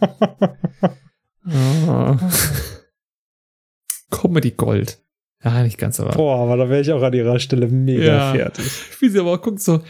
[1.47, 2.15] oh.
[4.11, 4.99] Comedy Gold.
[5.43, 6.11] Ja, nicht ganz, aber.
[6.11, 8.33] Boah, aber da wäre ich auch an ihrer Stelle mega Ja.
[8.33, 8.65] fertig.
[8.99, 9.81] Wie sie aber auch guckt so,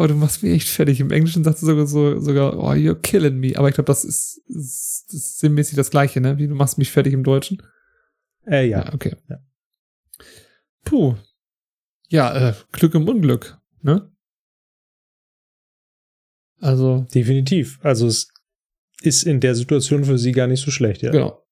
[0.00, 0.98] boah, du machst mich echt fertig.
[1.00, 3.52] Im Englischen sagt sie sogar so, sogar, oh, you're killing me.
[3.54, 6.38] Aber ich glaube, das ist, ist, das ist sinnmäßig das Gleiche, ne?
[6.38, 7.62] Wie du machst mich fertig im Deutschen.
[8.46, 8.86] Äh, ja.
[8.86, 9.14] Ja, okay.
[9.28, 9.40] Ja.
[10.86, 11.16] Puh.
[12.08, 14.10] Ja, äh, Glück im Unglück, ne?
[16.60, 17.78] Also, definitiv.
[17.82, 18.32] Also es
[19.02, 21.10] ist in der Situation für sie gar nicht so schlecht, ja.
[21.10, 21.44] Genau.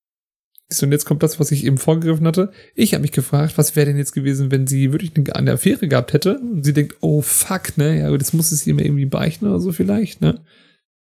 [0.70, 2.52] So, Und jetzt kommt das, was ich eben vorgegriffen hatte.
[2.74, 6.12] Ich habe mich gefragt, was wäre denn jetzt gewesen, wenn sie wirklich eine, Affäre gehabt
[6.12, 9.60] hätte und sie denkt, oh fuck, ne, ja, das muss es ihr irgendwie beichten oder
[9.60, 10.44] so vielleicht, ne?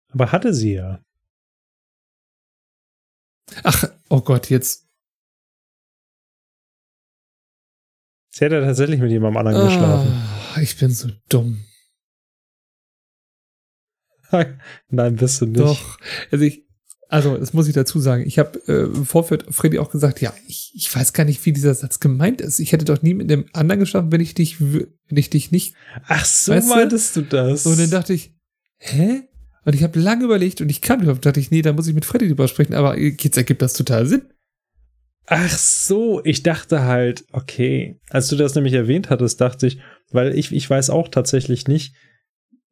[0.10, 1.02] Aber hatte sie ja.
[3.64, 4.88] Ach, oh Gott, jetzt.
[8.30, 10.12] Sie ja tatsächlich mit jemandem anderen geschlafen.
[10.56, 11.66] Ah, ich bin so dumm.
[14.90, 15.60] Nein, bist du nicht.
[15.60, 16.00] Doch.
[16.32, 16.67] Also ich,
[17.10, 18.24] also das muss ich dazu sagen.
[18.26, 21.54] Ich habe äh, im Vorfeld Freddy auch gesagt, ja, ich, ich weiß gar nicht, wie
[21.54, 22.60] dieser Satz gemeint ist.
[22.60, 25.76] Ich hätte doch nie mit dem anderen geschlafen, wenn ich dich, wenn ich dich nicht.
[26.08, 26.76] Ach, so Weißt du?
[26.76, 27.66] meintest du das.
[27.66, 28.34] Und dann dachte ich,
[28.78, 29.22] hä?
[29.66, 31.94] Und ich habe lange überlegt und ich kam drauf, dachte ich, nee, da muss ich
[31.96, 32.74] mit Freddy drüber sprechen.
[32.74, 34.22] Aber jetzt ergibt das total Sinn.
[35.26, 38.00] Ach so, ich dachte halt, okay.
[38.10, 39.80] Als du das nämlich erwähnt hattest, dachte ich,
[40.12, 41.94] weil ich, ich weiß auch tatsächlich nicht,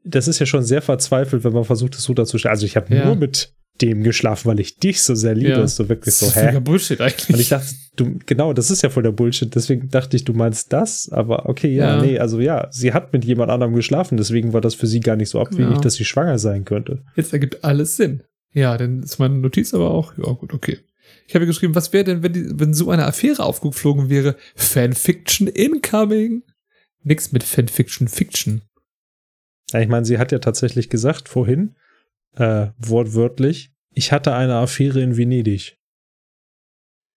[0.05, 2.51] das ist ja schon sehr verzweifelt, wenn man versucht, es so darzustellen.
[2.51, 3.05] Also ich habe Ja.
[3.07, 5.49] nur mit dem geschlafen, weil ich dich so sehr liebe.
[5.49, 5.64] Ja.
[5.64, 6.60] Ist so wirklich so, das ist hä?
[6.60, 7.30] Bullshit eigentlich.
[7.30, 9.53] Und ich dachte, du, genau, das ist ja voll der Bullshit.
[9.53, 11.10] Deswegen dachte ich, du meinst das.
[11.11, 12.02] Aber okay, ja, Ja.
[12.02, 14.18] nee, also ja, sie hat mit jemand anderem geschlafen.
[14.18, 15.80] Deswegen war das für sie gar nicht so abwegig, Ja.
[15.81, 17.03] dass sie schwanger sein könnte.
[17.15, 18.23] Jetzt ergibt alles Sinn.
[18.53, 20.80] Ja, dann ist meine Notiz aber auch, ja gut, okay.
[21.27, 24.35] Ich habe geschrieben, was wäre denn, wenn, die, wenn so eine Affäre aufgeflogen wäre?
[24.56, 26.43] Fanfiction incoming.
[27.03, 28.61] Nix mit Fanfiction Fiction.
[29.73, 31.76] Ja, ich meine, sie hat ja tatsächlich gesagt vorhin,
[32.35, 35.77] äh, wortwörtlich, ich hatte eine Affäre in Venedig.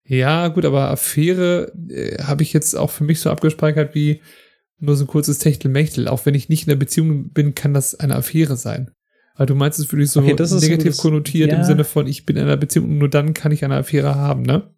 [0.08, 4.20] Ja, gut, aber Affäre äh, habe ich jetzt auch für mich so abgespeichert wie
[4.78, 6.06] nur so ein kurzes Techtelmechtel.
[6.06, 8.90] Auch wenn ich nicht in einer Beziehung bin, kann das eine Affäre sein.
[9.36, 11.58] Weil du meinst es wirklich so Okay, das ist so negativ das- konnotiert ja.
[11.58, 14.14] im Sinne von, ich bin in einer Beziehung und nur dann kann ich eine Affäre
[14.14, 14.72] haben, ne?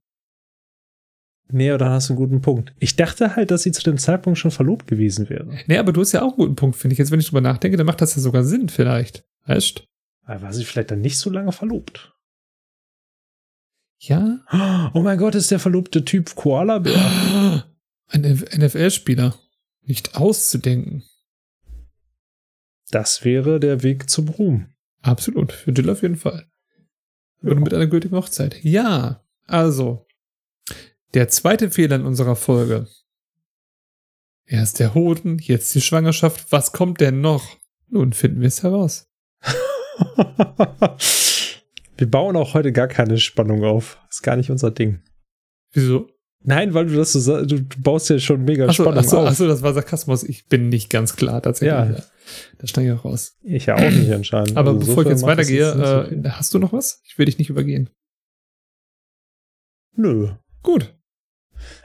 [1.51, 2.75] Nee, oder hast du einen guten Punkt.
[2.79, 5.49] Ich dachte halt, dass sie zu dem Zeitpunkt schon verlobt gewesen wäre.
[5.67, 6.99] Nee, aber du hast ja auch einen guten Punkt, finde ich.
[6.99, 9.25] Jetzt, wenn ich drüber nachdenke, dann macht das ja sogar Sinn, vielleicht.
[9.47, 9.85] Weißt?
[10.29, 12.15] War sie vielleicht dann nicht so lange verlobt?
[14.01, 14.91] Ja?
[14.95, 17.65] Oh mein Gott, ist der verlobte Typ Koala-Bär.
[18.09, 19.35] Ein NFL-Spieler.
[19.83, 21.03] Nicht auszudenken.
[22.91, 24.69] Das wäre der Weg zum Ruhm.
[25.03, 25.53] Absolut.
[25.53, 26.47] Für Jill auf jeden Fall.
[27.43, 27.61] Und Ja.
[27.61, 28.63] mit einer gültigen Hochzeit.
[28.63, 29.25] Ja.
[29.47, 30.07] Also.
[31.15, 32.87] Der zweite Fehler in unserer Folge.
[34.45, 36.53] Erst der Hoden, jetzt die Schwangerschaft.
[36.53, 37.57] Was kommt denn noch?
[37.89, 39.08] Nun finden wir es heraus.
[41.97, 43.99] Wir bauen auch heute gar keine Spannung auf.
[44.09, 45.01] Ist gar nicht unser Ding.
[45.73, 46.09] Wieso?
[46.45, 49.19] Nein, weil du das so sa- du, du baust ja schon mega Achso, Spannung achso,
[49.19, 49.27] auf.
[49.27, 50.23] achso, das war Sarkasmus.
[50.23, 51.97] Ich bin nicht ganz klar tatsächlich.
[51.97, 52.05] Ja.
[52.59, 53.37] Da stand ich auch raus.
[53.43, 54.57] Ich ja auch nicht anscheinend.
[54.57, 57.01] Aber Also bevor ich jetzt weitergehe, nicht so äh, hast du noch was?
[57.05, 57.91] Ich will dich nicht übergehen.
[59.97, 60.31] Nö.
[60.63, 60.95] Gut.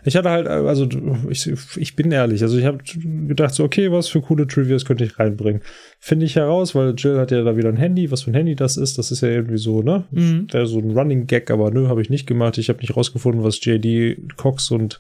[0.04, 0.88] Ich hatte halt, also
[1.30, 2.80] ich, ich bin ehrlich, also ich habe
[3.28, 5.62] gedacht, so, okay, was für coole Trivias könnte ich reinbringen.
[6.00, 8.56] Finde ich heraus, weil Jill hat ja da wieder ein Handy, was für ein Handy
[8.56, 10.06] das ist, das ist ja irgendwie so, ne?
[10.12, 10.48] Mhm.
[10.52, 12.58] Wäre so ein Running Gag, aber nö, habe ich nicht gemacht.
[12.58, 15.00] Ich habe nicht rausgefunden, was JD, Cox und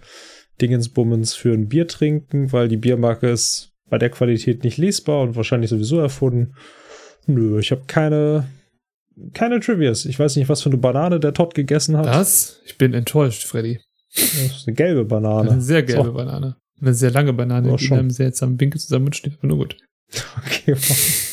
[0.62, 5.36] Dingensbummens für ein Bier trinken, weil die Biermarke ist bei der Qualität nicht lesbar und
[5.36, 6.54] wahrscheinlich sowieso erfunden.
[7.28, 8.48] Nö, ich habe keine,
[9.34, 10.06] keine Trivias.
[10.06, 12.06] Ich weiß nicht, was für eine Banane der Todd gegessen hat.
[12.06, 12.62] Das?
[12.66, 13.80] Ich bin enttäuscht, Freddy.
[14.16, 15.52] Das ist eine gelbe Banane.
[15.52, 16.14] Eine sehr gelbe So.
[16.14, 16.56] Banane.
[16.82, 19.34] Eine sehr lange Banane, Ja, die in einem seltsamen Winkel zusammen mitsteht.
[19.40, 19.78] Aber nur gut.
[20.38, 20.76] Okay,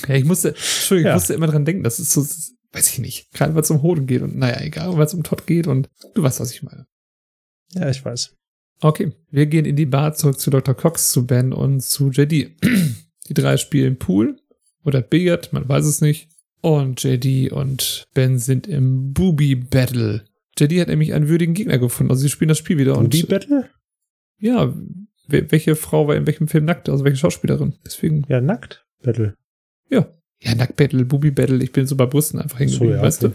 [0.09, 1.15] Ja, ich musste, Entschuldigung, Ja.
[1.16, 2.23] ich musste immer dran denken, das ist so,
[2.73, 3.31] weiß ich nicht.
[3.32, 5.89] Gerade weil es um Hoden geht und naja, egal, weil es um Todd geht und
[6.15, 6.86] du weißt, was ich meine.
[7.74, 8.35] ja, ich weiß.
[8.82, 10.74] Okay, wir gehen in die Bar zurück zu Dr.
[10.74, 12.57] Cox, zu Ben und zu JD.
[13.28, 14.40] Die drei spielen Pool
[14.85, 16.31] oder Billard, man weiß es nicht.
[16.62, 20.24] Und JD und Ben sind im Booby Battle.
[20.59, 22.10] JD hat nämlich einen würdigen Gegner gefunden.
[22.10, 23.68] Also sie spielen das Spiel wieder und Booby Battle?
[24.39, 24.74] ja,
[25.28, 27.74] we- welche Frau war in welchem Film nackt, also welche Schauspielerin.
[27.86, 29.35] Deswegen, Ja, nackt Battle.
[29.89, 30.06] ja.
[30.43, 33.02] Ja, Nackt Battle, Booby Battle, ich bin so bei Brüsten einfach hängen So, geblieben, ja,
[33.02, 33.35] weißt okay.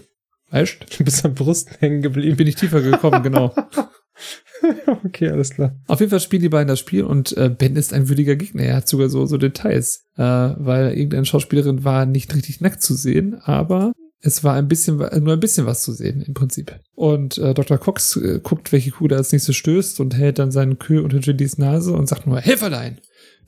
[0.50, 0.52] du?
[0.56, 2.36] Weißt Du bist am Brüsten hängen geblieben.
[2.38, 3.54] Bin ich tiefer gekommen, genau.
[5.04, 5.76] okay, alles klar.
[5.88, 8.64] Auf jeden Fall spielen die beiden das Spiel und äh, Ben ist ein würdiger Gegner.
[8.64, 12.94] Er hat sogar so, so Details, äh, weil irgendeine Schauspielerin war nicht richtig nackt zu
[12.96, 16.80] sehen, aber es war ein bisschen, nur ein bisschen was zu sehen im Prinzip.
[16.96, 17.78] Und äh, Dr.
[17.78, 21.20] Cox äh, guckt, welche Kuh da als nächstes stößt und hält dann seinen Kö unter
[21.20, 23.00] JDs Nase und sagt nur, Helferlein!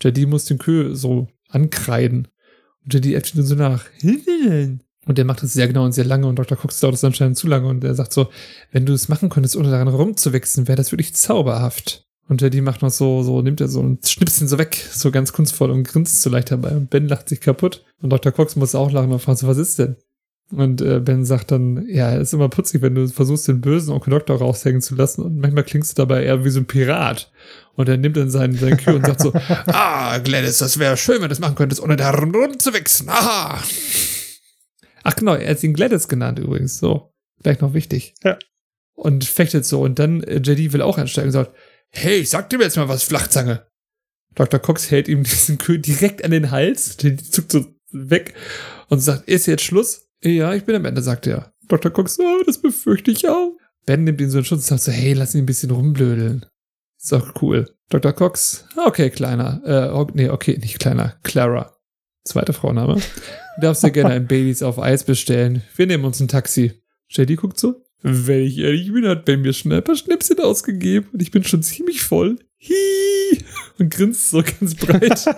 [0.01, 2.27] JD muss den Kö so ankreiden.
[2.83, 4.79] Und äfft ihn so nach, Hilfe!
[5.05, 6.57] Und der macht das sehr genau und sehr lange und Dr.
[6.57, 8.27] Cox dauert es anscheinend zu lange und er sagt so,
[8.71, 12.03] wenn du es machen könntest, ohne daran rumzuwechseln, wäre das wirklich zauberhaft.
[12.27, 15.31] Und JD macht noch so, so, nimmt er so und schnipst so weg, so ganz
[15.31, 16.71] kunstvoll und grinst so leicht dabei.
[16.71, 17.85] Und Ben lacht sich kaputt.
[18.01, 18.33] Und Dr.
[18.33, 19.95] Cox muss auch lachen und fragt so, was ist denn?
[20.51, 23.91] Und äh, Ben sagt dann, ja, es ist immer putzig, wenn du versuchst, den bösen
[23.91, 25.21] Onkel Doktor raushängen zu lassen.
[25.21, 27.31] Und manchmal klingst du dabei eher wie so ein Pirat.
[27.75, 29.33] Und er nimmt dann seinen, seinen Kühe und sagt so,
[29.67, 33.09] ah, Gladys, das wäre schön, wenn du das machen könntest, ohne darum rumzuwichsen.
[33.09, 33.61] Aha.
[35.03, 36.77] Ach genau, er hat ihn Gladys genannt übrigens.
[36.77, 37.13] So,
[37.43, 38.15] gleich noch wichtig.
[38.23, 38.37] Ja.
[38.95, 39.81] Und fechtet so.
[39.81, 41.51] Und dann äh, JD will auch einsteigen und sagt,
[41.89, 43.67] hey, sag dir jetzt mal was, Flachzange.
[44.35, 44.59] Dr.
[44.59, 46.95] Cox hält ihm diesen Kühl direkt an den Hals.
[47.01, 48.33] JD zuckt so weg
[48.87, 50.06] und sagt, ist jetzt Schluss?
[50.23, 51.53] Ja, ich bin am Ende, sagt er.
[51.67, 51.91] Dr.
[51.91, 53.53] Cox, oh, das befürchte ich auch.
[53.85, 56.45] Ben nimmt ihn so in Schutz und sagt so, hey, lass ihn ein bisschen rumblödeln.
[56.99, 57.69] Ist doch cool.
[57.89, 58.13] Dr.
[58.13, 59.61] Cox, okay, kleiner.
[59.65, 61.15] Äh, nee, okay, nicht kleiner.
[61.23, 61.77] Clara.
[62.25, 62.95] Zweite Frauenname.
[62.95, 65.63] Du darfst dir gerne ein Babys auf Eis bestellen.
[65.75, 66.81] Wir nehmen uns ein Taxi.
[67.09, 67.85] JD guckt so.
[68.01, 71.43] Wenn ich ehrlich bin, hat Ben mir schon ein paar Schnäpschen ausgegeben und ich bin
[71.43, 72.37] schon ziemlich voll.
[72.61, 73.43] Hi!
[73.79, 75.25] Und grinst so ganz breit.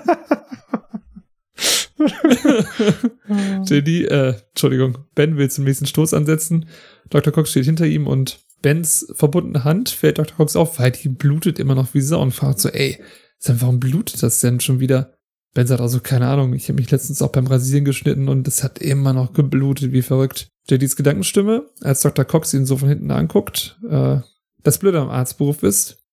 [3.65, 6.67] JD, äh, Entschuldigung, Ben will zum nächsten Stoß ansetzen.
[7.09, 7.34] Dr.
[7.34, 10.35] Cox steht hinter ihm und Bens verbundene Hand fällt Dr.
[10.35, 13.01] Cox auf, weil die blutet immer noch wie Sau und fragt so, ey,
[13.45, 15.13] warum blutet das denn schon wieder?
[15.53, 18.63] Ben sagt also, keine Ahnung, ich habe mich letztens auch beim Rasieren geschnitten und es
[18.63, 20.49] hat immer noch geblutet, wie verrückt.
[20.69, 22.26] JDs Gedankenstimme, als Dr.
[22.26, 24.19] Cox ihn so von hinten anguckt, äh,
[24.61, 26.03] das Blöde am Arztberuf ist,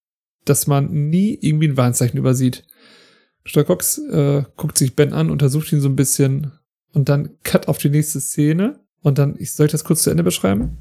[0.44, 2.64] dass man nie irgendwie ein Warnzeichen übersieht.
[3.46, 3.64] Dr.
[3.64, 6.52] Cox äh, guckt sich Ben an, untersucht ihn so ein bisschen
[6.92, 10.10] und dann cut auf die nächste Szene und dann, ich soll ich das kurz zu
[10.10, 10.78] Ende beschreiben?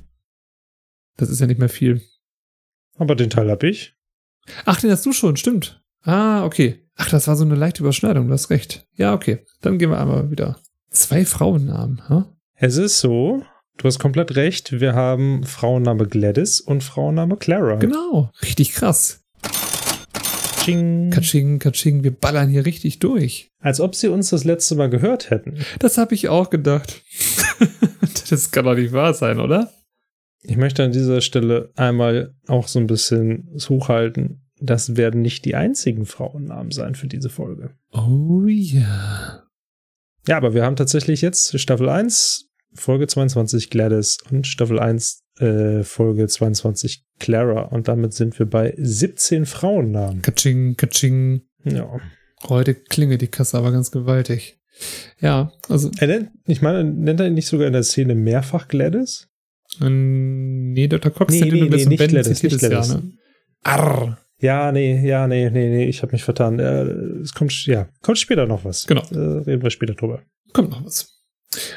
[1.17, 2.01] Das ist ja nicht mehr viel.
[2.97, 3.95] Aber den Teil hab ich.
[4.65, 5.81] Ach, den hast du schon, stimmt.
[6.01, 6.81] Ah, okay.
[6.95, 8.87] Ach, das war so eine leichte Überschneidung, du hast recht.
[8.93, 9.45] Ja, okay.
[9.61, 10.57] Dann gehen wir einmal wieder.
[10.89, 12.33] Zwei Frauennamen, ha?
[12.53, 13.43] Es ist so,
[13.77, 17.75] du hast komplett recht, wir haben Frauenname Gladys und Frauenname Clara.
[17.75, 18.31] Genau.
[18.41, 19.24] Richtig krass.
[20.65, 21.11] Ching.
[21.11, 23.51] Katsching, katsching, wir ballern hier richtig durch.
[23.59, 25.59] Als ob sie uns das letzte Mal gehört hätten.
[25.79, 27.03] Das habe ich auch gedacht.
[28.29, 29.71] das kann doch nicht wahr sein, oder?
[30.41, 34.41] Ich möchte an dieser Stelle einmal auch so ein bisschen hochhalten.
[34.59, 37.75] Das werden nicht die einzigen Frauennamen sein für diese Folge.
[37.91, 39.43] Oh ja.
[40.27, 45.83] Ja, aber wir haben tatsächlich jetzt Staffel 1, Folge 22 Gladys und Staffel 1, äh,
[45.83, 47.63] Folge 22 Clara.
[47.63, 50.21] Und damit sind wir bei 17 Frauennamen.
[50.21, 51.41] Katsching, katsching.
[51.63, 51.99] Ja.
[52.47, 54.59] Heute klingelt die Kasse aber ganz gewaltig.
[55.19, 55.89] Ja, also.
[55.99, 59.29] Er nennt, ich meine, nennt er nicht sogar in der Szene mehrfach Gladys?
[59.81, 61.11] Ähm, nee, Dr.
[61.11, 62.89] Cox Nee, ihn nee, nee, nicht Gladys, nicht Gladys.
[62.89, 63.11] ne?
[63.63, 64.17] Arr.
[64.39, 66.59] Ja, nee, ja, nee, nee, nee, ich habe mich vertan.
[66.59, 66.83] Äh,
[67.21, 68.85] es kommt, ja, kommt später noch was.
[68.85, 69.01] Genau.
[69.11, 70.21] Äh, reden wir später drüber.
[70.53, 71.23] Kommt noch was.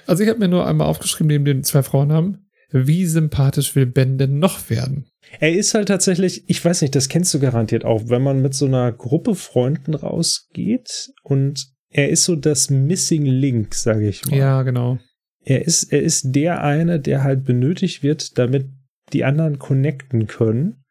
[0.06, 4.18] Also ich habe mir nur einmal aufgeschrieben, neben den zwei Frauennamen, wie sympathisch will Ben
[4.18, 5.06] denn noch werden?
[5.40, 8.54] Er ist halt tatsächlich, ich weiß nicht, das kennst du garantiert auch, wenn man mit
[8.54, 14.36] so einer Gruppe Freunden rausgeht und er ist so das Missing Link, sage ich mal.
[14.36, 14.98] Ja, genau.
[15.44, 18.66] Er ist, er ist der eine, der halt benötigt wird, damit
[19.12, 20.84] die anderen connecten können,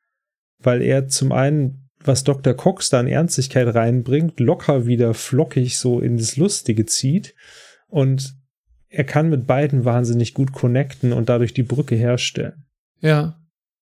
[0.59, 2.55] weil er zum einen, was Dr.
[2.55, 7.35] Cox da an Ernstigkeit reinbringt, locker wieder flockig so in das Lustige zieht
[7.87, 8.36] und
[8.89, 12.65] er kann mit beiden wahnsinnig gut connecten und dadurch die Brücke herstellen.
[12.99, 13.39] Ja,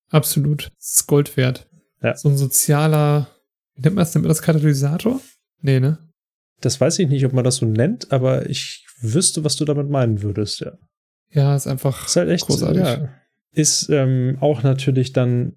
[0.09, 0.71] absolut.
[0.77, 1.67] Das ist Gold wert.
[2.01, 2.15] Ja.
[2.15, 3.27] So ein sozialer,
[3.75, 4.13] wie nennt man das?
[4.13, 5.21] Nennt man das Katalysator?
[5.61, 5.99] Nee, ne?
[6.61, 9.89] Das weiß ich nicht, ob man das so nennt, aber ich wüsste, was du damit
[9.89, 10.77] meinen würdest, ja.
[11.31, 12.81] Ja, ist einfach Ist halt echt großartig.
[12.81, 13.13] Ja.
[13.51, 15.53] Ist ähm, auch natürlich dann,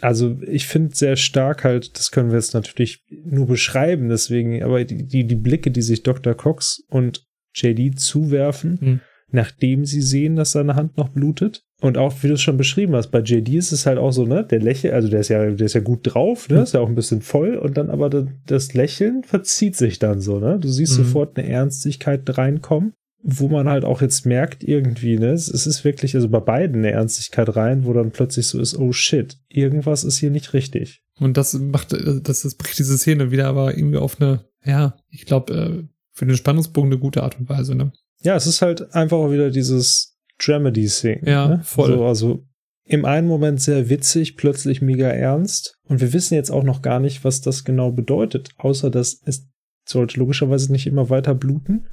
[0.00, 4.84] also ich finde sehr stark halt, das können wir jetzt natürlich nur beschreiben, deswegen, aber
[4.84, 6.34] die, die, die Blicke, die sich Dr.
[6.34, 7.24] Cox und
[7.54, 9.00] JD zuwerfen, Hm.
[9.30, 11.62] nachdem sie sehen, dass seine Hand noch blutet.
[11.80, 14.24] Und auch, wie du es schon beschrieben hast, bei JD ist es halt auch so,
[14.24, 16.62] ne, der Lächel, also der ist ja, der ist ja gut drauf, ne, Mhm.
[16.62, 20.20] ist ja auch ein bisschen voll und dann aber da- das Lächeln verzieht sich dann
[20.20, 20.58] so, ne.
[20.58, 21.04] Du siehst Mhm.
[21.04, 26.14] sofort eine Ernstigkeit reinkommen, wo man halt auch jetzt merkt irgendwie, ne, es ist wirklich,
[26.14, 30.18] also bei beiden eine Ernstigkeit rein, wo dann plötzlich so ist, oh shit, irgendwas ist
[30.18, 31.02] hier nicht richtig.
[31.20, 35.26] Und das macht, das, das bricht diese Szene wieder aber irgendwie auf eine, ja, ich
[35.26, 37.92] glaube, äh, für den Spannungsbogen eine gute Art und Weise, ne?
[38.22, 41.26] Ja, es ist halt einfach auch wieder dieses Dramedy-Thing.
[41.26, 41.60] Ja, ne?
[41.62, 41.88] voll.
[41.92, 42.44] So, also
[42.86, 45.76] im einen Moment sehr witzig, plötzlich mega ernst.
[45.88, 49.48] Und wir wissen jetzt auch noch gar nicht, was das genau bedeutet, außer dass es
[49.86, 51.86] sollte logischerweise nicht immer weiter bluten.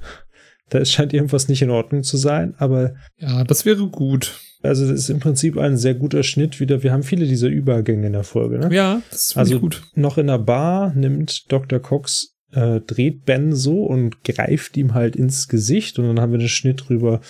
[0.70, 4.38] Da scheint irgendwas nicht in Ordnung zu sein, aber Ja, das wäre gut.
[4.62, 6.82] also das ist im Prinzip ein sehr guter Schnitt wieder.
[6.82, 8.58] Wir haben viele dieser Übergänge in der Folge.
[8.58, 8.74] Ne?
[8.74, 9.82] Ja, das finde Also gut.
[9.94, 11.78] noch in der Bar nimmt Dr.
[11.80, 16.38] Cox, äh, dreht Ben so und greift ihm halt ins Gesicht und dann haben wir
[16.38, 17.20] den Schnitt rüber.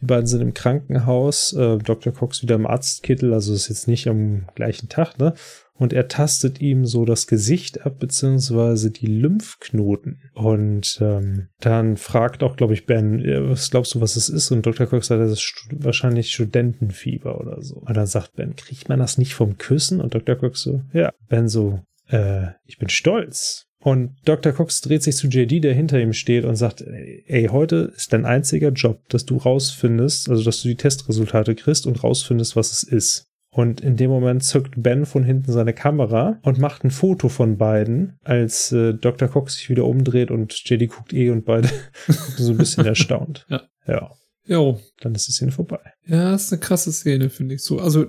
[0.00, 2.12] Die beiden sind im Krankenhaus, äh, Dr.
[2.12, 5.34] Cox wieder im Arztkittel, also ist jetzt nicht am gleichen Tag, ne?
[5.74, 10.20] Und er tastet ihm so das Gesicht ab, beziehungsweise die Lymphknoten.
[10.32, 14.52] Und ähm, dann fragt auch, glaube ich, Ben, äh, was glaubst du, was es ist?
[14.52, 14.86] Und Dr.
[14.86, 17.76] Cox sagt, das ist stu wahrscheinlich Studentenfieber oder so.
[17.76, 20.00] Und dann sagt Ben, kriegt man das nicht vom Küssen?
[20.00, 20.36] Und Dr.
[20.36, 21.10] Cox so, ja.
[21.28, 23.66] Ben so, äh, ich bin stolz.
[23.82, 24.52] Und Dr.
[24.52, 28.24] Cox dreht sich zu JD, der hinter ihm steht und sagt, ey, heute ist dein
[28.24, 32.82] einziger Job, dass du rausfindest, also dass du die Testresultate kriegst und rausfindest, was es
[32.84, 33.26] ist.
[33.50, 37.58] Und in dem Moment zückt Ben von hinten seine Kamera und macht ein Foto von
[37.58, 39.28] beiden, als äh, Dr.
[39.28, 41.68] Cox sich wieder umdreht und JD guckt eh und beide
[42.06, 43.44] gucken so ein bisschen erstaunt.
[43.50, 43.62] Ja.
[43.86, 44.10] Ja.
[44.46, 44.80] Jo.
[45.00, 45.80] Dann ist die Szene vorbei.
[46.06, 47.78] Ja, ist eine krasse Szene, finde ich so.
[47.78, 48.06] Also,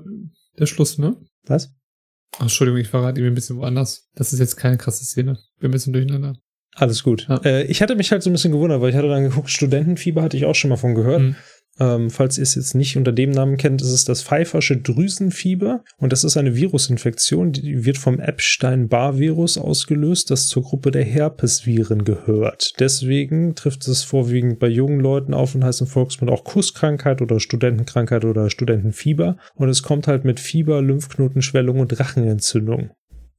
[0.60, 1.18] der Schluss, ne?
[1.46, 1.74] Was?
[2.38, 4.10] Ach, Entschuldigung, ich verrate ihm ein bisschen woanders.
[4.16, 5.38] Das ist jetzt keine krasse Szene.
[5.60, 6.36] Bin ein bisschen durcheinander.
[6.76, 7.28] Alles gut.
[7.30, 7.38] Ja.
[7.44, 10.24] Äh, ich hatte mich halt so ein bisschen gewundert, weil ich hatte dann geguckt, Studentenfieber
[10.24, 11.20] hatte ich auch schon mal von gehört.
[11.20, 11.36] Hm.
[11.80, 15.84] Ähm, falls ihr es jetzt nicht unter dem Namen kennt, ist es das Pfeiffersche Drüsenfieber
[15.98, 22.04] und das ist eine Virusinfektion, die wird vom Epstein-Barr-Virus ausgelöst, das zur Gruppe der Herpesviren
[22.04, 22.80] gehört.
[22.80, 27.40] Deswegen trifft es vorwiegend bei jungen Leuten auf und heißt im Volksmund auch Kusskrankheit oder
[27.40, 32.92] Studentenkrankheit oder Studentenfieber und es kommt halt mit Fieber, Lymphknotenschwellung und Rachenentzündung.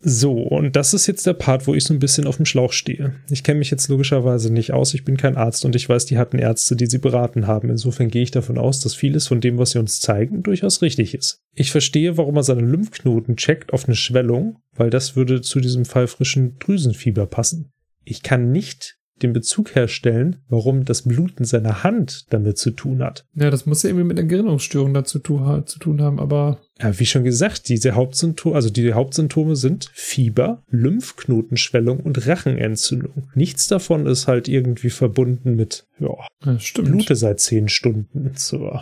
[0.06, 2.74] So, und das ist jetzt der Part, wo ich so ein bisschen auf dem Schlauch
[2.74, 3.14] stehe.
[3.30, 6.18] Ich kenne mich jetzt logischerweise nicht aus, ich bin kein Arzt und ich weiß, die
[6.18, 7.70] hatten Ärzte, die sie beraten haben.
[7.70, 11.14] Insofern gehe ich davon aus, dass vieles von dem, was sie uns zeigen, durchaus richtig
[11.14, 11.40] ist.
[11.54, 15.86] Ich verstehe, warum er seine Lymphknoten checkt auf eine Schwellung, weil das würde zu diesem
[15.86, 17.72] pfeifrischen Drüsenfieber passen.
[18.04, 23.02] Ich kann nicht den Bezug herstellen, warum das Blut in seiner Hand damit zu tun
[23.02, 23.24] hat.
[23.34, 26.98] Ja, das muss ja irgendwie mit einer Gerinnungsstörung dazu tu zu tun haben, aber Ja,
[26.98, 33.28] wie schon gesagt, diese Hauptsymptome, also die Hauptsymptome sind Fieber, Lymphknotenschwellung und Rachenentzündung.
[33.34, 36.14] Nichts davon ist halt irgendwie verbunden mit, ja,
[36.44, 36.88] ja, stimmt.
[36.88, 38.32] Blute seit zehn Stunden.
[38.34, 38.78] So.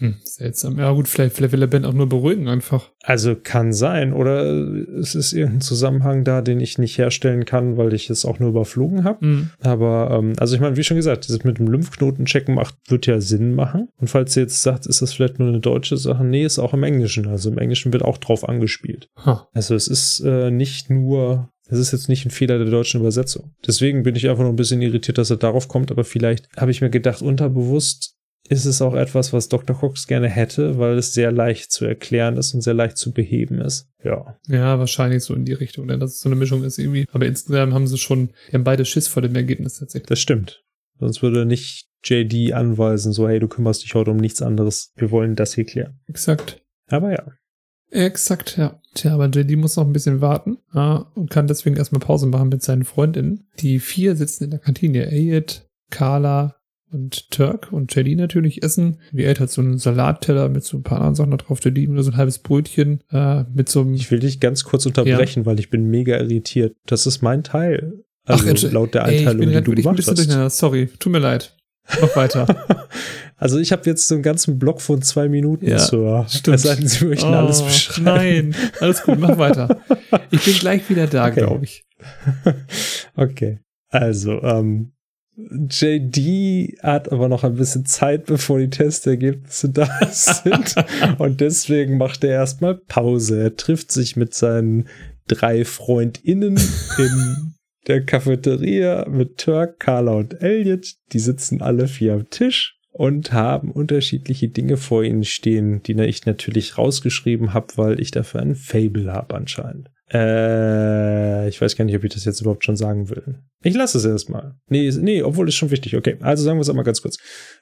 [0.00, 0.78] Hm, seltsam.
[0.78, 2.90] Ja, gut, vielleicht, vielleicht will er Ben auch nur beruhigen einfach.
[3.02, 4.44] Also kann sein, oder
[4.98, 8.48] es ist irgendein Zusammenhang da, den ich nicht herstellen kann, weil ich es auch nur
[8.48, 9.20] überflogen habe.
[9.20, 9.50] Hm.
[9.60, 13.20] Aber, ähm, also ich meine, wie schon gesagt, dieses mit dem Lymphknotenchecken macht, wird ja
[13.20, 13.88] Sinn machen.
[13.98, 16.72] Und falls ihr jetzt sagt, ist das vielleicht nur eine deutsche Sache, nee, ist auch
[16.72, 17.28] im Englischen.
[17.28, 19.10] Also im Englischen wird auch drauf angespielt.
[19.26, 19.48] Ha.
[19.52, 23.52] Also es ist äh, nicht nur, es ist jetzt nicht ein Fehler der deutschen Übersetzung.
[23.66, 26.70] Deswegen bin ich einfach nur ein bisschen irritiert, dass er darauf kommt, aber vielleicht habe
[26.70, 28.16] ich mir gedacht, unterbewusst
[28.50, 29.76] ist es auch etwas, was Dr.
[29.76, 33.60] Cox gerne hätte, weil es sehr leicht zu erklären ist und sehr leicht zu beheben
[33.60, 33.88] ist.
[34.02, 34.36] Ja.
[34.48, 37.06] Ja, wahrscheinlich so in die Richtung, denn dass es so eine Mischung ist irgendwie.
[37.12, 40.08] Aber insgesamt haben sie schon, die haben beide Schiss vor dem Ergebnis tatsächlich.
[40.08, 40.64] Das stimmt.
[40.98, 44.92] Sonst würde nicht JD anweisen, so, hey, du kümmerst dich heute um nichts anderes.
[44.96, 46.00] Wir wollen das hier klären.
[46.08, 46.60] Exakt.
[46.88, 47.24] Aber ja.
[47.92, 48.80] Exakt, ja.
[48.94, 52.48] Tja, aber JD muss noch ein bisschen warten ja, und kann deswegen erstmal Pause machen
[52.48, 53.48] mit seinen Freundinnen.
[53.60, 55.06] Die vier sitzen in der Kantine.
[55.06, 56.59] Elliot, Carla
[56.92, 58.98] und Turk und JD natürlich essen.
[59.12, 61.60] Wie Elliot hat so einen Salatteller mit so ein paar anderen Sachen da drauf.
[61.64, 63.94] JD nur so ein halbes Brötchen äh, mit so einem...
[63.94, 66.76] Ich will dich ganz kurz unterbrechen, weil ich bin mega irritiert.
[66.86, 67.94] Das ist mein Teil.
[68.24, 70.58] Also entsch- laut der Ey, Einteilung, ich bin die du wirklich ein gemacht bisschen hast.
[70.58, 71.56] Sorry, tut mir leid.
[72.00, 72.46] Mach weiter.
[73.42, 76.26] Also ich habe jetzt so einen ganzen Block von zwei Minuten Ja, zur.
[76.28, 76.56] stimmt.
[76.56, 78.04] Es sei denn, Sie möchten alles Oh, beschreiben.
[78.50, 79.80] Nein, alles gut, mach weiter.
[80.30, 81.40] Ich bin gleich wieder da, Okay.
[81.40, 81.86] glaube ich.
[83.16, 83.60] okay.
[83.88, 84.92] Also, ähm,
[85.36, 90.74] JD hat aber noch ein bisschen Zeit, bevor die Testergebnisse da sind.
[91.18, 93.42] Und deswegen macht er erstmal Pause.
[93.42, 94.88] Er trifft sich mit seinen
[95.28, 96.58] drei FreundInnen
[96.98, 97.54] in
[97.86, 100.94] der Cafeteria mit Turk, Carla und Elliot.
[101.12, 106.26] Die sitzen alle vier am Tisch und haben unterschiedliche Dinge vor ihnen stehen, die ich
[106.26, 109.90] natürlich rausgeschrieben habe, weil ich dafür ein Fable habe anscheinend.
[110.12, 113.38] Äh, ich weiß gar nicht, ob ich das jetzt überhaupt schon sagen will.
[113.62, 114.56] Ich lasse es erstmal.
[114.68, 115.96] Nee, nee, obwohl ist schon wichtig.
[115.96, 117.18] Okay, also sagen wir es einmal ganz kurz.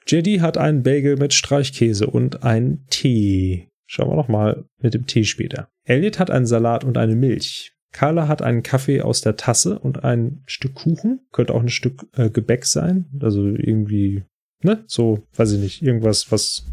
[0.07, 3.69] JD hat einen Bagel mit Streichkäse und einen Tee.
[3.85, 5.69] Schauen wir noch mal mit dem Tee später.
[5.83, 7.73] Elliot hat einen Salat und eine Milch.
[7.91, 11.21] Carla hat einen Kaffee aus der Tasse und ein Stück Kuchen.
[11.31, 13.05] Könnte auch ein Stück äh, Gebäck sein.
[13.19, 14.23] Also irgendwie,
[14.61, 14.83] ne?
[14.87, 15.81] So, weiß ich nicht.
[15.81, 16.65] Irgendwas, was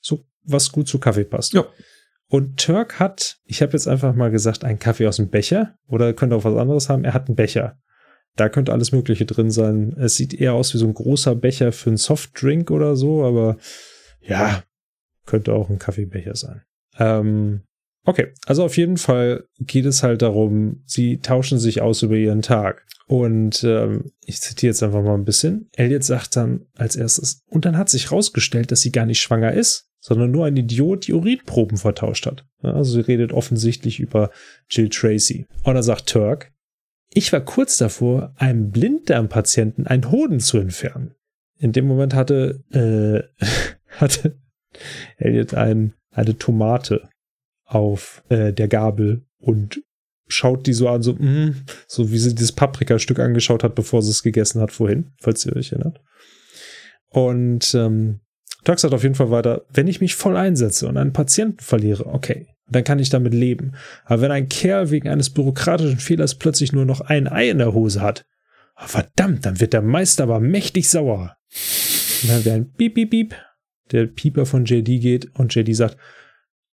[0.00, 1.54] so, was gut zu Kaffee passt.
[1.54, 1.66] Ja.
[2.30, 6.12] Und Turk hat, ich habe jetzt einfach mal gesagt, einen Kaffee aus dem Becher oder
[6.12, 7.04] könnte auch was anderes haben.
[7.04, 7.78] Er hat einen Becher.
[8.36, 9.96] Da könnte alles Mögliche drin sein.
[9.98, 13.56] Es sieht eher aus wie so ein großer Becher für einen Softdrink oder so, aber
[14.20, 14.62] ja,
[15.26, 16.62] könnte auch ein Kaffeebecher sein.
[16.98, 17.62] Ähm,
[18.04, 22.42] okay, also auf jeden Fall geht es halt darum, sie tauschen sich aus über ihren
[22.42, 22.86] Tag.
[23.06, 25.70] Und ähm, ich zitiere jetzt einfach mal ein bisschen.
[25.74, 29.54] Elliot sagt dann als erstes, und dann hat sich rausgestellt, dass sie gar nicht schwanger
[29.54, 32.46] ist, sondern nur ein Idiot die Urinproben vertauscht hat.
[32.62, 34.30] Also sie redet offensichtlich über
[34.70, 35.46] Jill Tracy.
[35.64, 36.50] Und dann sagt Turk,
[37.12, 41.14] ich war kurz davor, einem Blinddarmpatienten einen Hoden zu entfernen.
[41.58, 43.44] In dem Moment hatte, äh,
[43.98, 44.38] hatte
[45.18, 47.10] Elliot ein, eine Tomate
[47.66, 49.82] auf äh, der Gabel und
[50.26, 54.10] schaut die so an, so, mm, so wie sie dieses Paprikastück angeschaut hat, bevor sie
[54.10, 56.00] es gegessen hat vorhin, falls ihr euch erinnert.
[57.10, 58.20] Und ähm,
[58.68, 62.04] Turk sagt auf jeden Fall weiter, wenn ich mich voll einsetze und einen Patienten verliere,
[62.04, 63.72] okay, dann kann ich damit leben.
[64.04, 67.72] Aber wenn ein Kerl wegen eines bürokratischen Fehlers plötzlich nur noch ein Ei in der
[67.72, 68.26] Hose hat,
[68.76, 71.38] oh, verdammt, dann wird der Meister aber mächtig sauer.
[72.22, 73.34] Und dann wäre ein Piep, Piep, Piep,
[73.90, 75.96] der Pieper von JD geht und JD sagt,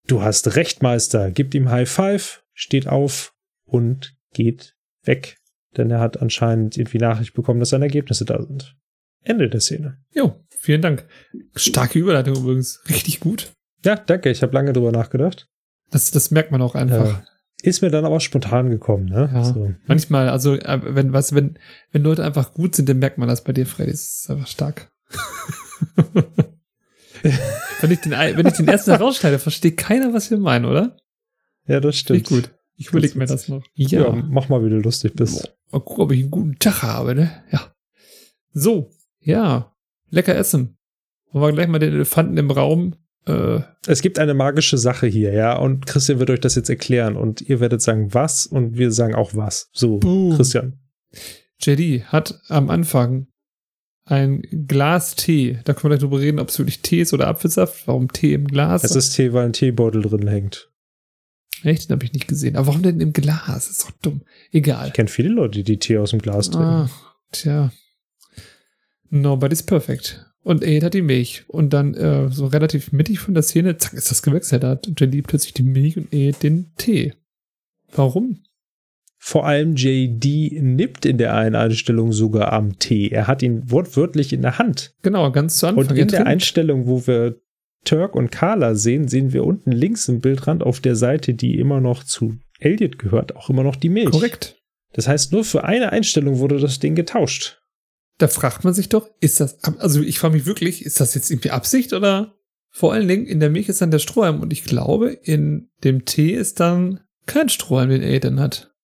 [0.05, 3.33] du hast recht, Meister, gibt ihm High Five, steht auf
[3.65, 4.75] und geht
[5.05, 5.37] weg.
[5.75, 8.75] Denn er hat anscheinend irgendwie Nachricht bekommen, dass seine Ergebnisse da sind.
[9.23, 9.97] Ende der Szene.
[10.13, 11.07] Jo, vielen Dank.
[11.55, 12.81] Starke Überleitung übrigens.
[12.89, 13.51] Richtig gut.
[13.85, 14.29] Ja, danke.
[14.29, 15.47] Ich habe lange drüber nachgedacht.
[15.89, 17.05] Das, das merkt man auch einfach.
[17.05, 17.23] Ja.
[17.61, 19.29] Ist mir dann aber spontan gekommen, ne?
[19.33, 19.43] Ja.
[19.43, 19.73] So.
[19.85, 21.57] Manchmal, also äh, wenn, was, wenn,
[21.91, 23.91] wenn Leute einfach gut sind, dann merkt man das bei dir, Freddy.
[23.91, 24.91] Das ist einfach stark.
[27.23, 30.95] wenn, ich den, wenn ich den ersten herausschneide, versteht keiner, was wir meinen, oder?
[31.67, 32.27] Ja, das stimmt.
[32.27, 32.55] Finde gut.
[32.77, 33.65] Ich überlege mir das noch.
[33.73, 34.03] Ja.
[34.03, 34.11] ja.
[34.11, 35.53] mach mal, wie du lustig bist.
[35.71, 37.43] Mal gucken, ob ich einen guten Tag habe, ne?
[37.51, 37.73] Ja.
[38.53, 39.75] So, ja.
[40.09, 40.77] Lecker essen.
[41.31, 42.95] Wollen wir gleich mal den Elefanten im Raum
[43.29, 47.15] äh, es gibt eine magische Sache hier, ja, und Christian wird euch das jetzt erklären
[47.15, 49.69] und ihr werdet sagen, was und wir sagen auch was.
[49.71, 50.35] So, Boom.
[50.35, 50.79] Christian.
[51.61, 53.27] JD hat am Anfang
[54.05, 55.59] ein Glas Tee.
[55.65, 57.87] Da können wir gleich drüber reden, ob es wirklich Tee ist oder Apfelsaft.
[57.87, 58.83] Warum Tee im Glas?
[58.83, 60.71] Es ist Tee, weil ein Teebeutel drin hängt.
[61.63, 61.89] Echt?
[61.89, 62.55] Den habe ich nicht gesehen.
[62.55, 63.45] Aber warum denn im Glas?
[63.45, 64.21] Das ist doch dumm.
[64.51, 64.87] Egal.
[64.87, 66.65] Ich kenne viele Leute, die Tee aus dem Glas trinken.
[66.65, 66.89] Ah,
[67.31, 67.71] tja.
[69.09, 70.25] Nobody's perfect.
[70.43, 71.43] Und er hat die Milch.
[71.47, 74.63] Und dann äh, so relativ mittig von der Szene, zack, ist das gewechselt.
[74.63, 77.13] Da hat Jelly plötzlich die Milch und er den Tee.
[77.93, 78.43] Warum?
[79.17, 83.09] Vor allem JD nippt in der einen Einstellung sogar am Tee.
[83.09, 84.95] Er hat ihn wortwörtlich in der Hand.
[85.01, 85.87] Genau, ganz zu Anfang.
[85.87, 87.35] Und in der Einstellung, wo wir
[87.83, 91.81] Turk und Carla sehen, sehen wir unten links im Bildrand auf der Seite, die immer
[91.81, 94.11] noch zu Elliot gehört, auch immer noch die Milch.
[94.11, 94.57] Korrekt.
[94.93, 97.58] Das heißt, nur für eine Einstellung wurde das Ding getauscht
[98.19, 101.31] da fragt man sich doch, ist das, also ich frage mich wirklich, ist das jetzt
[101.31, 102.35] irgendwie Absicht oder
[102.69, 106.05] vor allen Dingen in der Milch ist dann der Strohhalm und ich glaube, in dem
[106.05, 108.75] Tee ist dann kein Strohhalm, den Aiden hat.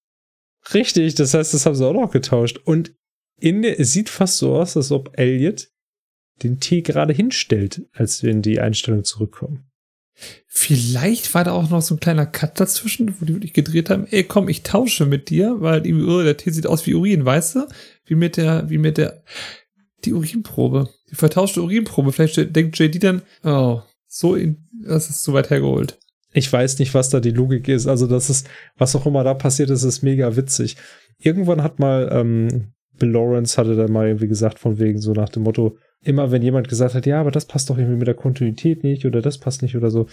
[0.74, 2.60] Richtig, das heißt, das haben sie auch noch getauscht.
[2.64, 2.96] Und
[3.40, 5.70] in der, es sieht fast so aus, als ob Elliot
[6.42, 9.70] den Tee gerade hinstellt, als wir in die Einstellung zurückkommen.
[10.48, 14.08] Vielleicht war da auch noch so ein kleiner Cut dazwischen, wo die wirklich gedreht haben,
[14.10, 17.56] ey komm, ich tausche mit dir, weil oh, der Tee sieht aus wie Urin, weißt
[17.56, 17.68] du?
[18.06, 19.24] Wie mit der, wie mit der,
[20.04, 20.90] die Urinprobe.
[21.12, 22.12] Die vertauschte Urinprobe.
[22.12, 26.00] Vielleicht denkt JD dann, oh, so in, das ist zu weit hergeholt.
[26.32, 27.88] Ich weiß nicht, was da die Logik ist.
[27.88, 30.76] Also, das ist, was auch immer da passiert ist, ist mega witzig.
[31.18, 35.30] Irgendwann hat mal, ähm, Bill Lawrence hatte da mal irgendwie gesagt, von wegen so nach
[35.30, 38.16] dem Motto, immer wenn jemand gesagt hat, ja, aber das passt doch irgendwie mit der
[38.16, 40.08] Kontinuität nicht oder das passt nicht oder so.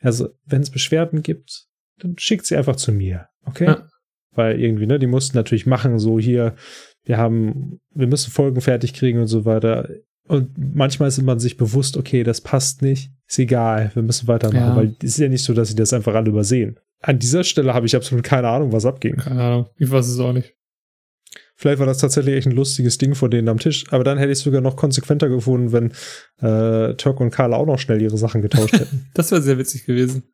[0.00, 1.66] Also, wenn es Beschwerden gibt,
[1.98, 3.66] dann schickt sie einfach zu mir, okay?
[3.66, 3.88] Ja.
[4.32, 6.54] Weil irgendwie, ne, die mussten natürlich machen, so hier,
[7.08, 9.88] wir haben, wir müssen Folgen fertig kriegen und so weiter.
[10.28, 14.68] Und manchmal ist man sich bewusst, okay, das passt nicht, ist egal, wir müssen weitermachen,
[14.68, 14.76] ja.
[14.76, 16.78] weil es ist ja nicht so, dass sie das einfach alle übersehen.
[17.00, 19.16] An dieser Stelle habe ich absolut keine Ahnung, was abging.
[19.16, 20.54] Keine Ahnung, ich weiß es auch nicht.
[21.56, 24.30] Vielleicht war das tatsächlich echt ein lustiges Ding vor denen am Tisch, aber dann hätte
[24.30, 25.92] ich es sogar noch konsequenter gefunden, wenn
[26.46, 29.06] äh, Turk und Carla auch noch schnell ihre Sachen getauscht hätten.
[29.14, 30.24] das wäre sehr witzig gewesen.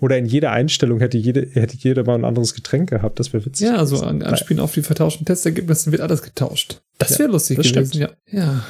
[0.00, 3.18] Oder in jeder Einstellung hätte, jede, hätte jeder mal ein anderes Getränk gehabt.
[3.18, 3.66] Das wäre witzig.
[3.66, 6.82] Ja, also an, anspielen auf die vertauschten Testergebnisse wird alles getauscht.
[6.98, 7.94] Das wäre ja, lustig das gewesen.
[7.94, 8.16] Stimmt.
[8.30, 8.40] Ja.
[8.40, 8.64] ja.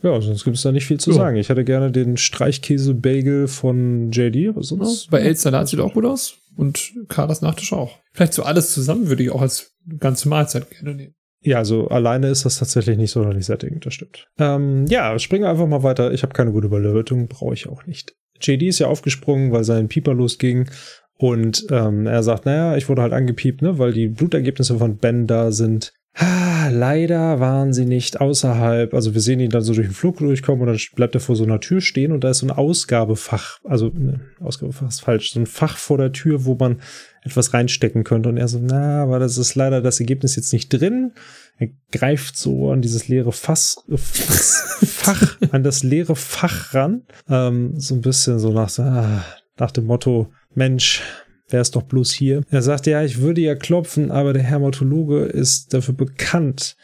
[0.00, 1.14] Ja, sonst gibt es da nicht viel zu oh.
[1.14, 1.36] sagen.
[1.36, 5.06] Ich hätte gerne den Streichkäse-Bagel von JD, aber sonst.
[5.06, 6.36] Ja, bei Els Salat sieht auch gut aus.
[6.56, 7.98] Und Carlas Nachtisch auch.
[8.12, 11.14] Vielleicht so alles zusammen würde ich auch als ganze Mahlzeit gerne nehmen.
[11.40, 14.28] Ja, also alleine ist das tatsächlich nicht sonderlich sättigend, das stimmt.
[14.38, 16.12] Ähm, ja, springen wir einfach mal weiter.
[16.12, 18.16] Ich habe keine gute Überlötung, brauche ich auch nicht.
[18.40, 20.68] JD ist ja aufgesprungen, weil sein Pieper losging.
[21.16, 25.26] Und ähm, er sagt, naja, ich wurde halt angepiept, ne, weil die Blutergebnisse von Ben
[25.26, 25.92] da sind.
[26.14, 28.92] Ah, leider waren sie nicht außerhalb.
[28.92, 31.36] Also wir sehen ihn dann so durch den Flug durchkommen und dann bleibt er vor
[31.36, 33.58] so einer Tür stehen und da ist so ein Ausgabefach.
[33.64, 35.32] Also ne, Ausgabefach ist falsch.
[35.32, 36.80] So ein Fach vor der Tür, wo man
[37.22, 38.28] etwas reinstecken könnte.
[38.28, 41.12] Und er so, na, aber das ist leider das Ergebnis jetzt nicht drin.
[41.58, 47.02] Er greift so an dieses leere Fass, Fass Fach, an das leere Fach ran.
[47.28, 49.24] Ähm, so ein bisschen so nach, ah,
[49.56, 51.02] nach dem Motto, Mensch,
[51.48, 52.42] wäre es doch bloß hier.
[52.50, 56.76] Er sagt, ja, ich würde ja klopfen, aber der Hermatologe ist dafür bekannt,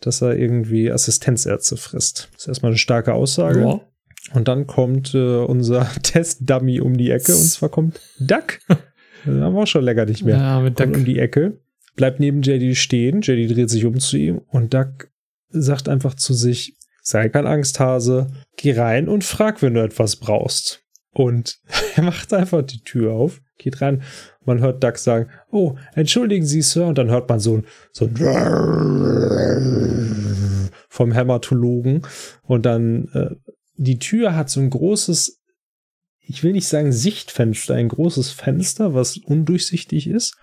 [0.00, 2.28] dass er irgendwie Assistenzärzte frisst.
[2.32, 3.60] Das ist erstmal eine starke Aussage.
[3.60, 3.80] Ja.
[4.34, 8.58] Und dann kommt äh, unser Test-Dummy um die Ecke und zwar kommt Duck.
[9.24, 10.36] Den haben wir auch schon länger nicht mehr.
[10.36, 10.94] Ja, mit Duck.
[10.94, 11.58] um die Ecke
[12.00, 13.20] bleibt neben JD stehen.
[13.20, 15.10] JD dreht sich um zu ihm und Duck
[15.50, 20.82] sagt einfach zu sich, sei kein Angsthase, geh rein und frag, wenn du etwas brauchst.
[21.12, 21.60] Und
[21.96, 24.02] er macht einfach die Tür auf, geht rein.
[24.46, 26.86] Man hört Duck sagen, oh, entschuldigen Sie, Sir.
[26.86, 28.16] Und dann hört man so ein, so ein
[30.88, 32.00] vom Hämatologen.
[32.44, 33.34] Und dann, äh,
[33.74, 35.36] die Tür hat so ein großes
[36.22, 40.36] ich will nicht sagen Sichtfenster, ein großes Fenster, was undurchsichtig ist.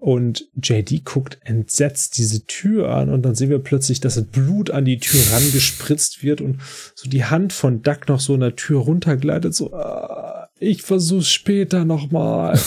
[0.00, 4.84] Und JD guckt entsetzt diese Tür an und dann sehen wir plötzlich, dass Blut an
[4.84, 6.60] die Tür rangespritzt wird und
[6.94, 11.30] so die Hand von Duck noch so in der Tür runtergleitet, so, ah, ich versuch's
[11.30, 12.58] später nochmal.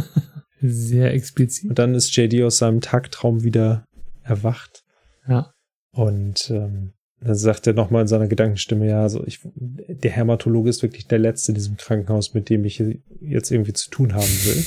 [0.60, 1.70] Sehr explizit.
[1.70, 3.84] Und dann ist JD aus seinem Tagtraum wieder
[4.22, 4.84] erwacht.
[5.28, 5.52] Ja.
[5.92, 10.82] Und ähm, dann sagt er nochmal in seiner Gedankenstimme, ja, also ich, der Hämatologe ist
[10.82, 12.82] wirklich der Letzte in diesem Krankenhaus, mit dem ich
[13.20, 14.64] jetzt irgendwie zu tun haben will.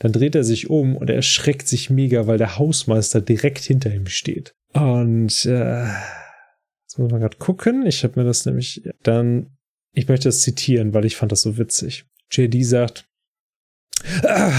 [0.00, 3.94] Dann dreht er sich um und er erschreckt sich mega, weil der Hausmeister direkt hinter
[3.94, 4.54] ihm steht.
[4.72, 7.86] Und äh, jetzt muss man gerade gucken.
[7.86, 9.58] Ich habe mir das nämlich dann,
[9.92, 12.06] ich möchte das zitieren, weil ich fand das so witzig.
[12.30, 13.04] JD sagt,
[14.22, 14.58] ah,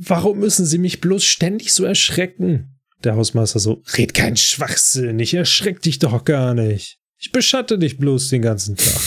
[0.00, 2.80] warum müssen Sie mich bloß ständig so erschrecken?
[3.04, 6.98] Der Hausmeister so, red kein Schwachsinn, ich erschreck dich doch gar nicht.
[7.18, 9.02] Ich beschatte dich bloß den ganzen Tag.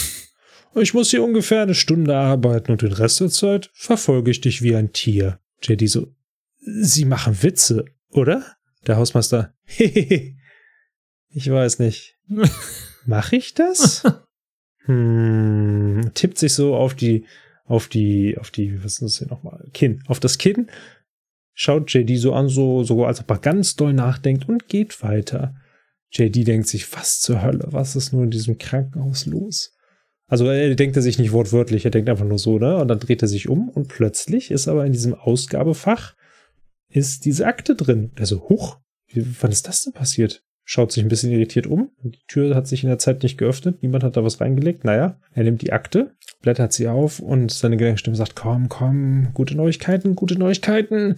[0.74, 4.62] Ich muss hier ungefähr eine Stunde arbeiten und den Rest der Zeit verfolge ich dich
[4.62, 5.38] wie ein Tier.
[5.62, 6.14] JD so,
[6.58, 8.56] Sie machen Witze, oder?
[8.86, 10.36] Der Hausmeister, hehehe.
[11.28, 12.16] ich weiß nicht.
[13.06, 14.04] Mach ich das?
[14.84, 17.26] hm, tippt sich so auf die,
[17.64, 19.68] auf die, auf die, was ist das hier nochmal?
[19.74, 20.70] Kinn, auf das Kinn,
[21.52, 25.54] schaut JD so an, so, so als ob er ganz doll nachdenkt und geht weiter.
[26.12, 29.76] JD denkt sich, was zur Hölle, was ist nur in diesem Krankenhaus los?
[30.32, 32.78] Also er denkt er sich nicht wortwörtlich, er denkt einfach nur so, ne?
[32.78, 36.14] Und dann dreht er sich um und plötzlich ist aber in diesem Ausgabefach
[36.88, 38.12] ist diese Akte drin.
[38.16, 38.78] Er so, huch,
[39.08, 40.42] wie, wann ist das denn passiert?
[40.64, 41.90] Schaut sich ein bisschen irritiert um.
[42.02, 43.82] Die Tür hat sich in der Zeit nicht geöffnet.
[43.82, 44.84] Niemand hat da was reingelegt.
[44.84, 49.54] Naja, er nimmt die Akte, blättert sie auf und seine Gedenkstimme sagt, komm, komm, gute
[49.54, 51.16] Neuigkeiten, gute Neuigkeiten.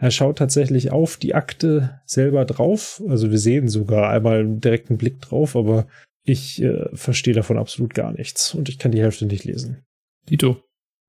[0.00, 3.02] Er schaut tatsächlich auf die Akte selber drauf.
[3.10, 5.86] Also wir sehen sogar einmal einen direkten Blick drauf, aber
[6.24, 9.84] ich äh, verstehe davon absolut gar nichts und ich kann die Hälfte nicht lesen.
[10.28, 10.62] Dito.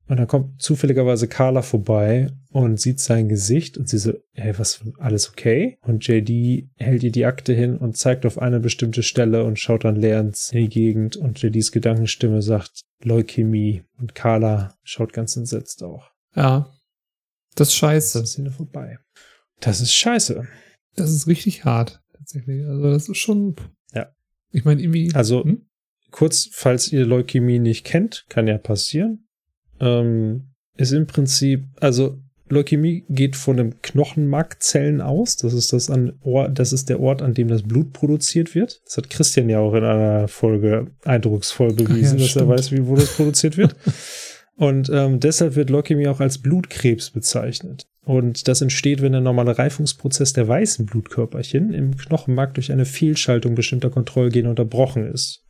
[0.07, 4.81] Und dann kommt zufälligerweise Carla vorbei und sieht sein Gesicht und sie so, hey, was,
[4.99, 5.79] alles okay?
[5.81, 9.83] Und JD hält ihr die Akte hin und zeigt auf eine bestimmte Stelle und schaut
[9.83, 15.81] dann leerend in die Gegend und JDs Gedankenstimme sagt Leukämie und Carla schaut ganz entsetzt
[15.81, 16.11] auch.
[16.35, 16.71] Ja.
[17.55, 18.19] Das ist scheiße.
[18.19, 18.99] Dann ist vorbei.
[19.59, 20.47] Das ist scheiße.
[20.95, 22.63] Das ist richtig hart, tatsächlich.
[22.65, 23.55] Also das ist schon
[24.51, 25.11] ich meine, irgendwie.
[25.13, 25.65] Also, hm?
[26.11, 29.27] kurz, falls ihr Leukämie nicht kennt, kann ja passieren.
[29.79, 35.35] Ähm, ist im Prinzip, also Leukämie geht von dem Knochenmarkzellen aus.
[35.37, 36.19] Das ist das an
[36.53, 38.81] das ist der Ort, an dem das Blut produziert wird.
[38.85, 42.85] Das hat Christian ja auch in einer Folge eindrucksvoll bewiesen, ja, dass er weiß, wie
[42.85, 43.75] wo das produziert wird.
[44.57, 47.87] Und ähm, deshalb wird Leukämie auch als Blutkrebs bezeichnet.
[48.05, 53.55] Und das entsteht, wenn der normale Reifungsprozess der weißen Blutkörperchen im Knochenmark durch eine Fehlschaltung
[53.55, 55.43] bestimmter Kontrollgene unterbrochen ist.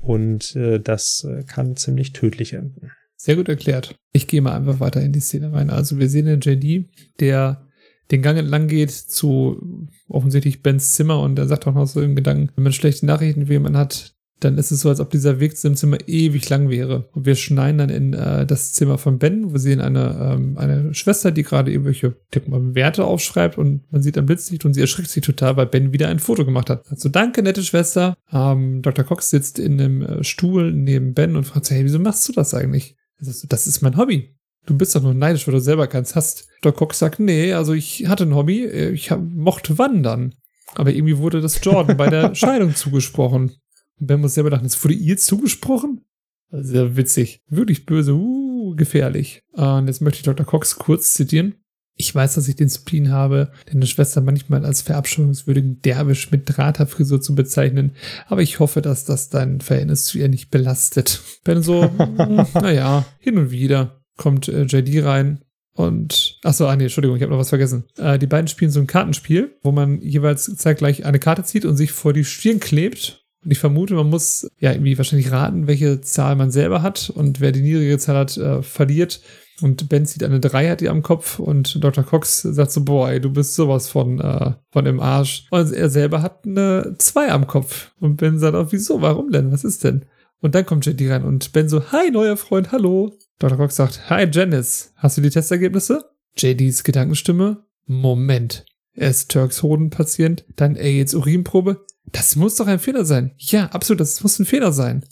[0.00, 2.90] Und äh, das äh, kann ziemlich tödlich enden.
[3.16, 3.94] Sehr gut erklärt.
[4.12, 5.70] Ich gehe mal einfach weiter in die Szene rein.
[5.70, 6.88] Also wir sehen den JD,
[7.20, 7.66] der
[8.10, 12.14] den Gang entlang geht zu offensichtlich Bens Zimmer und er sagt auch noch so im
[12.16, 15.40] Gedanken, wenn man schlechte Nachrichten für jemanden hat, dann ist es so, als ob dieser
[15.40, 17.08] Weg zu dem Zimmer ewig lang wäre.
[17.12, 19.52] Und wir schneiden dann in äh, das Zimmer von Ben.
[19.52, 24.02] Wir sehen eine, ähm, eine Schwester, die gerade irgendwelche tipp mal, Werte aufschreibt und man
[24.02, 26.84] sieht ein Blitzlicht und sie erschrickt sich total, weil Ben wieder ein Foto gemacht hat.
[26.90, 28.14] Also danke, nette Schwester.
[28.30, 29.06] Ähm, Dr.
[29.06, 32.32] Cox sitzt in einem äh, Stuhl neben Ben und fragt sich, hey, wieso machst du
[32.32, 32.96] das eigentlich?
[33.18, 34.36] Das ist mein Hobby.
[34.66, 36.48] Du bist doch nur neidisch, weil du selber keins hast.
[36.60, 36.76] Dr.
[36.76, 40.34] Cox sagt, nee, also ich hatte ein Hobby, äh, ich hab, mochte wandern.
[40.74, 43.52] Aber irgendwie wurde das Jordan bei der Scheidung zugesprochen.
[43.98, 46.02] Und Ben muss selber dachten, es wurde ihr zugesprochen?
[46.50, 47.42] Sehr witzig.
[47.48, 49.42] Wirklich böse, uh, gefährlich.
[49.52, 50.46] Und jetzt möchte ich Dr.
[50.46, 51.54] Cox kurz zitieren.
[51.98, 57.22] Ich weiß, dass ich den Spleen habe, deine Schwester manchmal als verabscheuungswürdigen Derwisch mit Drahthaarfrisur
[57.22, 57.92] zu bezeichnen,
[58.26, 61.22] aber ich hoffe, dass das dein Verhältnis zu ihr nicht belastet.
[61.44, 65.40] Ben so, hm, naja, hin und wieder kommt äh, JD rein
[65.72, 67.84] und, achso, ah nee, Entschuldigung, ich habe noch was vergessen.
[67.96, 71.78] Äh, die beiden spielen so ein Kartenspiel, wo man jeweils zeitgleich eine Karte zieht und
[71.78, 76.00] sich vor die Stirn klebt und ich vermute, man muss ja irgendwie wahrscheinlich raten, welche
[76.00, 77.10] Zahl man selber hat.
[77.10, 79.20] Und wer die niedrige Zahl hat, äh, verliert.
[79.60, 82.02] Und Ben zieht eine 3 hat die am Kopf und Dr.
[82.02, 85.46] Cox sagt so, boah, ey, du bist sowas von, äh, von im Arsch.
[85.50, 87.92] Und er selber hat eine 2 am Kopf.
[88.00, 89.52] Und Ben sagt auch, wieso, warum denn?
[89.52, 90.06] Was ist denn?
[90.40, 93.16] Und dann kommt JD rein und Ben so, hi, neuer Freund, hallo.
[93.38, 93.58] Dr.
[93.58, 96.04] Cox sagt, hi, Janice, hast du die Testergebnisse?
[96.36, 98.66] JDs Gedankenstimme, Moment.
[98.92, 103.32] Er ist Turks Hodenpatient, dann AIDS Urinprobe, das muss doch ein Fehler sein.
[103.38, 105.04] Ja, absolut, das muss ein Fehler sein.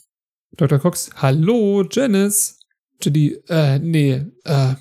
[0.57, 0.79] Dr.
[0.79, 2.59] Cox, hallo, Janice.
[3.03, 4.75] Judy, äh, nee, äh,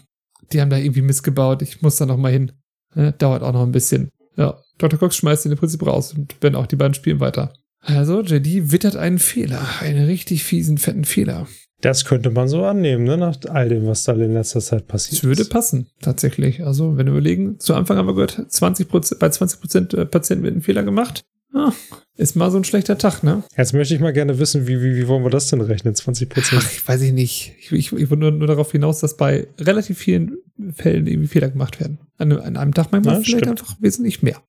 [0.51, 1.61] die haben da irgendwie missgebaut.
[1.61, 2.51] Ich muss da noch mal hin.
[2.95, 4.09] Äh, dauert auch noch ein bisschen.
[4.37, 4.99] Ja, Dr.
[4.99, 7.53] Cox schmeißt ihn im Prinzip raus und Ben auch, die beiden spielen weiter.
[7.81, 9.61] Also, JD wittert einen Fehler.
[9.81, 11.47] Einen richtig fiesen, fetten Fehler.
[11.81, 13.17] Das könnte man so annehmen, ne?
[13.17, 15.49] nach all dem, was da in letzter Zeit passiert Es würde ist.
[15.49, 16.65] passen, tatsächlich.
[16.65, 20.55] Also, wenn wir überlegen, zu Anfang haben wir gehört, 20 bei 20 Prozent Patienten wird
[20.55, 21.25] ein Fehler gemacht.
[21.55, 21.71] Ah,
[22.15, 23.43] ist mal so ein schlechter Tag, ne?
[23.55, 25.93] Jetzt möchte ich mal gerne wissen, wie, wie, wie wollen wir das denn rechnen?
[25.93, 26.61] 20 Prozent?
[26.65, 27.53] Ach, ich weiß ich nicht.
[27.59, 30.37] Ich, ich, ich wollte nur, nur darauf hinaus, dass bei relativ vielen
[30.73, 31.99] Fällen irgendwie Fehler gemacht werden.
[32.17, 33.61] An, an einem Tag manchmal Ja, vielleicht stimmt.
[33.61, 34.41] einfach wesentlich mehr.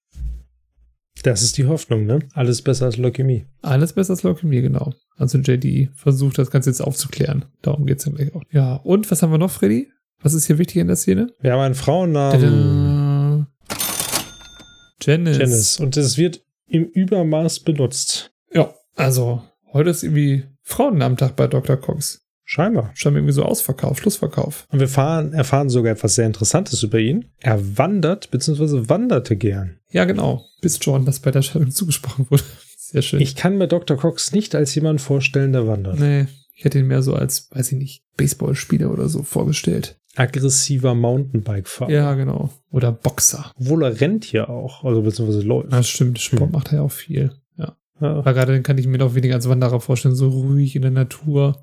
[1.22, 2.20] Das ist die Hoffnung, ne?
[2.32, 3.46] Alles besser als Leukämie.
[3.62, 4.92] Alles besser als Leukämie, genau.
[5.16, 7.44] Also JD versucht das Ganze jetzt aufzuklären.
[7.62, 8.42] Darum geht's dann gleich auch.
[8.50, 9.90] Ja, und was haben wir noch, Freddy?
[10.22, 11.28] Was ist hier wichtig in der Szene?
[11.40, 12.40] Wir haben einen Frauennamen.
[12.40, 13.46] Tada.
[15.02, 15.38] Janice.
[15.38, 15.80] Janice.
[15.80, 16.42] Und es wird
[16.74, 18.32] im Übermaß benutzt.
[18.52, 19.42] Ja, also
[19.72, 21.76] heute ist irgendwie Frauennamentag bei Dr.
[21.76, 22.20] Cox.
[22.44, 22.90] Scheinbar.
[22.94, 24.66] Scheinbar irgendwie so Ausverkauf, Schlussverkauf.
[24.70, 27.30] Und wir fahren, erfahren sogar etwas sehr Interessantes über ihn.
[27.40, 28.88] Er wandert bzw.
[28.88, 29.78] wanderte gern.
[29.90, 30.44] Ja, genau.
[30.60, 32.42] Bis John das bei der Scheidung zugesprochen wurde.
[32.76, 33.20] Sehr schön.
[33.20, 33.96] Ich kann mir Dr.
[33.96, 35.98] Cox nicht als jemand vorstellen, der wandert.
[35.98, 39.98] nee, ich hätte ihn mehr so als, weiß ich nicht, Baseballspieler oder so vorgestellt.
[40.16, 41.90] Aggressiver Mountainbike-Fahrer.
[41.90, 42.50] Ja, genau.
[42.70, 43.52] Oder Boxer.
[43.58, 45.72] Obwohl er rennt hier auch, also beziehungsweise läuft.
[45.72, 46.50] Das stimmt, Sport Hm.
[46.52, 47.32] macht er ja auch viel.
[47.56, 47.76] Ja.
[48.00, 48.14] Ja.
[48.16, 50.90] Aber gerade den kann ich mir noch weniger als Wanderer vorstellen, so ruhig in der
[50.90, 51.62] Natur.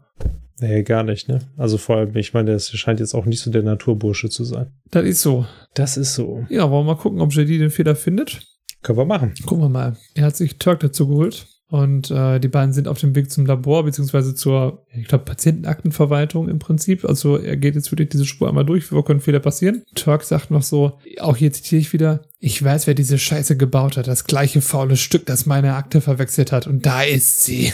[0.59, 1.39] Nee, gar nicht, ne?
[1.57, 4.67] Also vor allem, ich meine, der scheint jetzt auch nicht so der Naturbursche zu sein.
[4.91, 5.45] Das ist so.
[5.73, 6.45] Das ist so.
[6.49, 8.41] Ja, wollen wir mal gucken, ob JD den Fehler findet.
[8.83, 9.33] Können wir machen.
[9.45, 9.95] Gucken wir mal.
[10.13, 13.45] Er hat sich Turk dazu geholt und äh, die beiden sind auf dem Weg zum
[13.45, 17.05] Labor beziehungsweise zur, ich glaube, Patientenaktenverwaltung im Prinzip.
[17.05, 19.83] Also er geht jetzt wirklich diese Spur einmal durch, wo können Fehler passieren.
[19.95, 23.95] Turk sagt noch so, auch hier zitiere ich wieder, ich weiß, wer diese Scheiße gebaut
[23.95, 27.71] hat, das gleiche faule Stück, das meine Akte verwechselt hat und da ist sie.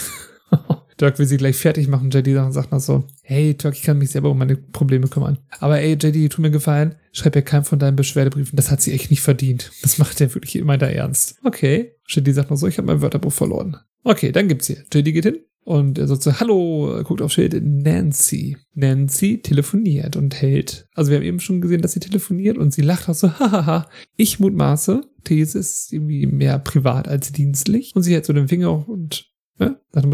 [0.98, 2.10] Turk will sie gleich fertig machen.
[2.10, 5.38] JD sagt noch so, hey Turk, ich kann mich selber um meine Probleme kümmern.
[5.60, 8.56] Aber ey, JD, tu mir gefallen, schreib ja keinem von deinen Beschwerdebriefen.
[8.56, 9.70] Das hat sie echt nicht verdient.
[9.82, 11.36] Das macht er wirklich immer da ernst.
[11.44, 11.94] Okay.
[12.08, 13.76] JD sagt noch so, ich habe mein Wörterbuch verloren.
[14.02, 14.84] Okay, dann gibt's hier.
[14.92, 15.38] JD geht hin
[15.68, 18.56] und er sagt so, hallo, guckt auf Schild, Nancy.
[18.74, 20.88] Nancy telefoniert und hält.
[20.94, 23.86] Also wir haben eben schon gesehen, dass sie telefoniert und sie lacht auch so, hahaha.
[24.16, 27.92] Ich mutmaße, These ist irgendwie mehr privat als dienstlich.
[27.94, 29.26] Und sie hält so den Finger und,
[29.58, 30.06] ne, sagt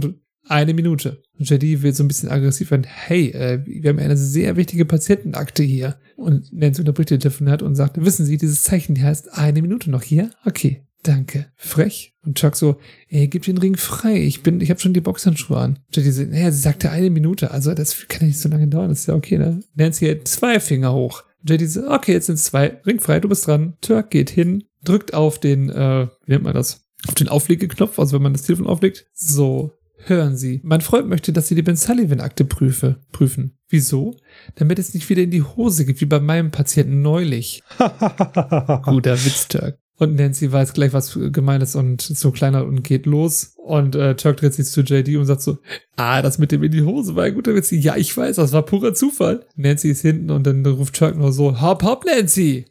[0.46, 1.22] eine Minute.
[1.38, 2.86] Und JD will so ein bisschen aggressiv werden.
[2.86, 5.96] Hey, äh, wir haben eine sehr wichtige Patientenakte hier.
[6.16, 9.90] Und Nancy unterbricht den Telefonat und sagt, wissen Sie, dieses Zeichen hier heißt eine Minute
[9.90, 10.30] noch hier?
[10.44, 11.46] Okay, danke.
[11.56, 12.14] Frech.
[12.24, 14.22] Und Chuck so, ey, gib den Ring frei.
[14.22, 15.78] Ich bin, ich habe schon die Boxhandschuhe an.
[15.92, 17.50] JD so, naja, sie sagte eine Minute.
[17.50, 18.90] Also das kann ja nicht so lange dauern.
[18.90, 19.60] Das ist ja okay, ne?
[19.74, 21.24] Nancy hält zwei Finger hoch.
[21.46, 22.80] JD so, okay, jetzt sind zwei.
[22.86, 23.76] Ring frei, du bist dran.
[23.80, 26.86] Turk geht hin, drückt auf den, äh, wie nennt man das?
[27.06, 29.06] Auf den Auflegeknopf, also wenn man das Telefon auflegt.
[29.12, 29.72] So,
[30.06, 33.56] Hören Sie, mein Freund möchte, dass Sie die Ben Sullivan-Akte prüfe, prüfen.
[33.70, 34.16] Wieso?
[34.56, 37.62] Damit es nicht wieder in die Hose geht, wie bei meinem Patienten neulich.
[37.78, 39.78] Guter Witz, Turk.
[39.96, 43.54] Und Nancy weiß gleich, was gemeint ist und ist so kleiner und geht los.
[43.56, 45.58] Und äh, Turk dreht sich zu JD und sagt so,
[45.96, 47.70] ah, das mit dem in die Hose war ein guter Witz.
[47.70, 49.46] Ja, ich weiß, das war purer Zufall.
[49.56, 52.66] Nancy ist hinten und dann ruft Turk nur so, hopp, hopp, Nancy.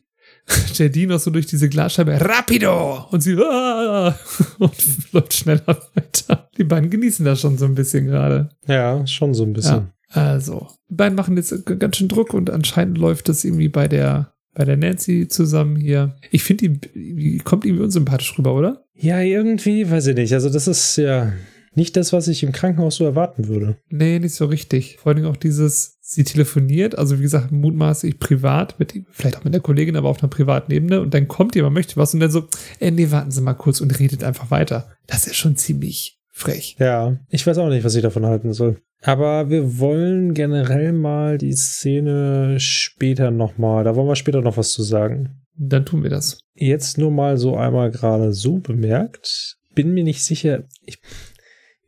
[0.74, 3.06] JD noch so durch diese Glasscheibe, rapido!
[3.12, 4.16] Und sie, ah,
[4.60, 4.74] und
[5.12, 6.50] läuft schneller weiter.
[6.58, 8.50] Die beiden genießen das schon so ein bisschen gerade.
[8.68, 9.90] ja, schon so ein bisschen.
[10.14, 13.88] Ja, also, die beiden machen jetzt ganz schön Druck und anscheinend läuft das irgendwie bei
[13.88, 16.16] der, bei der Nancy zusammen hier.
[16.30, 18.84] Ich finde, die, die kommt irgendwie unsympathisch rüber, oder?
[18.96, 19.22] Ja.
[19.22, 20.34] irgendwie, weiß ich nicht.
[20.34, 21.34] Also das ist ja
[21.76, 23.78] nicht das, was ich im Krankenhaus so erwarten würde.
[23.90, 24.98] Nee, nicht so richtig.
[24.98, 29.54] Vor allem auch dieses, sie telefoniert, also wie gesagt, mutmaßlich privat, mit, vielleicht auch mit
[29.54, 32.32] der Kollegin, aber auf einer privaten Ebene und dann kommt jemand, möchte was und dann
[32.32, 32.48] so,
[32.80, 34.88] äh, nee, warten Sie mal kurz und redet einfach weiter.
[35.08, 36.76] Das ist schon ziemlich frech.
[36.80, 38.78] Ja, ich weiß auch nicht, was ich davon halten soll.
[39.02, 44.72] Aber wir wollen generell mal die Szene später nochmal, da wollen wir später noch was
[44.72, 45.42] zu sagen.
[45.56, 46.40] Dann tun wir das.
[46.56, 49.58] Jetzt nur mal so einmal gerade so bemerkt.
[49.76, 51.00] Bin mir nicht sicher, ich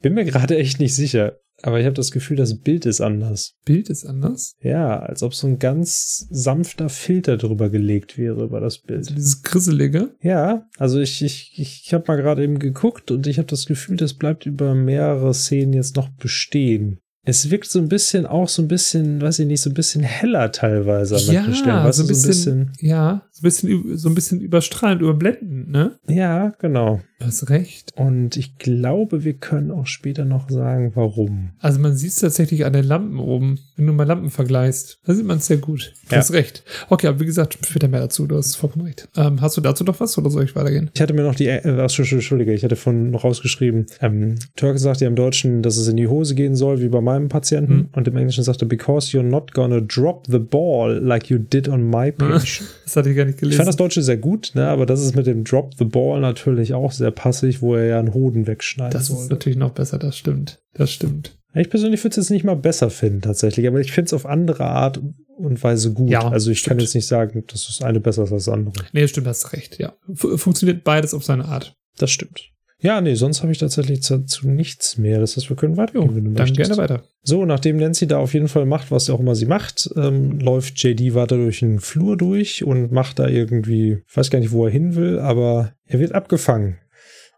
[0.06, 3.56] bin mir gerade echt nicht sicher, aber ich habe das Gefühl, das Bild ist anders.
[3.65, 4.53] Bild ist anders.
[4.61, 9.10] Ja, als ob so ein ganz sanfter Filter drüber gelegt wäre über das Also Bild.
[9.18, 10.11] dieses Grisselige.
[10.22, 13.98] Ja, also ich, ich, ich habe mal gerade eben geguckt und ich habe das Gefühl,
[13.98, 16.99] das bleibt über mehrere Szenen jetzt noch bestehen.
[17.27, 20.03] Es wirkt so ein bisschen auch so ein bisschen, weiß ich nicht, so ein bisschen
[20.03, 21.84] heller teilweise an Ja, manchen Stellen.
[21.84, 25.97] Weißt so ein bisschen, ja, so ein bisschen, ü- so ein bisschen überstrahlend, überblendend, ne?
[26.07, 26.99] Ja, genau.
[27.19, 27.91] Du hast recht.
[27.95, 31.51] Und ich glaube, wir können auch später noch sagen, warum.
[31.59, 34.99] Also man sieht es tatsächlich an den Lampen oben, wenn du mal Lampen vergleichst.
[35.05, 35.93] Da sieht man es sehr gut.
[36.09, 36.19] Du Ja.
[36.22, 36.63] hast recht.
[36.89, 39.07] Okay, aber wie gesagt, später mehr dazu, du hast vollkommen recht.
[39.15, 40.91] Ähm, hast du dazu noch was oder soll ich weitergehen?
[40.93, 44.99] Ich hatte mir noch die, äh, Entschuldige, ich hatte von noch rausgeschrieben, ähm, Turk sagt
[45.01, 47.73] ja im Deutschen, dass es in die Hose gehen soll, wie bei meinem Patienten.
[47.76, 47.89] Mhm.
[47.93, 51.89] Und im Englischen sagte, because you're not gonna drop the ball like you did on
[51.89, 52.67] my patient.
[52.84, 53.57] Das hatte ich gar nicht Ich gelesen.
[53.57, 54.68] fand das Deutsche sehr gut, ne?
[54.68, 57.99] aber das ist mit dem Drop the Ball natürlich auch sehr passig, wo er ja
[57.99, 60.60] einen Hoden wegschneiden das ist natürlich noch besser, das stimmt.
[60.74, 61.38] Das stimmt.
[61.53, 64.26] Ich persönlich würde es jetzt nicht mal besser finden, tatsächlich, aber ich finde es auf
[64.26, 64.99] andere Art
[65.38, 66.10] und Weise gut.
[66.10, 66.82] Ja, also ich kann stimmt.
[66.82, 68.84] jetzt nicht sagen, dass das eine besser ist als das andere.
[68.91, 69.94] Nee, stimmt, hast recht, ja.
[70.14, 71.76] Fu- funktioniert beides auf seine Art.
[71.98, 72.52] Das stimmt.
[72.86, 75.20] Ja, nee, sonst habe ich tatsächlich dazu nichts mehr.
[75.20, 76.70] Das heißt, wir können weitergehen, wenn du Dann möchtest.
[76.70, 77.03] gerne weiter.
[77.24, 80.78] So, nachdem Nancy da auf jeden Fall macht, was auch immer sie macht, ähm, läuft
[80.84, 84.66] JD weiter durch den Flur durch und macht da irgendwie, ich weiß gar nicht, wo
[84.66, 86.78] er hin will, aber er wird abgefangen.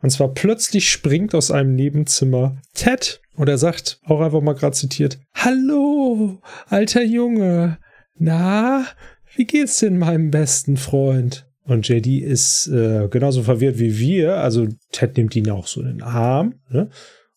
[0.01, 4.75] Und zwar plötzlich springt aus einem Nebenzimmer Ted und er sagt, auch einfach mal gerade
[4.75, 7.77] zitiert, Hallo, alter Junge,
[8.17, 8.85] na,
[9.33, 11.46] wie geht's denn meinem besten Freund?
[11.67, 15.87] Und JD ist äh, genauso verwirrt wie wir, also Ted nimmt ihn auch so in
[15.87, 16.89] den Arm, ne?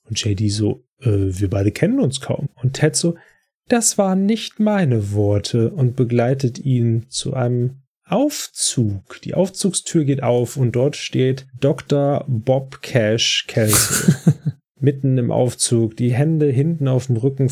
[0.05, 2.49] Und JD so, äh, wir beide kennen uns kaum.
[2.63, 3.17] Und Ted so,
[3.69, 9.21] das waren nicht meine Worte und begleitet ihn zu einem Aufzug.
[9.23, 12.25] Die Aufzugstür geht auf und dort steht Dr.
[12.29, 14.15] Bob Cash Kelsey.
[14.81, 17.51] Mitten im Aufzug, die Hände hinten auf dem Rücken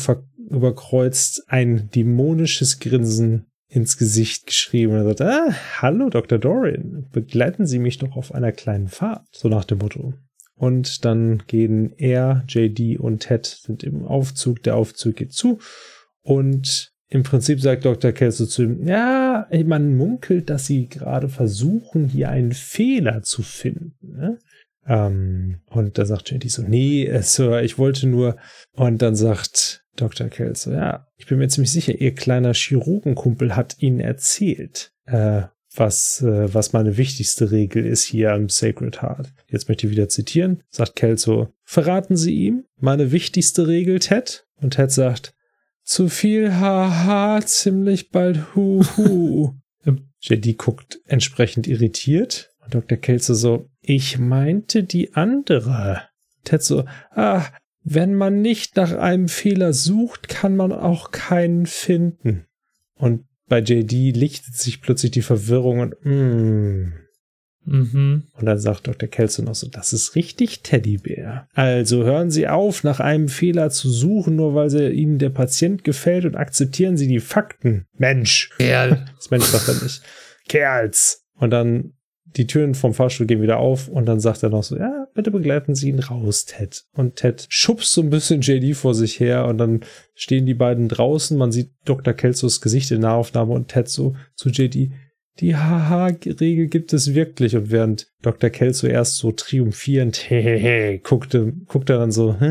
[0.49, 4.93] überkreuzt, ein dämonisches Grinsen ins Gesicht geschrieben.
[4.93, 6.39] Er sagt, ah, hallo Dr.
[6.39, 9.27] Dorian, begleiten Sie mich doch auf einer kleinen Fahrt.
[9.31, 10.13] So nach dem Motto.
[10.55, 14.61] Und dann gehen er, JD und Ted sind im Aufzug.
[14.63, 15.59] Der Aufzug geht zu.
[16.21, 18.11] Und im Prinzip sagt Dr.
[18.11, 23.95] Kelso zu ihm, ja, man munkelt, dass sie gerade versuchen, hier einen Fehler zu finden.
[24.01, 24.39] Ne?
[24.85, 28.35] Ähm, und da sagt JD so, nee, äh, Sir, ich wollte nur.
[28.73, 30.29] Und dann sagt Dr.
[30.29, 35.43] Kelso, ja, ich bin mir ziemlich sicher, ihr kleiner Chirurgenkumpel hat Ihnen erzählt, äh,
[35.75, 39.33] was, äh, was meine wichtigste Regel ist hier am Sacred Heart.
[39.49, 44.45] Jetzt möchte ich wieder zitieren, sagt Kelso, verraten Sie ihm meine wichtigste Regel, Ted?
[44.61, 45.33] Und Ted sagt,
[45.83, 49.53] zu viel Haha, ziemlich bald Huhu.
[50.21, 52.97] JD guckt entsprechend irritiert und Dr.
[52.97, 56.03] Kelso so, ich meinte die andere.
[56.43, 57.45] Ted so, ah,
[57.91, 62.45] wenn man nicht nach einem Fehler sucht, kann man auch keinen finden.
[62.93, 66.93] Und bei JD lichtet sich plötzlich die Verwirrung und mm.
[67.65, 68.23] Mhm.
[68.33, 69.09] Und dann sagt Dr.
[69.09, 71.47] Kelso noch so, das ist richtig, Teddybär.
[71.53, 75.83] Also hören Sie auf, nach einem Fehler zu suchen, nur weil sie Ihnen der Patient
[75.83, 77.85] gefällt und akzeptieren Sie die Fakten.
[77.97, 78.51] Mensch.
[78.57, 79.05] Kerl.
[79.15, 80.01] Das Mensch sagt er nicht.
[80.47, 81.25] Kerls.
[81.35, 81.93] Und dann
[82.35, 85.31] die Türen vom Fahrstuhl gehen wieder auf und dann sagt er noch so, ja, bitte
[85.31, 86.83] begleiten Sie ihn raus, Ted.
[86.93, 89.81] Und Ted schubst so ein bisschen JD vor sich her und dann
[90.13, 91.37] stehen die beiden draußen.
[91.37, 92.13] Man sieht Dr.
[92.13, 94.91] Kelsos Gesicht in Nahaufnahme und Ted so zu JD,
[95.39, 97.55] die Haha-Regel gibt es wirklich.
[97.55, 98.49] Und während Dr.
[98.49, 102.35] Kelso erst so triumphierend hehehe, guckte, guckt er dann so.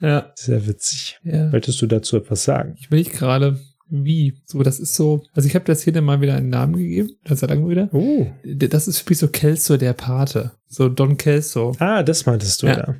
[0.00, 0.32] Ja.
[0.34, 1.20] sehr witzig.
[1.22, 1.48] ja.
[1.50, 2.74] Möchtest du dazu etwas sagen?
[2.80, 3.60] Ich will nicht gerade,
[3.92, 4.34] wie.
[4.46, 5.22] So, das ist so.
[5.34, 7.10] Also ich habe der Szene mal wieder einen Namen gegeben.
[7.24, 7.88] Das sagen wir wieder.
[7.92, 8.26] Oh.
[8.44, 10.52] Das ist wie so Kelso der Pate.
[10.68, 11.72] So Don Kelso.
[11.78, 12.78] Ah, das meintest du, Ja.
[12.78, 12.94] ja.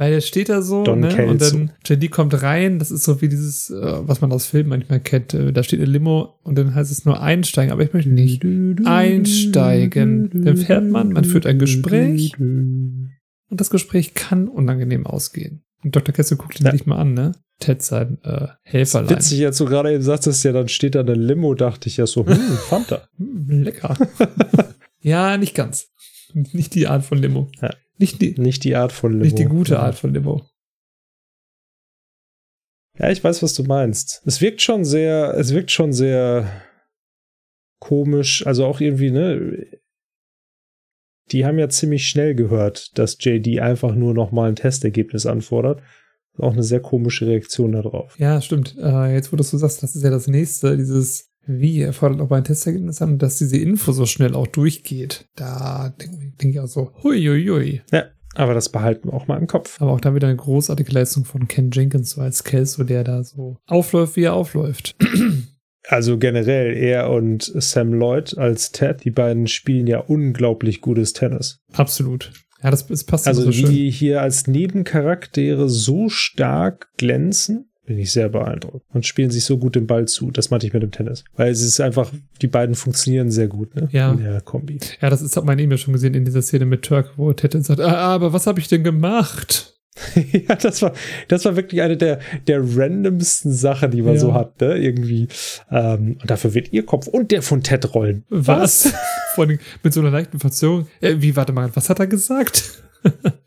[0.00, 1.08] Weil der steht da so, Don ne?
[1.08, 1.56] Und Kelso.
[1.58, 2.78] dann JD kommt rein.
[2.78, 5.34] Das ist so wie dieses, äh, was man aus Filmen manchmal kennt.
[5.34, 7.72] Äh, Da steht eine Limo und dann heißt es nur einsteigen.
[7.72, 8.44] Aber ich möchte nicht
[8.86, 10.30] einsteigen.
[10.44, 12.38] Dann fährt man, man führt ein Gespräch.
[12.38, 13.10] Und
[13.50, 15.62] das Gespräch kann unangenehm ausgehen.
[15.84, 16.12] Und Dr.
[16.14, 16.72] Kelso guckt ihn Ja.
[16.72, 17.32] sich mal an, ne?
[17.60, 19.10] Ted sein äh, Helferlein.
[19.10, 22.06] Witzig, als du gerade eben sagtest, ja, dann steht da eine Limo, dachte ich ja
[22.06, 22.34] so, hm,
[22.68, 23.08] Fanta.
[23.18, 23.96] Hm, lecker.
[25.00, 25.88] ja, nicht ganz.
[26.34, 27.50] Nicht die Art von Limo.
[27.60, 27.70] Ja.
[27.98, 29.24] Nicht, die, Nicht die Art von Limo.
[29.24, 29.80] nicht die gute Ja.
[29.80, 30.44] Art von Limo.
[32.98, 34.22] Ja, ich weiß, was du meinst.
[34.24, 36.50] Es wirkt schon sehr, es wirkt schon sehr
[37.80, 39.66] komisch, also auch irgendwie, ne?
[41.30, 45.82] Die haben ja ziemlich schnell gehört, dass JD einfach nur noch mal ein Testergebnis anfordert.
[46.38, 48.18] Auch eine sehr komische Reaktion darauf.
[48.18, 48.76] Ja, stimmt.
[48.80, 52.20] Äh, jetzt, wo du so sagst, das ist ja das nächste, dieses, wie, er fordert
[52.20, 55.26] auch ein Testergebnis an, dass diese Info so schnell auch durchgeht.
[55.34, 57.82] Da denke denk ich auch so, huiuiui.
[57.90, 59.80] Ja, aber das behalten wir auch mal im Kopf.
[59.80, 63.24] Aber auch da wieder eine großartige Leistung von Ken Jenkins, so als Kelso, der da
[63.24, 64.94] so aufläuft, wie er aufläuft.
[65.88, 71.60] Also generell er und Sam Lloyd als Ted, die beiden spielen ja unglaublich gutes Tennis.
[71.72, 72.30] Absolut.
[72.62, 73.70] Ja, das, das passt Also so schön.
[73.70, 78.84] die hier als Nebencharaktere so stark glänzen, bin ich sehr beeindruckt.
[78.92, 80.30] Und spielen sich so gut den Ball zu.
[80.30, 81.24] Das meinte ich mit dem Tennis.
[81.36, 82.12] Weil es ist einfach,
[82.42, 83.88] die beiden funktionieren sehr gut, ne?
[83.90, 84.12] Ja.
[84.12, 84.78] In der Kombi.
[85.00, 87.32] Ja, das ist, hat man eben ja schon gesehen in dieser Szene mit Turk, wo
[87.32, 89.77] Ted sagt, ah, aber was habe ich denn gemacht?
[90.32, 90.92] ja, das war,
[91.28, 94.20] das war wirklich eine der, der randomsten Sachen, die man Ja.
[94.20, 94.76] so hat, ne?
[94.76, 95.28] Irgendwie.
[95.70, 98.24] Ähm, und dafür wird ihr Kopf und der von Ted rollen.
[98.28, 98.92] Was?
[99.34, 100.86] Vor allem mit so einer leichten Verzögerung.
[101.00, 102.82] Äh, wie, warte mal, was hat er gesagt?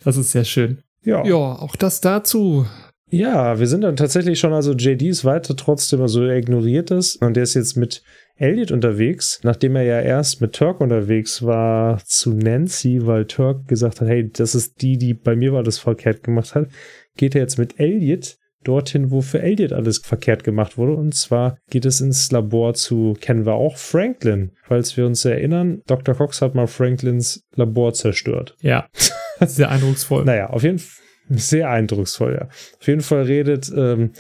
[0.04, 0.80] das ist sehr schön.
[1.04, 1.26] Ja.
[1.26, 2.66] Ja, auch das dazu.
[3.10, 7.18] Ja, wir sind dann tatsächlich schon, also JD ist weiter trotzdem, also er ignoriert es
[7.18, 8.04] und der ist jetzt mit
[8.42, 14.02] Elliot unterwegs, nachdem er ja erst mit Turk unterwegs war zu Nancy, weil Turk gesagt
[14.02, 16.68] hat, hey, das ist die, die bei mir war, das verkehrt gemacht hat.
[17.18, 20.94] geht er jetzt mit Elliot dorthin, wo für Elliot alles verkehrt gemacht wurde.
[20.94, 24.52] Und zwar geht es ins Labor zu, kennen wir auch, Franklin.
[24.64, 26.16] Falls wir uns erinnern, Dr.
[26.16, 28.56] Cox hat mal Franklins Labor zerstört.
[28.62, 28.88] Ja.
[29.40, 30.26] Sehr eindrucksvoll.
[30.26, 32.48] naja, auf jeden Fall sehr eindrucksvoll, ja.
[32.80, 34.12] Auf jeden Fall redet ähm,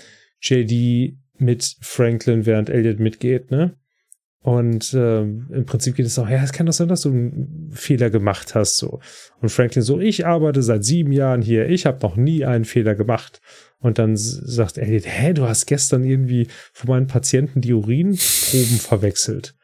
[0.41, 3.75] JD mit Franklin, während Elliot mitgeht, ne?
[4.43, 7.69] Und ähm, im Prinzip geht es auch, ja, es kann doch sein, dass du einen
[7.71, 8.99] Fehler gemacht hast, so.
[9.39, 12.95] Und Franklin so, ich arbeite seit sieben Jahren hier, ich habe noch nie einen Fehler
[12.95, 13.39] gemacht.
[13.77, 19.55] Und dann sagt Elliot, hä, du hast gestern irgendwie von meinen Patienten die Urinproben verwechselt.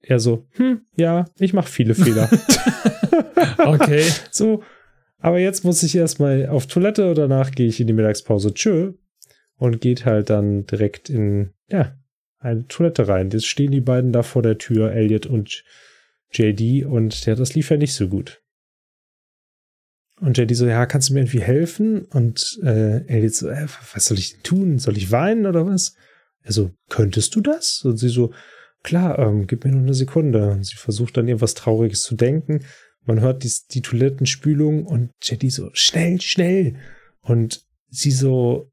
[0.00, 2.28] Er so, hm, ja, ich mache viele Fehler.
[3.58, 4.04] okay.
[4.30, 4.62] So,
[5.18, 8.52] aber jetzt muss ich erstmal auf Toilette und danach gehe ich in die Mittagspause.
[8.52, 8.92] Tschö.
[9.56, 11.96] Und geht halt dann direkt in, ja,
[12.44, 13.30] eine Toilette rein.
[13.30, 15.64] Jetzt stehen die beiden da vor der Tür, Elliot und
[16.32, 18.42] JD, und ja, das lief ja nicht so gut.
[20.20, 22.02] Und JD so, ja, kannst du mir irgendwie helfen?
[22.04, 24.78] Und äh, Elliot so, äh, was soll ich tun?
[24.78, 25.96] Soll ich weinen oder was?
[26.42, 27.82] Er so, könntest du das?
[27.84, 28.32] Und sie so,
[28.82, 30.50] klar, ähm, gib mir nur eine Sekunde.
[30.50, 32.64] Und sie versucht dann irgendwas Trauriges zu denken.
[33.02, 36.76] Man hört die, die Toilettenspülung und JD so, schnell, schnell.
[37.20, 38.70] Und sie so,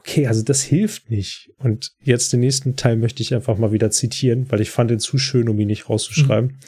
[0.00, 1.52] okay, also das hilft nicht.
[1.58, 4.98] Und jetzt den nächsten Teil möchte ich einfach mal wieder zitieren, weil ich fand den
[4.98, 6.52] zu schön, um ihn nicht rauszuschreiben.
[6.52, 6.58] Mhm.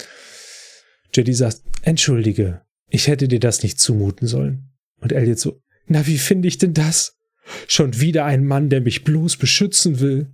[1.15, 4.71] JD sagt, entschuldige, ich hätte dir das nicht zumuten sollen.
[5.01, 7.17] Und Elliot so, na, wie finde ich denn das?
[7.67, 10.31] Schon wieder ein Mann, der mich bloß beschützen will.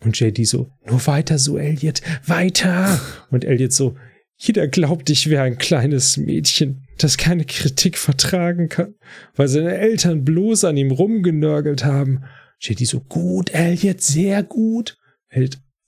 [0.00, 3.00] Und JD so, nur weiter so, Elliot, weiter.
[3.30, 3.96] Und Elliot so,
[4.36, 8.94] jeder glaubt, ich wäre ein kleines Mädchen, das keine Kritik vertragen kann,
[9.34, 12.24] weil seine Eltern bloß an ihm rumgenörgelt haben.
[12.60, 14.96] JD so, gut, Elliot, sehr gut.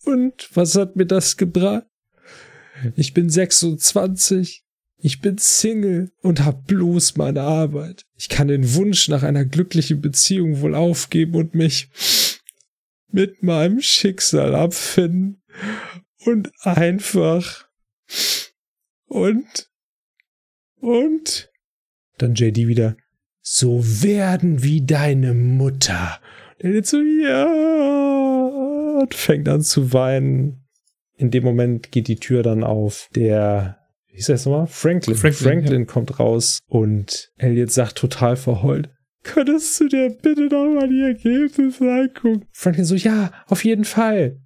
[0.05, 1.87] Und was hat mir das gebracht?
[2.97, 4.65] Ich bin 26.
[5.01, 8.03] Ich bin Single und hab bloß meine Arbeit.
[8.16, 11.89] Ich kann den Wunsch nach einer glücklichen Beziehung wohl aufgeben und mich
[13.11, 15.43] mit meinem Schicksal abfinden
[16.25, 17.68] und einfach
[19.06, 19.68] und
[20.80, 21.51] und
[22.18, 22.97] dann JD wieder
[23.40, 26.20] so werden wie deine Mutter.
[26.60, 27.44] Der jetzt so ja
[29.01, 30.64] und fängt an zu weinen.
[31.14, 33.09] In dem Moment geht die Tür dann auf.
[33.14, 33.78] Der
[34.09, 34.66] wie hieß das nochmal?
[34.66, 35.16] Franklin.
[35.16, 35.86] Franklin, Franklin ja.
[35.86, 38.90] kommt raus und Elliot sagt total verheult.
[39.22, 42.47] Könntest du dir bitte nochmal die Ergebnisse angucken?
[42.52, 44.40] Franklin so, ja, auf jeden Fall.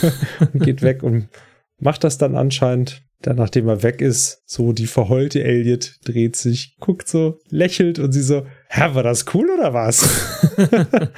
[0.52, 1.28] und geht weg und
[1.78, 3.02] macht das dann anscheinend.
[3.20, 8.12] Dann, nachdem er weg ist, so die verheulte Elliot dreht sich, guckt so, lächelt und
[8.12, 10.06] sie so, Hä, war das cool oder was?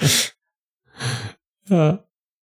[1.68, 2.04] ja.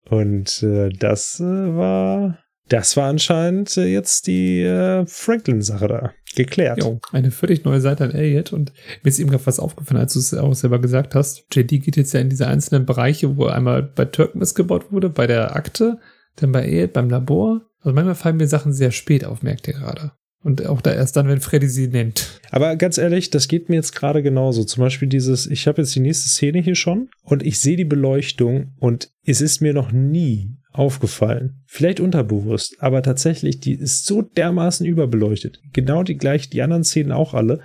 [0.09, 2.39] Und äh, das äh, war
[2.73, 6.83] das war anscheinend äh, jetzt die äh, Franklin-Sache da geklärt.
[6.83, 8.73] Jo, eine völlig neue Seite an Elliot und
[9.03, 11.45] mir ist eben gerade was aufgefallen, als du es auch selber gesagt hast.
[11.53, 15.27] JD geht jetzt ja in diese einzelnen Bereiche, wo einmal bei Turk missgebaut wurde, bei
[15.27, 15.99] der Akte,
[16.37, 17.61] dann bei Elliot, beim Labor.
[17.83, 20.13] Also manchmal fallen mir Sachen sehr spät auf, merkt ihr gerade.
[20.45, 22.41] Und auch da erst dann, wenn Freddy sie nennt.
[22.51, 24.65] Aber ganz ehrlich, das geht mir jetzt gerade genauso.
[24.65, 27.85] Zum Beispiel dieses, ich habe jetzt die nächste Szene hier schon und ich sehe die
[27.85, 31.63] Beleuchtung und es ist mir noch nie aufgefallen.
[31.67, 35.61] Vielleicht unterbewusst, aber tatsächlich, die ist so dermaßen überbeleuchtet.
[35.73, 37.61] Genau die gleich, die anderen Szenen auch alle.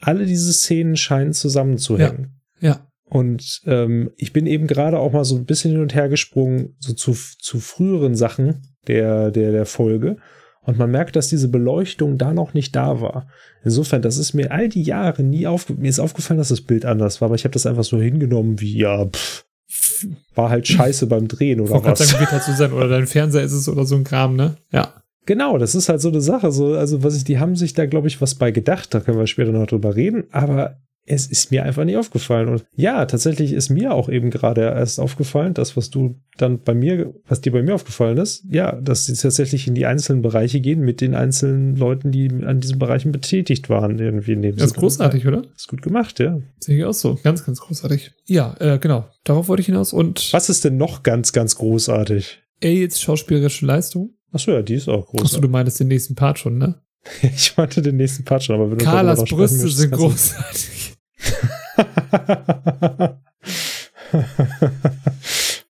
[0.00, 2.40] Alle diese Szenen scheinen zusammenzuhängen.
[2.60, 2.68] Ja.
[2.68, 2.88] ja.
[3.04, 6.74] Und ähm, ich bin eben gerade auch mal so ein bisschen hin und her gesprungen,
[6.78, 10.16] so zu, zu früheren Sachen der, der, der Folge.
[10.62, 13.26] Und man merkt, dass diese Beleuchtung da noch nicht da war.
[13.64, 15.82] Insofern, das ist mir all die Jahre nie aufgefallen.
[15.82, 18.60] Mir ist aufgefallen, dass das Bild anders war, aber ich habe das einfach so hingenommen
[18.60, 19.46] wie, ja, pff,
[20.34, 21.98] war halt scheiße beim Drehen oder was.
[21.98, 22.72] Sagen, wird halt so sein.
[22.72, 24.56] Oder dein Fernseher ist es oder so ein Kram, ne?
[24.72, 24.94] Ja.
[25.26, 26.52] Genau, das ist halt so eine Sache.
[26.52, 28.94] So, also, was ich, die haben sich da, glaube ich, was bei gedacht.
[28.94, 30.24] Da können wir später noch drüber reden.
[30.30, 30.78] Aber
[31.08, 32.48] es ist mir einfach nicht aufgefallen.
[32.48, 36.74] Und ja, tatsächlich ist mir auch eben gerade erst aufgefallen, das, was du dann bei
[36.74, 40.60] mir, was dir bei mir aufgefallen ist, ja, dass sie tatsächlich in die einzelnen Bereiche
[40.60, 44.76] gehen mit den einzelnen Leuten, die an diesen Bereichen betätigt waren, irgendwie dem Das ist
[44.76, 45.42] großartig, oder?
[45.42, 46.40] Das ist gut gemacht, ja.
[46.60, 47.18] Sehe ich auch so.
[47.22, 48.12] Ganz, ganz großartig.
[48.26, 49.08] Ja, äh, genau.
[49.24, 49.92] Darauf wollte ich hinaus.
[49.92, 50.32] Und.
[50.32, 52.42] Was ist denn noch ganz, ganz großartig?
[52.62, 54.14] Aids schauspielerische Leistung.
[54.30, 55.24] Achso, ja, die ist auch großartig.
[55.24, 56.82] Achso, du meinst den nächsten Part schon, ne?
[57.22, 60.97] ich meinte den nächsten Part schon, aber wenn Carlas Brüste sind großartig.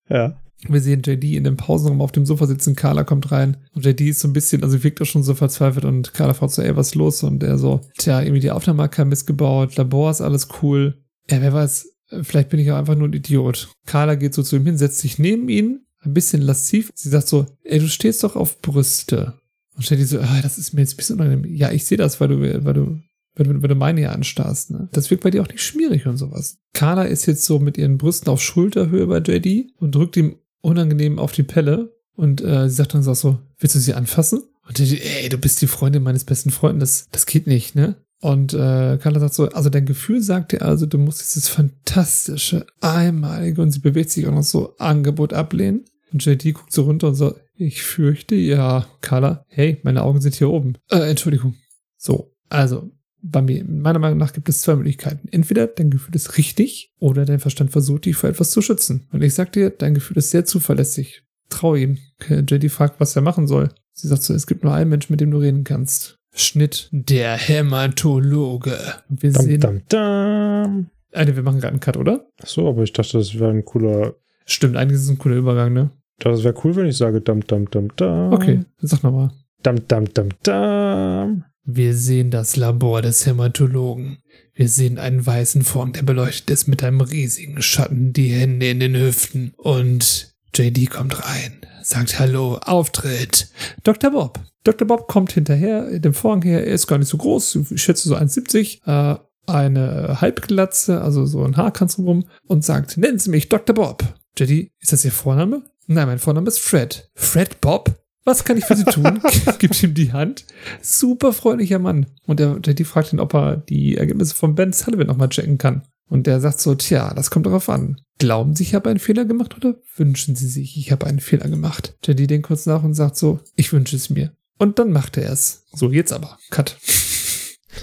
[0.09, 0.35] ja.
[0.67, 4.01] Wir sehen JD in dem Pausenraum auf dem Sofa sitzen, Carla kommt rein und JD
[4.01, 6.75] ist so ein bisschen, also wirkt auch schon so verzweifelt und Carla fragt so, ey,
[6.75, 7.23] was ist los?
[7.23, 11.01] Und er so, tja, irgendwie die Aufnahmemarker missgebaut, Labor ist alles cool.
[11.29, 11.87] Ja, wer weiß,
[12.23, 13.69] vielleicht bin ich auch einfach nur ein Idiot.
[13.85, 16.91] Carla geht so zu ihm hin, setzt sich neben ihn, ein bisschen lassiv.
[16.93, 19.39] Sie sagt so, ey, du stehst doch auf Brüste.
[19.75, 21.55] Und JD so, ah, das ist mir jetzt ein bisschen unangenehm.
[21.55, 22.99] Ja, ich sehe das, weil du, weil du
[23.39, 24.71] wenn, du- wenn du meine hier anstarrst.
[24.71, 24.89] Ne?
[24.91, 26.57] Das wirkt bei dir auch nicht schmierig und sowas.
[26.73, 31.17] Carla ist jetzt so mit ihren Brüsten auf Schulterhöhe bei JD und drückt ihm unangenehm
[31.19, 31.93] auf die Pelle.
[32.15, 34.43] Und äh, sie sagt dann so, so, willst du sie anfassen?
[34.67, 37.05] Und JD, ey, du bist die Freundin meines besten Freundes.
[37.05, 37.95] Das, das geht nicht, ne?
[38.21, 42.65] Und äh, Carla sagt so, also dein Gefühl sagt dir also, du musst dieses fantastische,
[42.81, 45.85] einmalige und sie bewegt sich auch noch so Angebot ablehnen.
[46.11, 50.35] Und JD guckt so runter und so, ich fürchte, ja, Carla, hey, meine Augen sind
[50.35, 50.73] hier oben.
[50.89, 51.55] Äh, Entschuldigung.
[51.97, 52.89] So, also,
[53.21, 55.27] bei mir, meiner Meinung nach gibt es zwei Möglichkeiten.
[55.31, 59.07] Entweder dein Gefühl ist richtig oder dein Verstand versucht, dich vor etwas zu schützen.
[59.11, 61.23] Und ich sag dir, dein Gefühl ist sehr zuverlässig.
[61.49, 61.97] Trau ihm.
[62.29, 63.69] JD fragt, was er machen soll.
[63.93, 66.17] Sie sagt so, es gibt nur einen Menschen, mit dem du reden kannst.
[66.33, 66.87] Schnitt.
[66.91, 68.77] Der Hämatologe.
[69.09, 69.83] Wir Dam, sehen.
[69.89, 70.89] dam.
[71.11, 72.27] Ah, nee, wir machen gerade einen Cut, oder?
[72.41, 74.13] Ach so, aber ich dachte, das wäre ein cooler.
[74.45, 75.89] Stimmt, eigentlich ist es ein cooler Übergang, ne?
[76.19, 78.31] Das wäre cool, wenn ich sage dam, dam, dam, dam.
[78.33, 79.31] Okay, sag nochmal.
[79.63, 81.43] Dam, dam, dam, dam.
[81.63, 84.19] Wir sehen das Labor des Hämatologen.
[84.53, 88.79] Wir sehen einen weißen Vorhang, der beleuchtet ist mit einem riesigen Schatten, die Hände in
[88.79, 89.53] den Hüften.
[89.57, 93.49] Und JD kommt rein, sagt Hallo, Auftritt.
[93.83, 94.11] Dr.
[94.11, 94.39] Bob.
[94.63, 94.87] Dr.
[94.87, 96.65] Bob kommt hinterher, dem Vorhang her.
[96.65, 99.15] Er ist gar nicht so groß, ich schätze so 1,70.
[99.15, 103.73] Äh, eine Halbglatze, also so ein Haarkranz rum, und sagt, nennen Sie mich Dr.
[103.73, 104.03] Bob.
[104.37, 105.63] JD, ist das Ihr Vorname?
[105.87, 107.09] Nein, mein Vorname ist Fred.
[107.15, 107.99] Fred Bob?
[108.29, 109.19] Was kann ich für Sie tun?
[109.57, 110.45] Gibt ihm die Hand.
[110.83, 112.05] Super freundlicher Mann.
[112.27, 115.81] Und der JD fragt ihn, ob er die Ergebnisse von Ben Sullivan nochmal checken kann.
[116.09, 117.99] Und der sagt so, tja, das kommt darauf an.
[118.19, 121.49] Glauben Sie, ich habe einen Fehler gemacht oder wünschen Sie sich, ich habe einen Fehler
[121.49, 121.97] gemacht?
[122.05, 124.31] JD denkt kurz nach und sagt so, ich wünsche es mir.
[124.59, 125.63] Und dann macht er es.
[125.73, 126.37] So, jetzt aber.
[126.51, 126.77] Cut.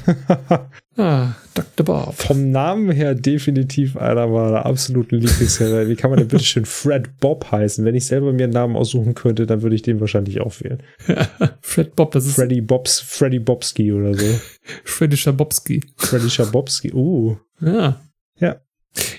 [0.98, 1.84] Ah, Dr.
[1.84, 2.14] Bob.
[2.14, 5.88] Vom Namen her definitiv einer meiner absoluten Lieblingsserie.
[5.90, 7.84] Wie kann man denn bitte schön Fred Bob heißen?
[7.84, 10.82] Wenn ich selber mir einen Namen aussuchen könnte, dann würde ich den wahrscheinlich auch wählen.
[11.60, 14.24] Fred Bob, das ist Freddy Bobs, Freddy Bobski oder so.
[14.84, 15.84] Freddy Schabowski.
[15.96, 16.92] Freddy Schabowski.
[16.94, 17.36] Uh.
[17.60, 18.00] Ja.
[18.38, 18.56] Ja.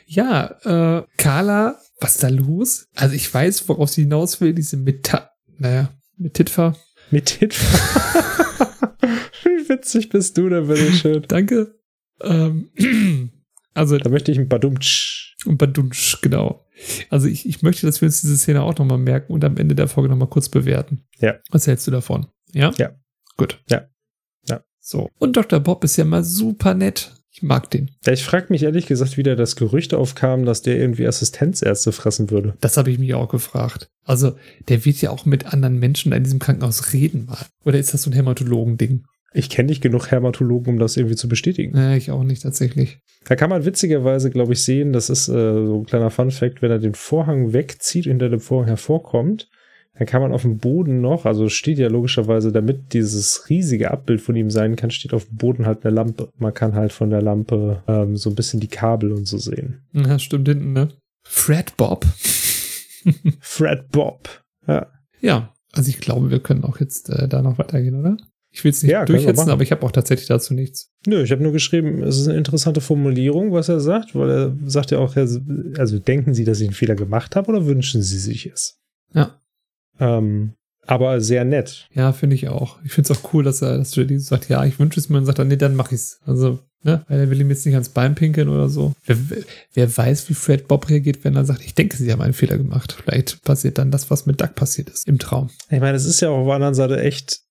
[0.07, 2.87] Ja, äh, Carla, was ist da los?
[2.95, 5.29] Also ich weiß, worauf sie hinaus will, diese Meta,
[5.59, 6.75] naja, mit Titfa.
[9.43, 11.22] Wie witzig bist du denn, bitte schön.
[11.27, 11.76] Danke.
[12.22, 12.69] Ähm,
[13.73, 15.35] also, Da möchte ich ein Badumtsch.
[15.45, 16.65] und Badunsch, genau.
[17.09, 19.73] Also ich, ich möchte, dass wir uns diese Szene auch nochmal merken und am Ende
[19.76, 21.03] der Folge nochmal kurz bewerten.
[21.19, 21.35] Ja.
[21.49, 22.27] Was hältst du davon?
[22.53, 22.72] Ja?
[22.77, 22.91] Ja.
[23.35, 23.59] Gut.
[23.69, 23.88] Ja.
[24.47, 24.64] Ja.
[24.80, 25.09] So.
[25.18, 25.59] Und Dr.
[25.59, 27.14] Bob ist ja mal super nett.
[27.31, 27.91] Ich mag den.
[28.03, 31.91] Ja, ich frage mich ehrlich gesagt, wie da das Gerücht aufkam, dass der irgendwie Assistenzärzte
[31.91, 32.55] fressen würde.
[32.61, 33.89] Das habe ich mich auch gefragt.
[34.05, 34.35] Also,
[34.69, 37.45] der wird ja auch mit anderen Menschen in diesem Krankenhaus reden mal.
[37.64, 39.05] Oder ist das so ein Hämatologen-Ding?
[39.33, 41.73] Ich kenne nicht genug Hämatologen, um das irgendwie zu bestätigen.
[41.73, 42.99] Nee, ich auch nicht tatsächlich.
[43.25, 46.71] Da kann man witzigerweise, glaube ich, sehen, das ist äh, so ein kleiner Fun-Fact, wenn
[46.71, 49.49] er den Vorhang wegzieht, hinter dem Vorhang hervorkommt,
[49.97, 54.21] dann kann man auf dem Boden noch, also steht ja logischerweise, damit dieses riesige Abbild
[54.21, 56.29] von ihm sein kann, steht auf dem Boden halt eine Lampe.
[56.37, 59.81] Man kann halt von der Lampe ähm, so ein bisschen die Kabel und so sehen.
[59.93, 60.89] Ja, stimmt hinten, ne?
[61.23, 62.05] Fred Bob.
[63.39, 64.29] Fred Bob.
[64.67, 64.87] Ja.
[65.19, 68.17] Ja, also ich glaube, wir können auch jetzt äh, da noch weitergehen, oder?
[68.57, 70.89] Ich will es nicht Ja, durchhetzen, aber ich habe auch tatsächlich dazu nichts.
[71.05, 74.57] Nö, ich habe nur geschrieben, es ist eine interessante Formulierung, was er sagt, weil er
[74.65, 78.17] sagt ja auch, also denken Sie, dass ich einen Fehler gemacht habe oder wünschen Sie
[78.17, 78.79] sich es?
[79.13, 79.39] Ja.
[79.99, 80.53] Ähm,
[80.88, 81.88] aber sehr nett.
[81.93, 82.79] Ja, finde ich auch.
[82.84, 85.19] Ich finde es auch cool, dass er, dass JD sagt, ja, ich wünsche es mir
[85.19, 86.19] und sagt dann, nee, dann mach ich's.
[86.25, 88.93] Also, ne, weil er will ihm jetzt nicht ans Bein pinkeln oder so.
[89.05, 89.17] Wer,
[89.75, 92.57] wer weiß, wie Fred Bob reagiert, wenn er sagt, ich denke, sie haben einen Fehler
[92.57, 92.97] gemacht.
[93.03, 95.51] Vielleicht passiert dann das, was mit Doug passiert ist, im Traum.
[95.69, 97.41] Ich meine, es ist ja auch auf der anderen Seite echt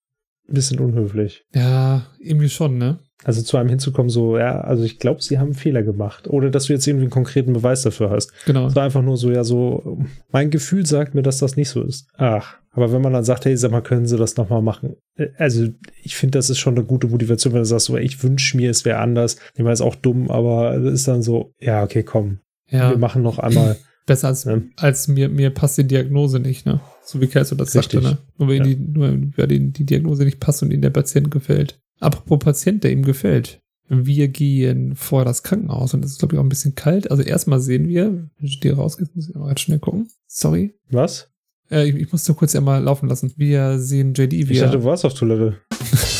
[0.48, 1.44] ein bisschen unhöflich.
[1.54, 2.98] Ja, irgendwie schon, ne?
[3.24, 6.28] Also zu einem hinzukommen, so, ja, also ich glaube, sie haben einen Fehler gemacht.
[6.28, 8.32] Ohne dass du jetzt irgendwie einen konkreten Beweis dafür hast.
[8.44, 8.66] Genau.
[8.66, 9.98] Es war einfach nur so, ja, so,
[10.30, 12.08] mein Gefühl sagt mir, dass das nicht so ist.
[12.18, 14.96] Ach, aber wenn man dann sagt, hey, sag mal, können Sie das nochmal machen?
[15.38, 15.66] Also,
[16.02, 18.70] ich finde, das ist schon eine gute Motivation, wenn du sagst, so, ich wünsche mir,
[18.70, 19.36] es wäre anders.
[19.54, 22.98] Ich meine, ist auch dumm, aber es ist dann so, ja, okay, komm, Ja, wir
[22.98, 23.78] machen noch einmal.
[24.06, 24.68] Besser als, Ne?
[24.76, 26.80] als mir, mir passt die Diagnose nicht, ne?
[27.04, 28.02] So wie Kelso das Richtig.
[28.02, 28.18] sagte, ne?
[28.38, 28.64] Nur wenn Ja.
[28.64, 31.78] die, nur weil die, Diagnose nicht passt und ihnen der Patient gefällt.
[32.00, 33.60] Apropos Patient, der ihm gefällt.
[33.88, 37.10] Wir gehen vor das Krankenhaus und es ist, glaube ich, auch ein bisschen kalt.
[37.10, 40.08] Also erstmal sehen wir, wenn ich dir rausgeht, muss ich mal ganz schnell gucken.
[40.26, 40.74] Sorry.
[40.90, 41.30] Was?
[41.70, 43.32] Äh, ich, ich muss nur kurz einmal laufen lassen.
[43.36, 45.56] Wir sehen JD, wie Ich dachte, du warst auf Toilette.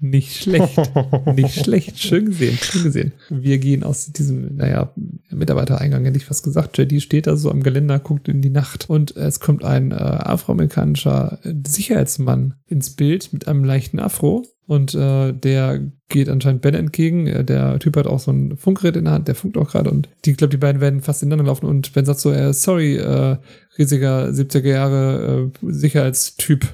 [0.00, 0.78] nicht schlecht.
[1.34, 3.12] Nicht schlecht, schön gesehen, schön gesehen.
[3.28, 4.92] Wir gehen aus diesem, naja,
[5.30, 6.78] Mitarbeitereingang, hätte ich fast gesagt.
[6.78, 9.94] JD steht da so am Geländer, guckt in die Nacht und es kommt ein äh,
[9.94, 16.74] afroamerikanischer äh, Sicherheitsmann ins Bild mit einem leichten Afro und äh, der geht anscheinend Ben
[16.74, 17.26] entgegen.
[17.26, 19.90] Äh, Der Typ hat auch so ein Funkgerät in der Hand, der funkt auch gerade
[19.90, 22.96] und die, glaube die beiden werden fast ineinander laufen und Ben sagt so, äh, sorry,
[22.96, 23.36] äh,
[23.78, 26.66] riesiger 70er Jahre äh, Sicherheitstyp.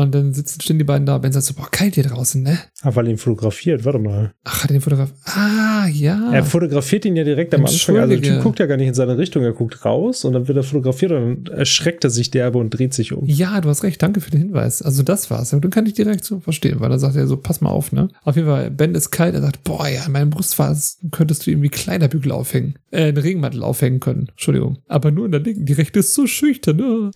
[0.00, 1.18] Und dann sitzen, stehen die beiden da.
[1.18, 2.58] Ben sagt so, boah, kalt hier draußen, ne?
[2.82, 4.32] Ah, weil er ihn fotografiert, warte mal.
[4.44, 5.12] Ach, hat er den Fotograf.
[5.24, 6.32] Ah, ja.
[6.32, 7.98] Er fotografiert ihn ja direkt am Anfang.
[7.98, 10.48] Also der Typ guckt ja gar nicht in seine Richtung, er guckt raus und dann
[10.48, 13.26] wird er fotografiert und dann erschreckt er sich derbe und dreht sich um.
[13.26, 14.80] Ja, du hast recht, danke für den Hinweis.
[14.80, 15.52] Also das war's.
[15.52, 17.92] Und dann kann ich direkt so verstehen, weil er sagt ja so, pass mal auf,
[17.92, 18.08] ne?
[18.24, 21.50] Auf jeden Fall, Ben ist kalt, er sagt, boah, ja, in meinem Brustfass könntest du
[21.50, 24.28] irgendwie Kleiderbügel aufhängen, äh, einen Regenmantel aufhängen können.
[24.30, 24.78] Entschuldigung.
[24.88, 27.10] Aber nur in der linken, die rechte ist so schüchtern, ne?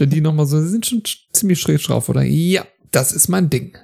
[0.00, 1.02] die nochmal so, sie sind schon
[1.32, 2.22] ziemlich schräg drauf, oder?
[2.22, 3.76] Ja, das ist mein Ding.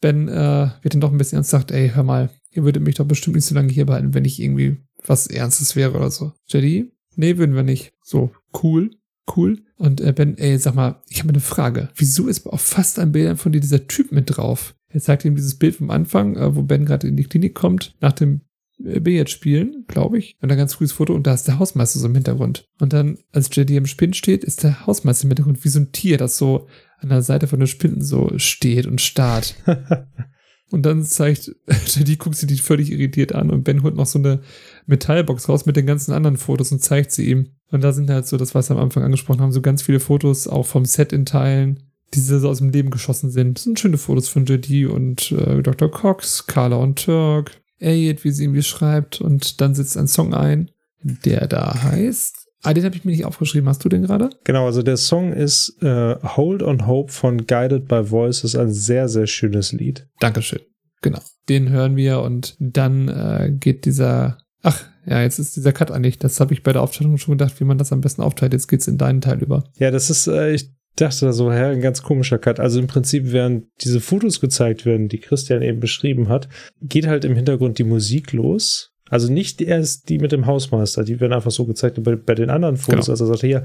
[0.00, 2.96] Ben äh, wird dann doch ein bisschen ernst sagt, ey, hör mal, ihr würdet mich
[2.96, 6.32] doch bestimmt nicht so lange hier behalten, wenn ich irgendwie was Ernstes wäre oder so.
[6.48, 6.92] JD?
[7.16, 7.92] Nee, würden wir nicht.
[8.02, 8.32] So,
[8.62, 8.90] cool,
[9.36, 9.62] cool.
[9.76, 11.88] Und äh, Ben, ey, sag mal, ich habe eine Frage.
[11.96, 14.74] Wieso ist auf fast ein Bildern von dir dieser Typ mit drauf?
[14.88, 17.94] Er zeigt ihm dieses Bild vom Anfang, äh, wo Ben gerade in die Klinik kommt,
[18.00, 18.42] nach dem
[18.82, 20.36] Billard spielen, glaube ich.
[20.40, 22.68] Und ein ganz frühes Foto und da ist der Hausmeister so im Hintergrund.
[22.80, 25.92] Und dann, als JD im Spinn steht, ist der Hausmeister im Hintergrund wie so ein
[25.92, 26.66] Tier, das so
[26.98, 29.56] an der Seite von der Spinnen so steht und starrt.
[30.70, 31.54] und dann zeigt,
[31.86, 34.40] JD guckt sie die völlig irritiert an und Ben holt noch so eine
[34.86, 37.50] Metallbox raus mit den ganzen anderen Fotos und zeigt sie ihm.
[37.70, 40.00] Und da sind halt so, das was wir am Anfang angesprochen haben, so ganz viele
[40.00, 41.84] Fotos, auch vom Set in Teilen,
[42.14, 43.58] die so aus dem Leben geschossen sind.
[43.58, 45.90] Das sind schöne Fotos von JD und äh, Dr.
[45.90, 49.20] Cox, Carla und Turk, Elliot, wie sie ihn beschreibt.
[49.20, 50.70] Und dann sitzt ein Song ein,
[51.02, 52.42] der da heißt.
[52.62, 53.68] Ah, den habe ich mir nicht aufgeschrieben.
[53.68, 54.30] Hast du den gerade?
[54.44, 59.08] Genau, also der Song ist äh, Hold on Hope von Guided by Voices, ein sehr,
[59.08, 60.06] sehr schönes Lied.
[60.20, 60.60] Dankeschön.
[61.00, 61.18] Genau.
[61.48, 64.38] Den hören wir und dann äh, geht dieser.
[64.62, 66.20] Ach, ja, jetzt ist dieser Cut eigentlich.
[66.20, 68.52] Das habe ich bei der Aufstellung schon gedacht, wie man das am besten aufteilt.
[68.52, 69.64] Jetzt geht's in deinen Teil über.
[69.76, 72.60] Ja, das ist, äh, ich dachte so, hä, ein ganz komischer Cut.
[72.60, 76.48] Also im Prinzip, während diese Fotos gezeigt werden, die Christian eben beschrieben hat,
[76.80, 78.90] geht halt im Hintergrund die Musik los.
[79.08, 82.50] Also nicht erst die mit dem Hausmeister, die werden einfach so gezeigt bei, bei den
[82.50, 83.06] anderen Fotos.
[83.06, 83.12] Genau.
[83.12, 83.64] Also er sagt, hier,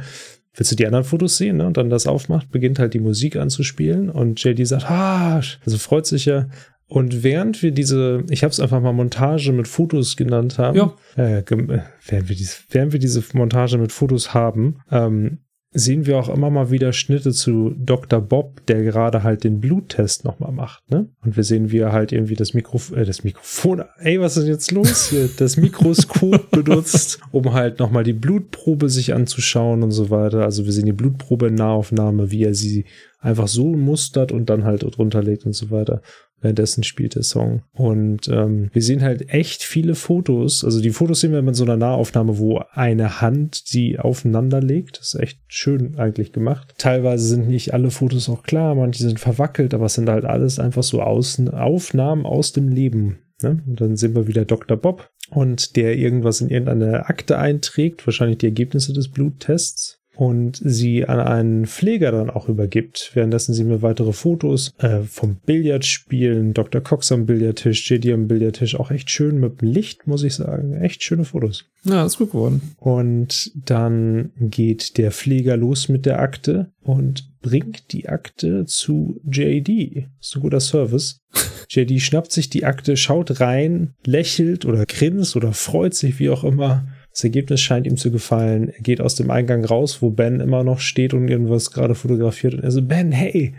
[0.54, 1.58] willst du die anderen Fotos sehen?
[1.58, 1.68] Ne?
[1.68, 6.06] Und dann das aufmacht, beginnt halt die Musik anzuspielen und JD sagt, ah, also freut
[6.06, 6.49] sich ja.
[6.90, 10.94] Und während wir diese, ich habe es einfach mal Montage mit Fotos genannt haben, ja.
[11.16, 15.40] äh, während, wir diese, während wir diese Montage mit Fotos haben, ähm,
[15.72, 18.22] sehen wir auch immer mal wieder Schnitte zu Dr.
[18.22, 21.10] Bob, der gerade halt den Bluttest nochmal macht, ne?
[21.23, 24.48] Und wir sehen, wie er halt irgendwie das Mikrofon, äh, das Mikrofon, ey, was ist
[24.48, 25.30] jetzt los hier?
[25.38, 30.44] Das Mikroskop benutzt, um halt nochmal die Blutprobe sich anzuschauen und so weiter.
[30.44, 32.85] Also wir sehen die Blutprobe in Nahaufnahme, wie er sie
[33.19, 36.02] einfach so mustert und dann halt drunter legt und so weiter.
[36.40, 37.64] Währenddessen spielt der Song.
[37.74, 40.64] Und ähm, wir sehen halt echt viele Fotos.
[40.64, 45.00] Also die Fotos sehen wir mit so einer Nahaufnahme, wo eine Hand die aufeinander legt.
[45.00, 46.76] Das ist echt schön eigentlich gemacht.
[46.78, 50.60] Teilweise sind nicht alle Fotos auch klar, manche sind verwackelt, aber es sind halt alles
[50.60, 53.18] einfach so Außen Aufnahmen aus dem Leben.
[53.42, 53.64] Ne?
[53.66, 54.78] Und dann sehen wir wieder Dr.
[54.78, 61.06] Bob und der irgendwas in irgendeine Akte einträgt, wahrscheinlich die Ergebnisse des Bluttests und sie
[61.06, 63.11] an einen Pfleger dann auch übergibt.
[63.14, 66.81] Währenddessen sie mir weitere Fotos äh, vom Billardspielen, Dr.
[66.81, 70.73] Cox am Billardtisch, JD am Billardtisch, auch echt schön mit dem Licht, muss ich sagen.
[70.73, 71.65] Echt schöne Fotos.
[71.84, 72.61] Ja, ist gut geworden.
[72.77, 80.07] Und dann geht der Pfleger los mit der Akte und bringt die Akte zu JD.
[80.19, 81.19] ist ein guter Service.
[81.69, 86.44] JD schnappt sich die Akte, schaut rein, lächelt oder grinst oder freut sich, wie auch
[86.44, 86.88] immer
[87.18, 88.69] das Ergebnis scheint ihm zu gefallen.
[88.69, 92.53] Er geht aus dem Eingang raus, wo Ben immer noch steht und irgendwas gerade fotografiert.
[92.53, 93.56] Und er so, Ben, hey,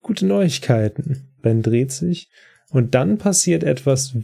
[0.00, 1.28] gute Neuigkeiten.
[1.42, 2.30] Ben dreht sich.
[2.70, 4.16] Und dann passiert etwas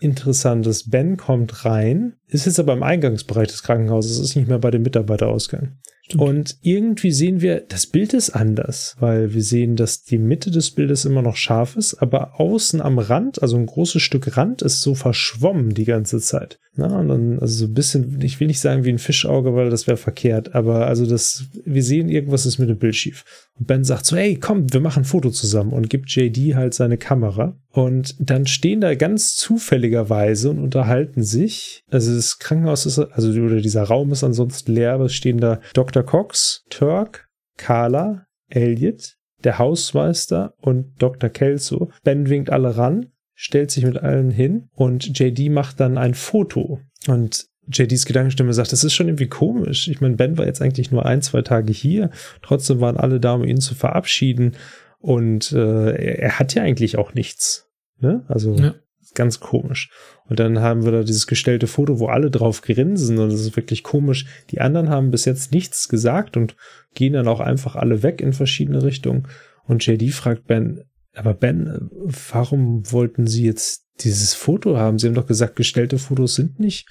[0.00, 0.88] Interessantes.
[0.88, 4.82] Ben kommt rein, ist jetzt aber im Eingangsbereich des Krankenhauses, ist nicht mehr bei dem
[4.82, 5.80] Mitarbeiterausgang.
[6.04, 6.22] Stimmt.
[6.22, 10.70] Und irgendwie sehen wir, das Bild ist anders, weil wir sehen, dass die Mitte des
[10.70, 14.82] Bildes immer noch scharf ist, aber außen am Rand, also ein großes Stück Rand, ist
[14.82, 16.60] so verschwommen die ganze Zeit.
[16.76, 19.70] Na, und dann, also so ein bisschen, ich will nicht sagen wie ein Fischauge, weil
[19.70, 23.24] das wäre verkehrt, aber also das, wir sehen, irgendwas ist mit dem Bild schief.
[23.58, 26.74] Und Ben sagt so, hey, komm, wir machen ein Foto zusammen und gibt JD halt
[26.74, 27.56] seine Kamera.
[27.72, 31.82] Und dann stehen da ganz zufälligerweise und unterhalten sich.
[31.90, 35.60] Also das Krankenhaus ist, also oder dieser Raum ist ansonsten leer, aber es stehen da
[35.74, 36.04] Dr.
[36.04, 41.30] Cox, Turk, Carla, Elliot, der Hausmeister und Dr.
[41.30, 41.90] Kelso.
[42.04, 43.06] Ben winkt alle ran,
[43.42, 46.80] stellt sich mit allen hin und JD macht dann ein Foto.
[47.08, 49.88] Und JDs Gedankenstimme sagt, das ist schon irgendwie komisch.
[49.88, 52.10] Ich meine, Ben war jetzt eigentlich nur ein, zwei Tage hier.
[52.42, 54.56] Trotzdem waren alle da, um ihn zu verabschieden.
[54.98, 57.70] Und äh, er, hat ja eigentlich auch nichts.
[57.98, 58.26] Ne?
[58.28, 58.74] Also ja.
[59.14, 59.90] ganz komisch.
[60.26, 63.56] Und dann haben wir da dieses gestellte Foto, wo alle drauf grinsen und das ist
[63.56, 64.26] wirklich komisch.
[64.50, 66.56] Die anderen haben bis jetzt nichts gesagt und
[66.94, 69.28] gehen dann auch einfach alle weg in verschiedene Richtungen.
[69.64, 70.82] Und JD fragt Ben,
[71.14, 71.88] aber Ben,
[72.30, 74.98] warum wollten Sie jetzt dieses Foto haben?
[74.98, 76.88] Sie haben doch gesagt, gestellte Fotos sind nicht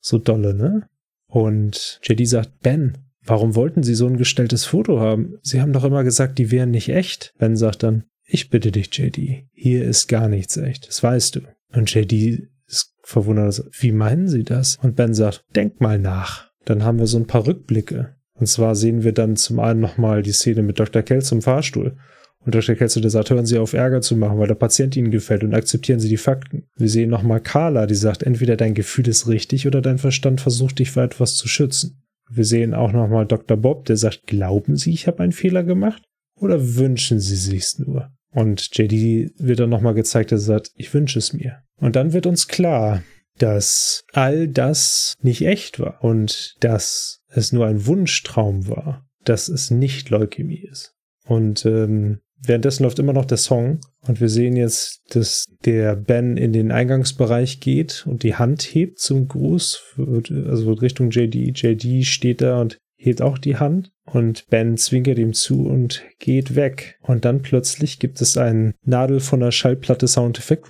[0.00, 0.88] so dolle, ne?
[1.26, 5.38] Und JD sagt, Ben, warum wollten Sie so ein gestelltes Foto haben?
[5.42, 7.32] Sie haben doch immer gesagt, die wären nicht echt.
[7.38, 11.40] Ben sagt dann, ich bitte dich, JD, hier ist gar nichts echt, das weißt du.
[11.72, 14.76] Und JD ist verwundert, wie meinen Sie das?
[14.82, 16.50] Und Ben sagt, denk mal nach.
[16.64, 18.16] Dann haben wir so ein paar Rückblicke.
[18.34, 21.02] Und zwar sehen wir dann zum einen nochmal die Szene mit Dr.
[21.02, 21.96] Kelz im Fahrstuhl.
[22.44, 22.74] Und Dr.
[22.74, 25.54] Kelso, der sagt, hören Sie auf, Ärger zu machen, weil der Patient Ihnen gefällt und
[25.54, 26.64] akzeptieren Sie die Fakten.
[26.76, 30.78] Wir sehen nochmal Carla, die sagt, entweder dein Gefühl ist richtig oder dein Verstand versucht,
[30.78, 32.02] dich vor etwas zu schützen.
[32.28, 33.56] Wir sehen auch nochmal Dr.
[33.56, 36.02] Bob, der sagt, glauben Sie, ich habe einen Fehler gemacht?
[36.34, 38.10] Oder wünschen Sie sich's nur?
[38.34, 41.58] Und JD wird dann nochmal gezeigt, er sagt, ich wünsche es mir.
[41.76, 43.02] Und dann wird uns klar,
[43.38, 49.70] dass all das nicht echt war und dass es nur ein Wunschtraum war, dass es
[49.70, 50.94] nicht Leukämie ist.
[51.26, 56.36] Und ähm, Währenddessen läuft immer noch der Song und wir sehen jetzt, dass der Ben
[56.36, 61.56] in den Eingangsbereich geht und die Hand hebt zum Gruß, also Richtung JD.
[61.56, 66.56] JD steht da und hebt auch die Hand und Ben zwinkert ihm zu und geht
[66.56, 66.98] weg.
[67.02, 70.68] Und dann plötzlich gibt es einen Nadel von der Schallplatte Soundeffekt.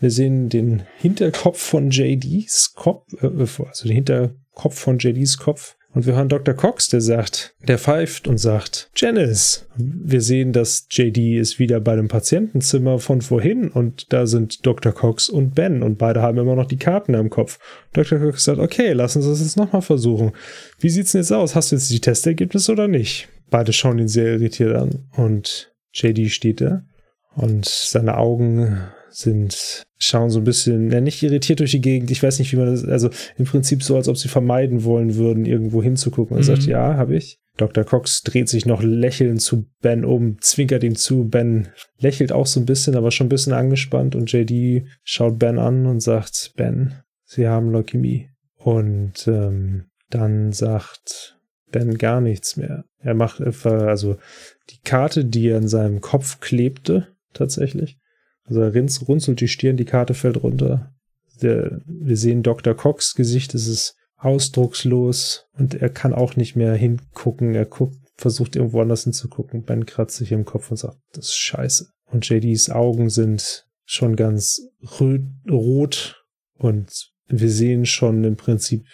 [0.00, 6.06] Wir sehen den Hinterkopf von JDs Kopf, äh, also den Hinterkopf von JDs Kopf und
[6.06, 6.54] wir hören Dr.
[6.54, 9.66] Cox, der sagt, der pfeift und sagt, Janice.
[9.76, 14.92] Wir sehen, dass JD ist wieder bei dem Patientenzimmer von vorhin und da sind Dr.
[14.92, 17.58] Cox und Ben und beide haben immer noch die Karten im Kopf.
[17.94, 18.18] Dr.
[18.18, 20.32] Cox sagt, okay, lass uns das jetzt nochmal versuchen.
[20.78, 21.54] Wie sieht's denn jetzt aus?
[21.54, 23.28] Hast du jetzt die Testergebnisse oder nicht?
[23.50, 26.82] Beide schauen ihn sehr irritiert an und JD steht da
[27.34, 28.78] und seine Augen
[29.10, 32.10] sind, schauen so ein bisschen, ja, nicht irritiert durch die Gegend.
[32.10, 35.16] Ich weiß nicht, wie man das, also im Prinzip so, als ob sie vermeiden wollen
[35.16, 36.36] würden, irgendwo hinzugucken.
[36.36, 36.46] Er mhm.
[36.46, 37.38] sagt, ja, habe ich.
[37.56, 37.84] Dr.
[37.84, 41.24] Cox dreht sich noch lächelnd zu Ben um, zwinkert ihm zu.
[41.28, 41.68] Ben
[41.98, 45.86] lächelt auch so ein bisschen, aber schon ein bisschen angespannt und JD schaut Ben an
[45.86, 46.94] und sagt, Ben,
[47.24, 48.30] Sie haben Leukämie.
[48.56, 51.36] Und ähm, dann sagt
[51.70, 52.84] Ben gar nichts mehr.
[53.00, 54.16] Er macht also
[54.70, 57.98] die Karte, die er in seinem Kopf klebte, tatsächlich,
[58.48, 58.72] also er
[59.06, 60.92] runzelt die Stirn, die Karte fällt runter.
[61.42, 62.74] Der, wir sehen Dr.
[62.74, 67.54] Cox Gesicht, es ist ausdruckslos und er kann auch nicht mehr hingucken.
[67.54, 69.62] Er guckt, versucht irgendwo anders hinzugucken.
[69.62, 71.90] Ben kratzt sich im Kopf und sagt, das ist scheiße.
[72.06, 74.62] Und JDs Augen sind schon ganz
[75.48, 78.86] rot und wir sehen schon im Prinzip,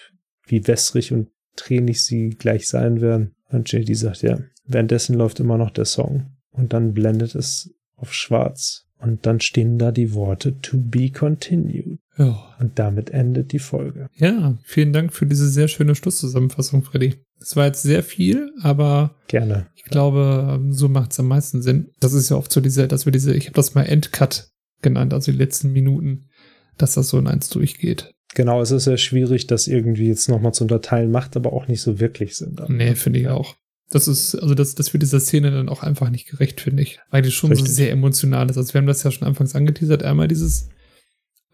[0.47, 3.35] wie wässrig und tränig sie gleich sein werden.
[3.49, 6.37] Und JD sagt, ja, währenddessen läuft immer noch der Song.
[6.51, 8.87] Und dann blendet es auf schwarz.
[9.05, 11.99] Und dann stehen da die Worte to be continued.
[12.17, 12.57] Ja.
[12.59, 14.09] Und damit endet die Folge.
[14.17, 17.17] Ja, vielen Dank für diese sehr schöne Schlusszusammenfassung, Freddy.
[17.39, 19.67] Es war jetzt sehr viel, aber gerne.
[19.75, 21.91] Ich glaube, so macht es am meisten Sinn.
[22.01, 24.49] Das ist ja oft so diese, dass wir diese, ich habe das mal Endcut
[24.81, 26.31] genannt, also die letzten Minuten,
[26.79, 28.15] dass das so in eins durchgeht.
[28.35, 31.83] Genau, es ist sehr schwierig, das irgendwie jetzt nochmal zu unterteilen, macht aber auch nicht
[31.83, 32.55] so wirklich Sinn.
[32.57, 32.77] Dann.
[32.77, 33.57] Nee, finde ich auch.
[33.95, 36.99] Das ist, also das, das wird dieser Szene dann auch einfach nicht gerecht, finde ich.
[37.11, 37.69] Weil die schon Richtig.
[37.69, 38.57] so sehr emotional ist.
[38.57, 40.69] Also wir haben das ja schon anfangs angeteasert, einmal dieses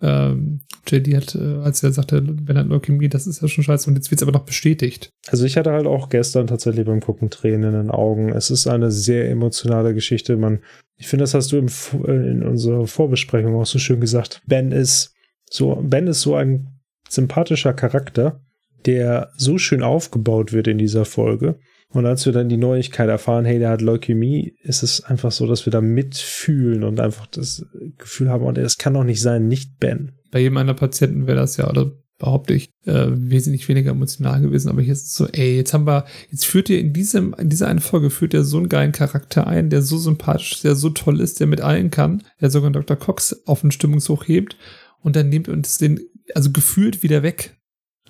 [0.00, 3.90] ähm, JD hat, äh, als er sagte, wenn er Leukämie, das ist ja schon scheiße
[3.90, 5.10] und jetzt wird es aber noch bestätigt.
[5.28, 8.30] Also ich hatte halt auch gestern tatsächlich beim Gucken Tränen in den Augen.
[8.30, 10.38] Es ist eine sehr emotionale Geschichte.
[10.38, 10.60] Man,
[10.96, 11.68] ich finde, das hast du im,
[12.06, 14.40] in unserer Vorbesprechung auch so schön gesagt.
[14.46, 15.12] Ben ist
[15.50, 16.68] so, Ben ist so ein
[17.06, 18.40] sympathischer Charakter,
[18.86, 21.58] der so schön aufgebaut wird in dieser Folge
[21.92, 25.46] und als wir dann die Neuigkeit erfahren, hey, der hat Leukämie, ist es einfach so,
[25.46, 27.66] dass wir da mitfühlen und einfach das
[27.98, 30.12] Gefühl haben, und es kann doch nicht sein, nicht Ben.
[30.30, 31.90] Bei jedem anderen Patienten wäre das ja, oder
[32.20, 34.68] behaupte ich, äh, wesentlich weniger emotional gewesen.
[34.68, 37.48] Aber hier ist es so, ey, jetzt haben wir, jetzt führt ihr in diesem, in
[37.48, 40.90] dieser einen Folge führt er so einen geilen Charakter ein, der so sympathisch, der so
[40.90, 42.96] toll ist, der mit allen kann, der sogar Dr.
[42.96, 44.56] Cox auf den Stimmungshoch hebt
[45.00, 45.98] und dann nimmt uns den,
[46.34, 47.56] also gefühlt wieder weg.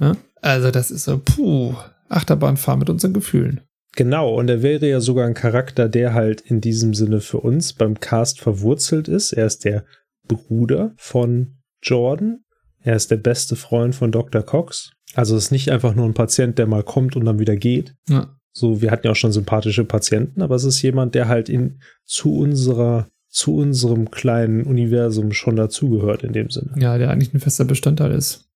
[0.01, 0.17] Ja?
[0.43, 1.75] Also das ist so, puh,
[2.09, 3.61] Achterbahnfahr mit unseren Gefühlen.
[3.97, 7.73] Genau, und er wäre ja sogar ein Charakter, der halt in diesem Sinne für uns
[7.73, 9.33] beim Cast verwurzelt ist.
[9.33, 9.85] Er ist der
[10.29, 12.45] Bruder von Jordan.
[12.83, 14.43] Er ist der beste Freund von Dr.
[14.43, 14.93] Cox.
[15.15, 17.95] Also ist nicht einfach nur ein Patient, der mal kommt und dann wieder geht.
[18.09, 18.37] Ja.
[18.53, 21.81] So, wir hatten ja auch schon sympathische Patienten, aber es ist jemand, der halt in,
[22.05, 26.75] zu unserer, zu unserem kleinen Universum schon dazugehört in dem Sinne.
[26.77, 28.50] Ja, der eigentlich ein fester Bestandteil ist.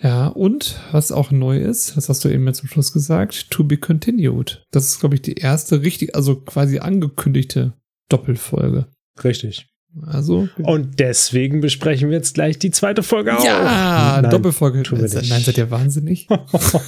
[0.00, 0.08] Ja.
[0.08, 3.64] Ja, und was auch neu ist, das hast du eben jetzt zum Schluss gesagt, to
[3.64, 4.64] be continued.
[4.70, 7.72] Das ist, glaube ich, die erste richtig, also quasi angekündigte
[8.08, 8.86] Doppelfolge.
[9.24, 9.66] Richtig.
[10.06, 10.48] Also.
[10.58, 13.44] Und deswegen besprechen wir jetzt gleich die zweite Folge auch.
[13.44, 14.82] Ja, Doppelfolge.
[14.84, 15.30] Tun wir nicht.
[15.30, 16.28] Nein, seid ihr wahnsinnig?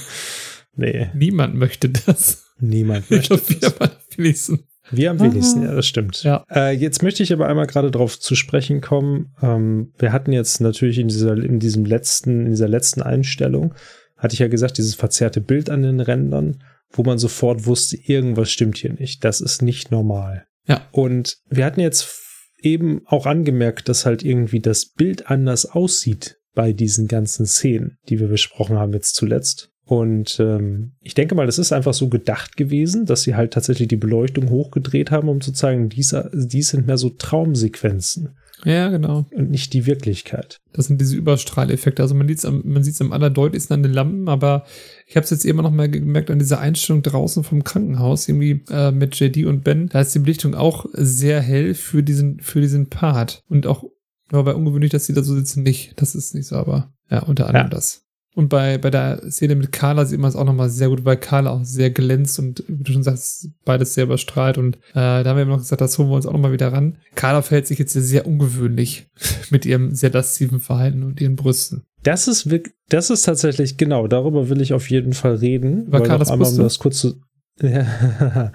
[0.75, 1.09] nee.
[1.13, 2.45] Niemand möchte das.
[2.59, 3.49] Niemand möchte das.
[3.49, 4.59] Wir mal wenigstens
[4.91, 6.23] wir am wenigsten, ja, das stimmt.
[6.23, 6.45] Ja.
[6.49, 9.33] Äh, jetzt möchte ich aber einmal gerade darauf zu sprechen kommen.
[9.41, 13.73] Ähm, wir hatten jetzt natürlich in dieser, in diesem letzten, in dieser letzten Einstellung
[14.17, 18.51] hatte ich ja gesagt, dieses verzerrte Bild an den Rändern, wo man sofort wusste, irgendwas
[18.51, 19.23] stimmt hier nicht.
[19.23, 20.45] Das ist nicht normal.
[20.67, 20.87] Ja.
[20.91, 22.21] Und wir hatten jetzt
[22.61, 28.19] eben auch angemerkt, dass halt irgendwie das Bild anders aussieht bei diesen ganzen Szenen, die
[28.19, 29.70] wir besprochen haben jetzt zuletzt.
[29.85, 33.87] Und ähm, ich denke mal, das ist einfach so gedacht gewesen, dass sie halt tatsächlich
[33.89, 38.29] die Beleuchtung hochgedreht haben, um zu zeigen, dies, dies sind mehr so Traumsequenzen
[38.63, 39.25] Ja, genau.
[39.33, 40.59] und nicht die Wirklichkeit.
[40.71, 42.01] Das sind diese Überstrahleffekte.
[42.01, 44.65] Also man sieht es am, man sieht's am allerdeutlichsten an den Lampen, aber
[45.07, 48.63] ich habe es jetzt immer noch mal gemerkt an dieser Einstellung draußen vom Krankenhaus, irgendwie
[48.69, 49.89] äh, mit JD und Ben.
[49.89, 53.43] Da ist die Belichtung auch sehr hell für diesen, für diesen Part.
[53.49, 53.83] Und auch,
[54.31, 55.99] aber ungewöhnlich, dass sie da so sitzen, nicht.
[55.99, 57.69] Das ist nicht so, aber ja, unter anderem Ja.
[57.69, 58.03] das.
[58.33, 61.17] Und bei, bei der Szene mit Carla sieht man es auch nochmal sehr gut, weil
[61.17, 64.57] Carla auch sehr glänzt und wie du schon sagst, beides sehr überstrahlt.
[64.57, 66.71] Und äh, da haben wir immer noch gesagt, das holen wir uns auch nochmal wieder
[66.71, 66.97] ran.
[67.15, 69.09] Carla verhält sich jetzt sehr ungewöhnlich
[69.49, 71.83] mit ihrem sehr lasziven Verhalten und ihren Brüsten.
[72.03, 75.87] Das ist wirklich, das ist tatsächlich, genau, darüber will ich auf jeden Fall reden.
[75.87, 77.15] Über weil Carlas einmal, um das kurz zu.
[77.61, 78.51] Ja,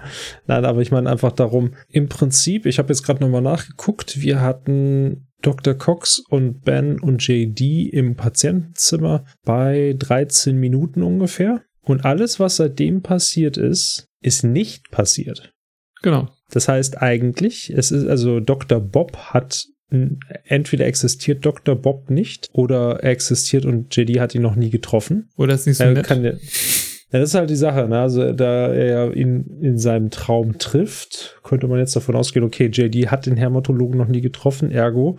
[0.47, 4.41] Nein, aber ich meine einfach darum, im Prinzip, ich habe jetzt gerade nochmal nachgeguckt, wir
[4.41, 5.75] hatten Dr.
[5.75, 11.63] Cox und Ben und JD im Patientenzimmer bei 13 Minuten ungefähr.
[11.81, 15.53] Und alles, was seitdem passiert ist, ist nicht passiert.
[16.01, 16.29] Genau.
[16.51, 18.79] Das heißt eigentlich, es ist also Dr.
[18.79, 19.65] Bob hat
[20.43, 21.75] entweder existiert Dr.
[21.75, 25.29] Bob nicht oder er existiert und JD hat ihn noch nie getroffen.
[25.37, 26.05] Oder ist nicht so nett?
[26.05, 26.23] kann
[27.11, 27.99] ja, das ist halt die Sache, ne?
[27.99, 33.09] Also da er ihn in seinem Traum trifft, könnte man jetzt davon ausgehen, okay, JD
[33.09, 35.17] hat den Hermatologen noch nie getroffen, ergo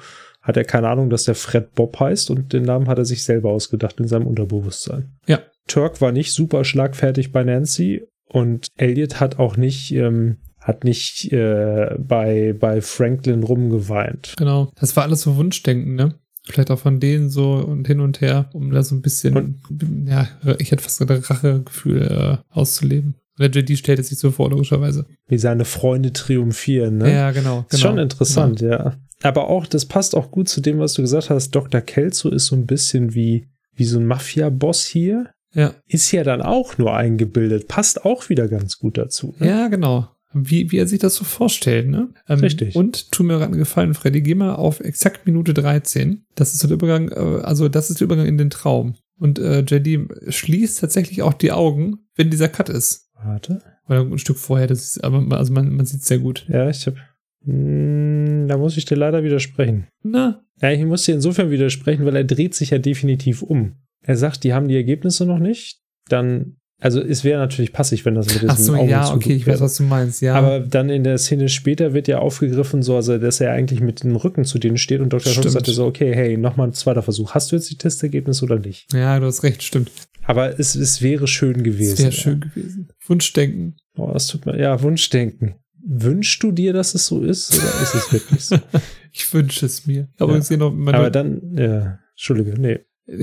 [0.49, 3.23] hat er keine Ahnung, dass der Fred Bob heißt und den Namen hat er sich
[3.23, 5.13] selber ausgedacht in seinem Unterbewusstsein.
[5.27, 5.41] Ja.
[5.67, 11.31] Turk war nicht super schlagfertig bei Nancy und Elliot hat auch nicht, ähm, hat nicht
[11.33, 14.35] äh, bei, bei Franklin rumgeweint.
[14.39, 14.71] Genau.
[14.81, 16.15] Das war alles so Wunschdenken, ne?
[16.49, 19.61] Vielleicht auch von denen so und hin und her, um da so ein bisschen,
[20.07, 23.15] ja, ich hätte fast gesagt, Rachegefühl äh, auszuleben.
[23.39, 25.07] Und der JD stellt es sich so vor, logischerweise.
[25.29, 27.13] Wie seine Freunde triumphieren, ne?
[27.13, 27.61] Ja, genau.
[27.69, 27.91] Ist genau.
[27.91, 28.97] schon interessant, ja.
[29.23, 31.51] Aber auch, das passt auch gut zu dem, was du gesagt hast.
[31.51, 31.81] Dr.
[31.81, 35.31] Kelso ist so ein bisschen wie, wie so ein Mafia-Boss hier.
[35.55, 35.75] Ja.
[35.87, 37.69] Ist ja dann auch nur eingebildet.
[37.69, 39.35] Passt auch wieder ganz gut dazu.
[39.39, 39.49] Ne?
[39.49, 40.09] Ja, genau.
[40.35, 42.09] Wie, wie er sich das so vorstellt, ne?
[42.29, 42.77] Ähm, Richtig.
[42.77, 46.25] Und tu mir gerade einen Gefallen, Freddy, geh mal auf exakt Minute 13.
[46.35, 48.95] Das ist so der Übergang, äh, also das ist der Übergang in den Traum.
[49.19, 53.11] Und äh, JD schließt tatsächlich auch die Augen, wenn dieser Cut ist.
[53.23, 53.63] Warte.
[53.89, 56.47] Oder ein Stück vorher, das ist, aber man- also man, man sieht sehr gut.
[56.49, 56.95] Ja, ich hab.
[57.53, 59.87] Hm, da muss ich dir leider widersprechen.
[60.03, 63.77] Na, Ja, ich muss dir insofern widersprechen, weil er dreht sich ja definitiv um.
[64.03, 65.81] Er sagt, die haben die Ergebnisse noch nicht.
[66.09, 69.33] Dann, also es wäre natürlich passig, wenn das mit diesem ach so, Augen ja, okay,
[69.35, 70.35] ich weiß, was du meinst, ja.
[70.35, 74.05] Aber dann in der Szene später wird ja aufgegriffen, so, also, dass er eigentlich mit
[74.05, 75.33] dem Rücken zu denen steht und Dr.
[75.33, 75.51] Stimmt.
[75.51, 77.33] sagte so, okay, hey, nochmal ein zweiter Versuch.
[77.33, 78.93] Hast du jetzt die Testergebnisse oder nicht?
[78.93, 79.91] ja, du hast recht, stimmt.
[80.25, 81.93] Aber es, es wäre schön gewesen.
[81.97, 82.89] Das wäre schön gewesen.
[83.07, 83.77] Wunschdenken.
[83.97, 85.55] Oh, das tut mir, ja, Wunschdenken.
[85.85, 88.57] Wünschst du dir, dass es so ist oder ist es wirklich so?
[89.11, 90.09] Ich wünsche es mir.
[90.19, 90.57] Aber Ja.
[90.59, 92.81] noch meine, Aber dann, ja, Entschuldige, nee.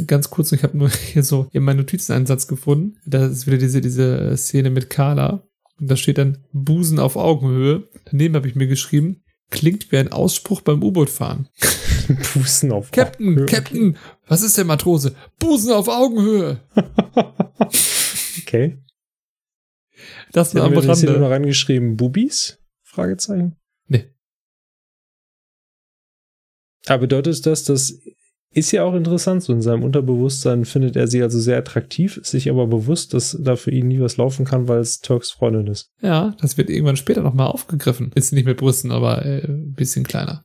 [0.07, 2.97] Ganz kurz, ich habe nur hier so in meinen Notizen einen Satz gefunden.
[3.05, 5.43] Da ist wieder diese, diese Szene mit Carla.
[5.79, 7.89] Und da steht dann Busen auf Augenhöhe.
[8.05, 11.49] Daneben habe ich mir geschrieben, klingt wie ein Ausspruch beim U-Boot-Fahren.
[12.33, 12.91] Pusten auf.
[12.91, 13.45] Captain, Augenhöhe.
[13.45, 13.97] Captain,
[14.27, 15.15] was ist der Matrose?
[15.39, 16.61] Busen auf Augenhöhe.
[18.41, 18.77] Okay.
[20.31, 21.29] Das Dann war am haben wir das hier nur Rande.
[21.29, 21.97] noch reingeschrieben.
[21.97, 22.59] Bubis?
[22.83, 23.55] Fragezeichen.
[23.87, 24.13] Nee.
[26.85, 27.99] Aber bedeutet das, das
[28.55, 32.31] ist ja auch interessant, so in seinem Unterbewusstsein findet er sie also sehr attraktiv, ist
[32.31, 35.67] sich aber bewusst, dass da für ihn nie was laufen kann, weil es Turks Freundin
[35.67, 35.89] ist.
[36.01, 38.11] Ja, das wird irgendwann später nochmal aufgegriffen.
[38.15, 40.43] Ist nicht mit Brüsten, aber äh, ein bisschen kleiner.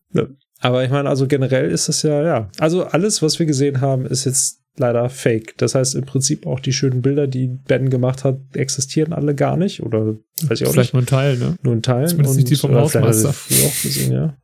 [0.60, 2.48] Aber ich meine, also generell ist es ja, ja.
[2.58, 5.54] Also alles, was wir gesehen haben, ist jetzt leider fake.
[5.58, 9.56] Das heißt im Prinzip auch die schönen Bilder, die Ben gemacht hat, existieren alle gar
[9.56, 9.82] nicht.
[9.82, 10.92] Oder weiß ich auch Vielleicht nicht.
[10.94, 11.56] nur ein Teil, ne?
[11.62, 12.08] Nur in Teilen.
[12.08, 13.32] Zumindest nicht die vom vielleicht sie Hausmeister.
[13.32, 14.36] früher auch gesehen, ja.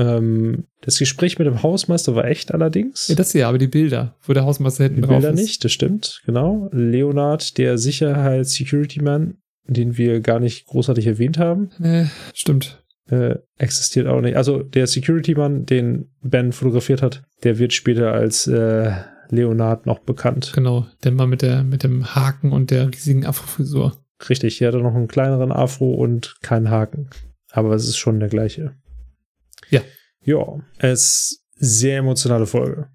[0.00, 3.08] Ähm, das Gespräch mit dem Hausmeister war echt allerdings.
[3.08, 5.40] Ja, das hier, aber die Bilder, wo der Hausmeister hinten die drauf Bilder ist.
[5.40, 6.68] nicht, das stimmt, genau.
[6.72, 9.34] Leonard, der Sicherheits-Security-Man,
[9.66, 12.82] den wir gar nicht großartig erwähnt haben, Nee, stimmt.
[13.10, 14.36] äh, existiert auch nicht.
[14.36, 18.92] Also der Security-Mann, den Ben fotografiert hat, der wird später als äh,
[19.28, 20.52] Leonard noch bekannt.
[20.54, 20.86] Genau.
[21.04, 23.96] Der mal mit, der, mit dem Haken und der riesigen Afrofrisur.
[24.28, 27.08] Richtig, hier hat er noch einen kleineren Afro und keinen Haken.
[27.52, 28.72] Aber es ist schon der gleiche.
[29.68, 29.80] Ja.
[30.22, 32.88] Ja, es ist sehr emotionale Folge.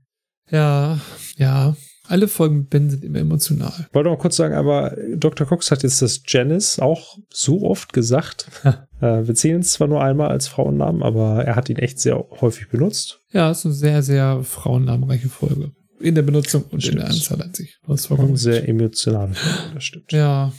[0.52, 1.00] Ja,
[1.38, 1.76] ja.
[2.08, 3.88] Alle Folgen mit Ben sind immer emotional.
[3.92, 5.48] Wollte noch kurz sagen, aber Dr.
[5.48, 8.48] Cox hat jetzt das Janice auch so oft gesagt.
[9.02, 12.24] äh, wir zählen es zwar nur einmal als Frauennamen, aber er hat ihn echt sehr
[12.42, 13.22] häufig benutzt.
[13.32, 15.72] Ja, ist eine sehr, sehr frauennamenreiche Folge.
[16.00, 17.32] in der Benutzung und Das in der stimmt.
[17.32, 17.80] Anzahl an sich.
[17.88, 19.32] Das vollkommen Und sehr emotional.
[19.74, 20.12] Das stimmt.
[20.12, 20.54] Ja,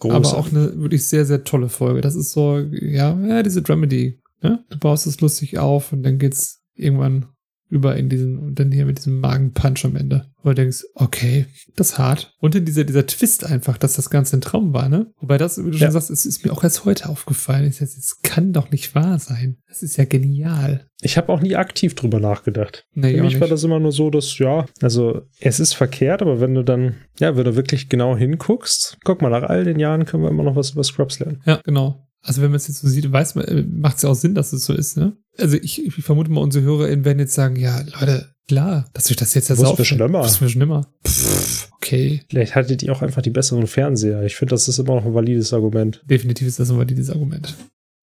[0.00, 2.00] aber auch eine wirklich sehr, sehr tolle Folge.
[2.00, 4.18] Das ist so, ja, ja diese Dramedy.
[4.42, 4.64] Ne?
[4.70, 7.26] Du baust es lustig auf und dann geht's irgendwann
[7.68, 10.26] über in diesen, und dann hier mit diesem Magenpunch am Ende.
[10.42, 12.34] Wo du denkst, okay, das ist hart.
[12.38, 15.10] Und dann dieser, dieser Twist einfach, dass das Ganze ein Traum war, ne?
[15.20, 15.90] Wobei das, wie du schon Ja.
[15.90, 17.64] sagst, es ist mir auch erst heute aufgefallen.
[17.66, 19.56] Ich sag, Es kann doch nicht wahr sein.
[19.68, 20.86] Das ist ja genial.
[21.00, 22.84] Ich habe auch nie aktiv drüber nachgedacht.
[22.92, 26.40] Nee, Für mich war das immer nur so, dass, ja, also es ist verkehrt, aber
[26.40, 30.04] wenn du dann, ja, wenn du wirklich genau hinguckst, guck mal, nach all den Jahren
[30.04, 31.40] können wir immer noch was über Scrubs lernen.
[31.46, 32.06] Ja, genau.
[32.22, 34.52] Also wenn man es jetzt so sieht, weiß man, macht es ja auch Sinn, dass
[34.52, 35.16] es so ist, ne?
[35.38, 39.16] Also ich, ich vermute mal, unsere HörerInnen werden jetzt sagen, ja, Leute, klar, dass ich
[39.16, 40.22] das jetzt Wussten wir schon immer.
[40.22, 40.86] Wussten wir schon immer.
[41.04, 42.22] Pff, okay.
[42.28, 44.22] Vielleicht hattet ihr auch einfach die besseren Fernseher.
[44.22, 46.02] Ich finde, das ist immer noch ein valides Argument.
[46.08, 47.56] Definitiv ist das ein valides Argument.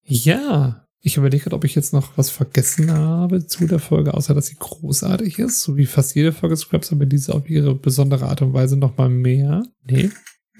[0.04, 0.86] Ja.
[1.02, 4.48] Ich überlege gerade, ob ich jetzt noch was vergessen habe zu der Folge, außer dass
[4.48, 8.42] sie großartig ist, so wie fast jede Folge Scraps, aber diese auf ihre besondere Art
[8.42, 9.62] und Weise noch mal mehr.
[9.88, 10.10] Nee.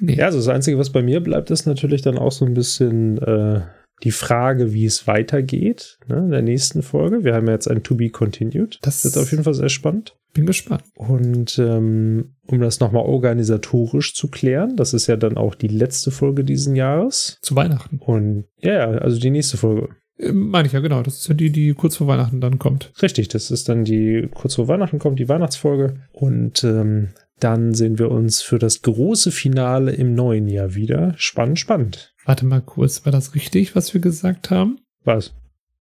[0.01, 0.15] Nee.
[0.17, 3.19] Ja, also das Einzige, was bei mir bleibt, ist natürlich dann auch so ein bisschen
[3.19, 3.61] äh,
[4.03, 7.23] die Frage, wie es weitergeht ne, in der nächsten Folge.
[7.25, 8.79] Wir haben ja jetzt ein To Be Continued.
[8.83, 10.17] Das- wird auf jeden Fall sehr spannend.
[10.33, 10.85] Bin gespannt.
[10.95, 16.13] Und ähm, um das nochmal organisatorisch zu klären, das ist ja dann auch die letzte
[16.13, 17.39] Folge diesen Jahres.
[17.43, 17.99] Zu Weihnachten.
[17.99, 19.89] Und ja, ja, also die nächste Folge.
[20.19, 21.03] Äh, Meine ich ja, genau.
[21.03, 22.93] Das ist ja die, die kurz vor Weihnachten dann kommt.
[23.03, 25.95] Richtig, das ist dann die, kurz vor Weihnachten kommt die Weihnachtsfolge.
[26.13, 27.09] Und ähm,
[27.41, 31.15] dann sehen wir uns für das große Finale im neuen Jahr wieder.
[31.17, 32.15] Spannend, spannend.
[32.25, 34.79] Warte mal kurz, war das richtig, was wir gesagt haben?
[35.05, 35.35] Was?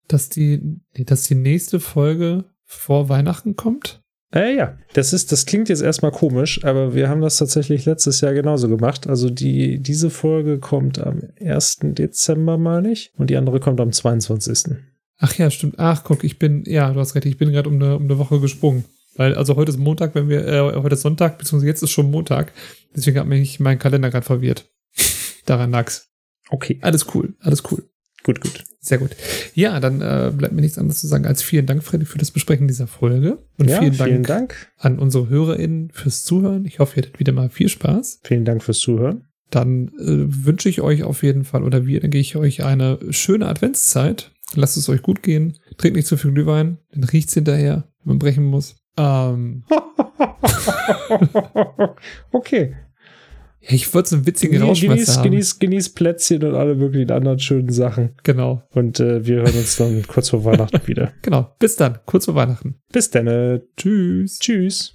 [0.09, 4.03] Dass die, dass die nächste Folge vor Weihnachten kommt?
[4.35, 8.21] Äh, ja, das ist, das klingt jetzt erstmal komisch, aber wir haben das tatsächlich letztes
[8.21, 9.07] Jahr genauso gemacht.
[9.07, 11.79] Also die, diese Folge kommt am 1.
[11.83, 14.77] Dezember, meine ich, und die andere kommt am 22.
[15.19, 15.77] Ach ja, stimmt.
[15.79, 18.19] Ach, guck, ich bin, ja, du hast recht, ich bin gerade um eine, um eine
[18.19, 18.85] Woche gesprungen.
[19.17, 22.11] Weil, also heute ist Montag, wenn wir, äh, heute ist Sonntag, beziehungsweise jetzt ist schon
[22.11, 22.53] Montag.
[22.95, 24.71] Deswegen hat mich mein Kalender gerade verwirrt.
[25.47, 26.09] Daran lag's.
[26.49, 27.89] Okay, Alles cool, alles cool.
[28.23, 28.65] gut, gut.
[28.79, 29.17] Sehr gut.
[29.55, 32.31] Ja, dann äh, bleibt mir nichts anderes zu sagen als vielen Dank, Freddy, für das
[32.31, 33.39] Besprechen dieser Folge.
[33.59, 34.73] Und ja, vielen, Dank vielen Dank.
[34.79, 36.65] an unsere HörerInnen fürs Zuhören.
[36.67, 38.21] Ich hoffe, ihr hattet wieder mal viel Spaß.
[38.23, 39.25] Vielen Dank fürs Zuhören.
[39.51, 43.49] Dann äh, wünsche ich euch auf jeden Fall, oder wir, denke ich euch eine schöne
[43.49, 44.31] Adventszeit.
[44.55, 45.59] Lasst es euch gut gehen.
[45.77, 48.77] Trinkt nicht zu viel Glühwein, dann riecht's hinterher, wenn man brechen muss.
[48.99, 49.63] Ähm,
[52.33, 52.77] okay.
[53.61, 55.23] ja, ich wollte so einen witzigen Genieß, Rauschmesser genieß, haben.
[55.25, 58.15] genieß, genieß Plätzchen und alle möglichen anderen schönen Sachen.
[58.23, 61.13] Genau, Und äh, wir hören uns dann kurz vor Weihnachten wieder.
[61.23, 61.55] genau.
[61.59, 62.77] Bis dann, kurz vor Weihnachten.
[62.93, 63.27] Bis dann.
[63.27, 64.39] Äh, Tschüss.
[64.39, 64.93] tschüss.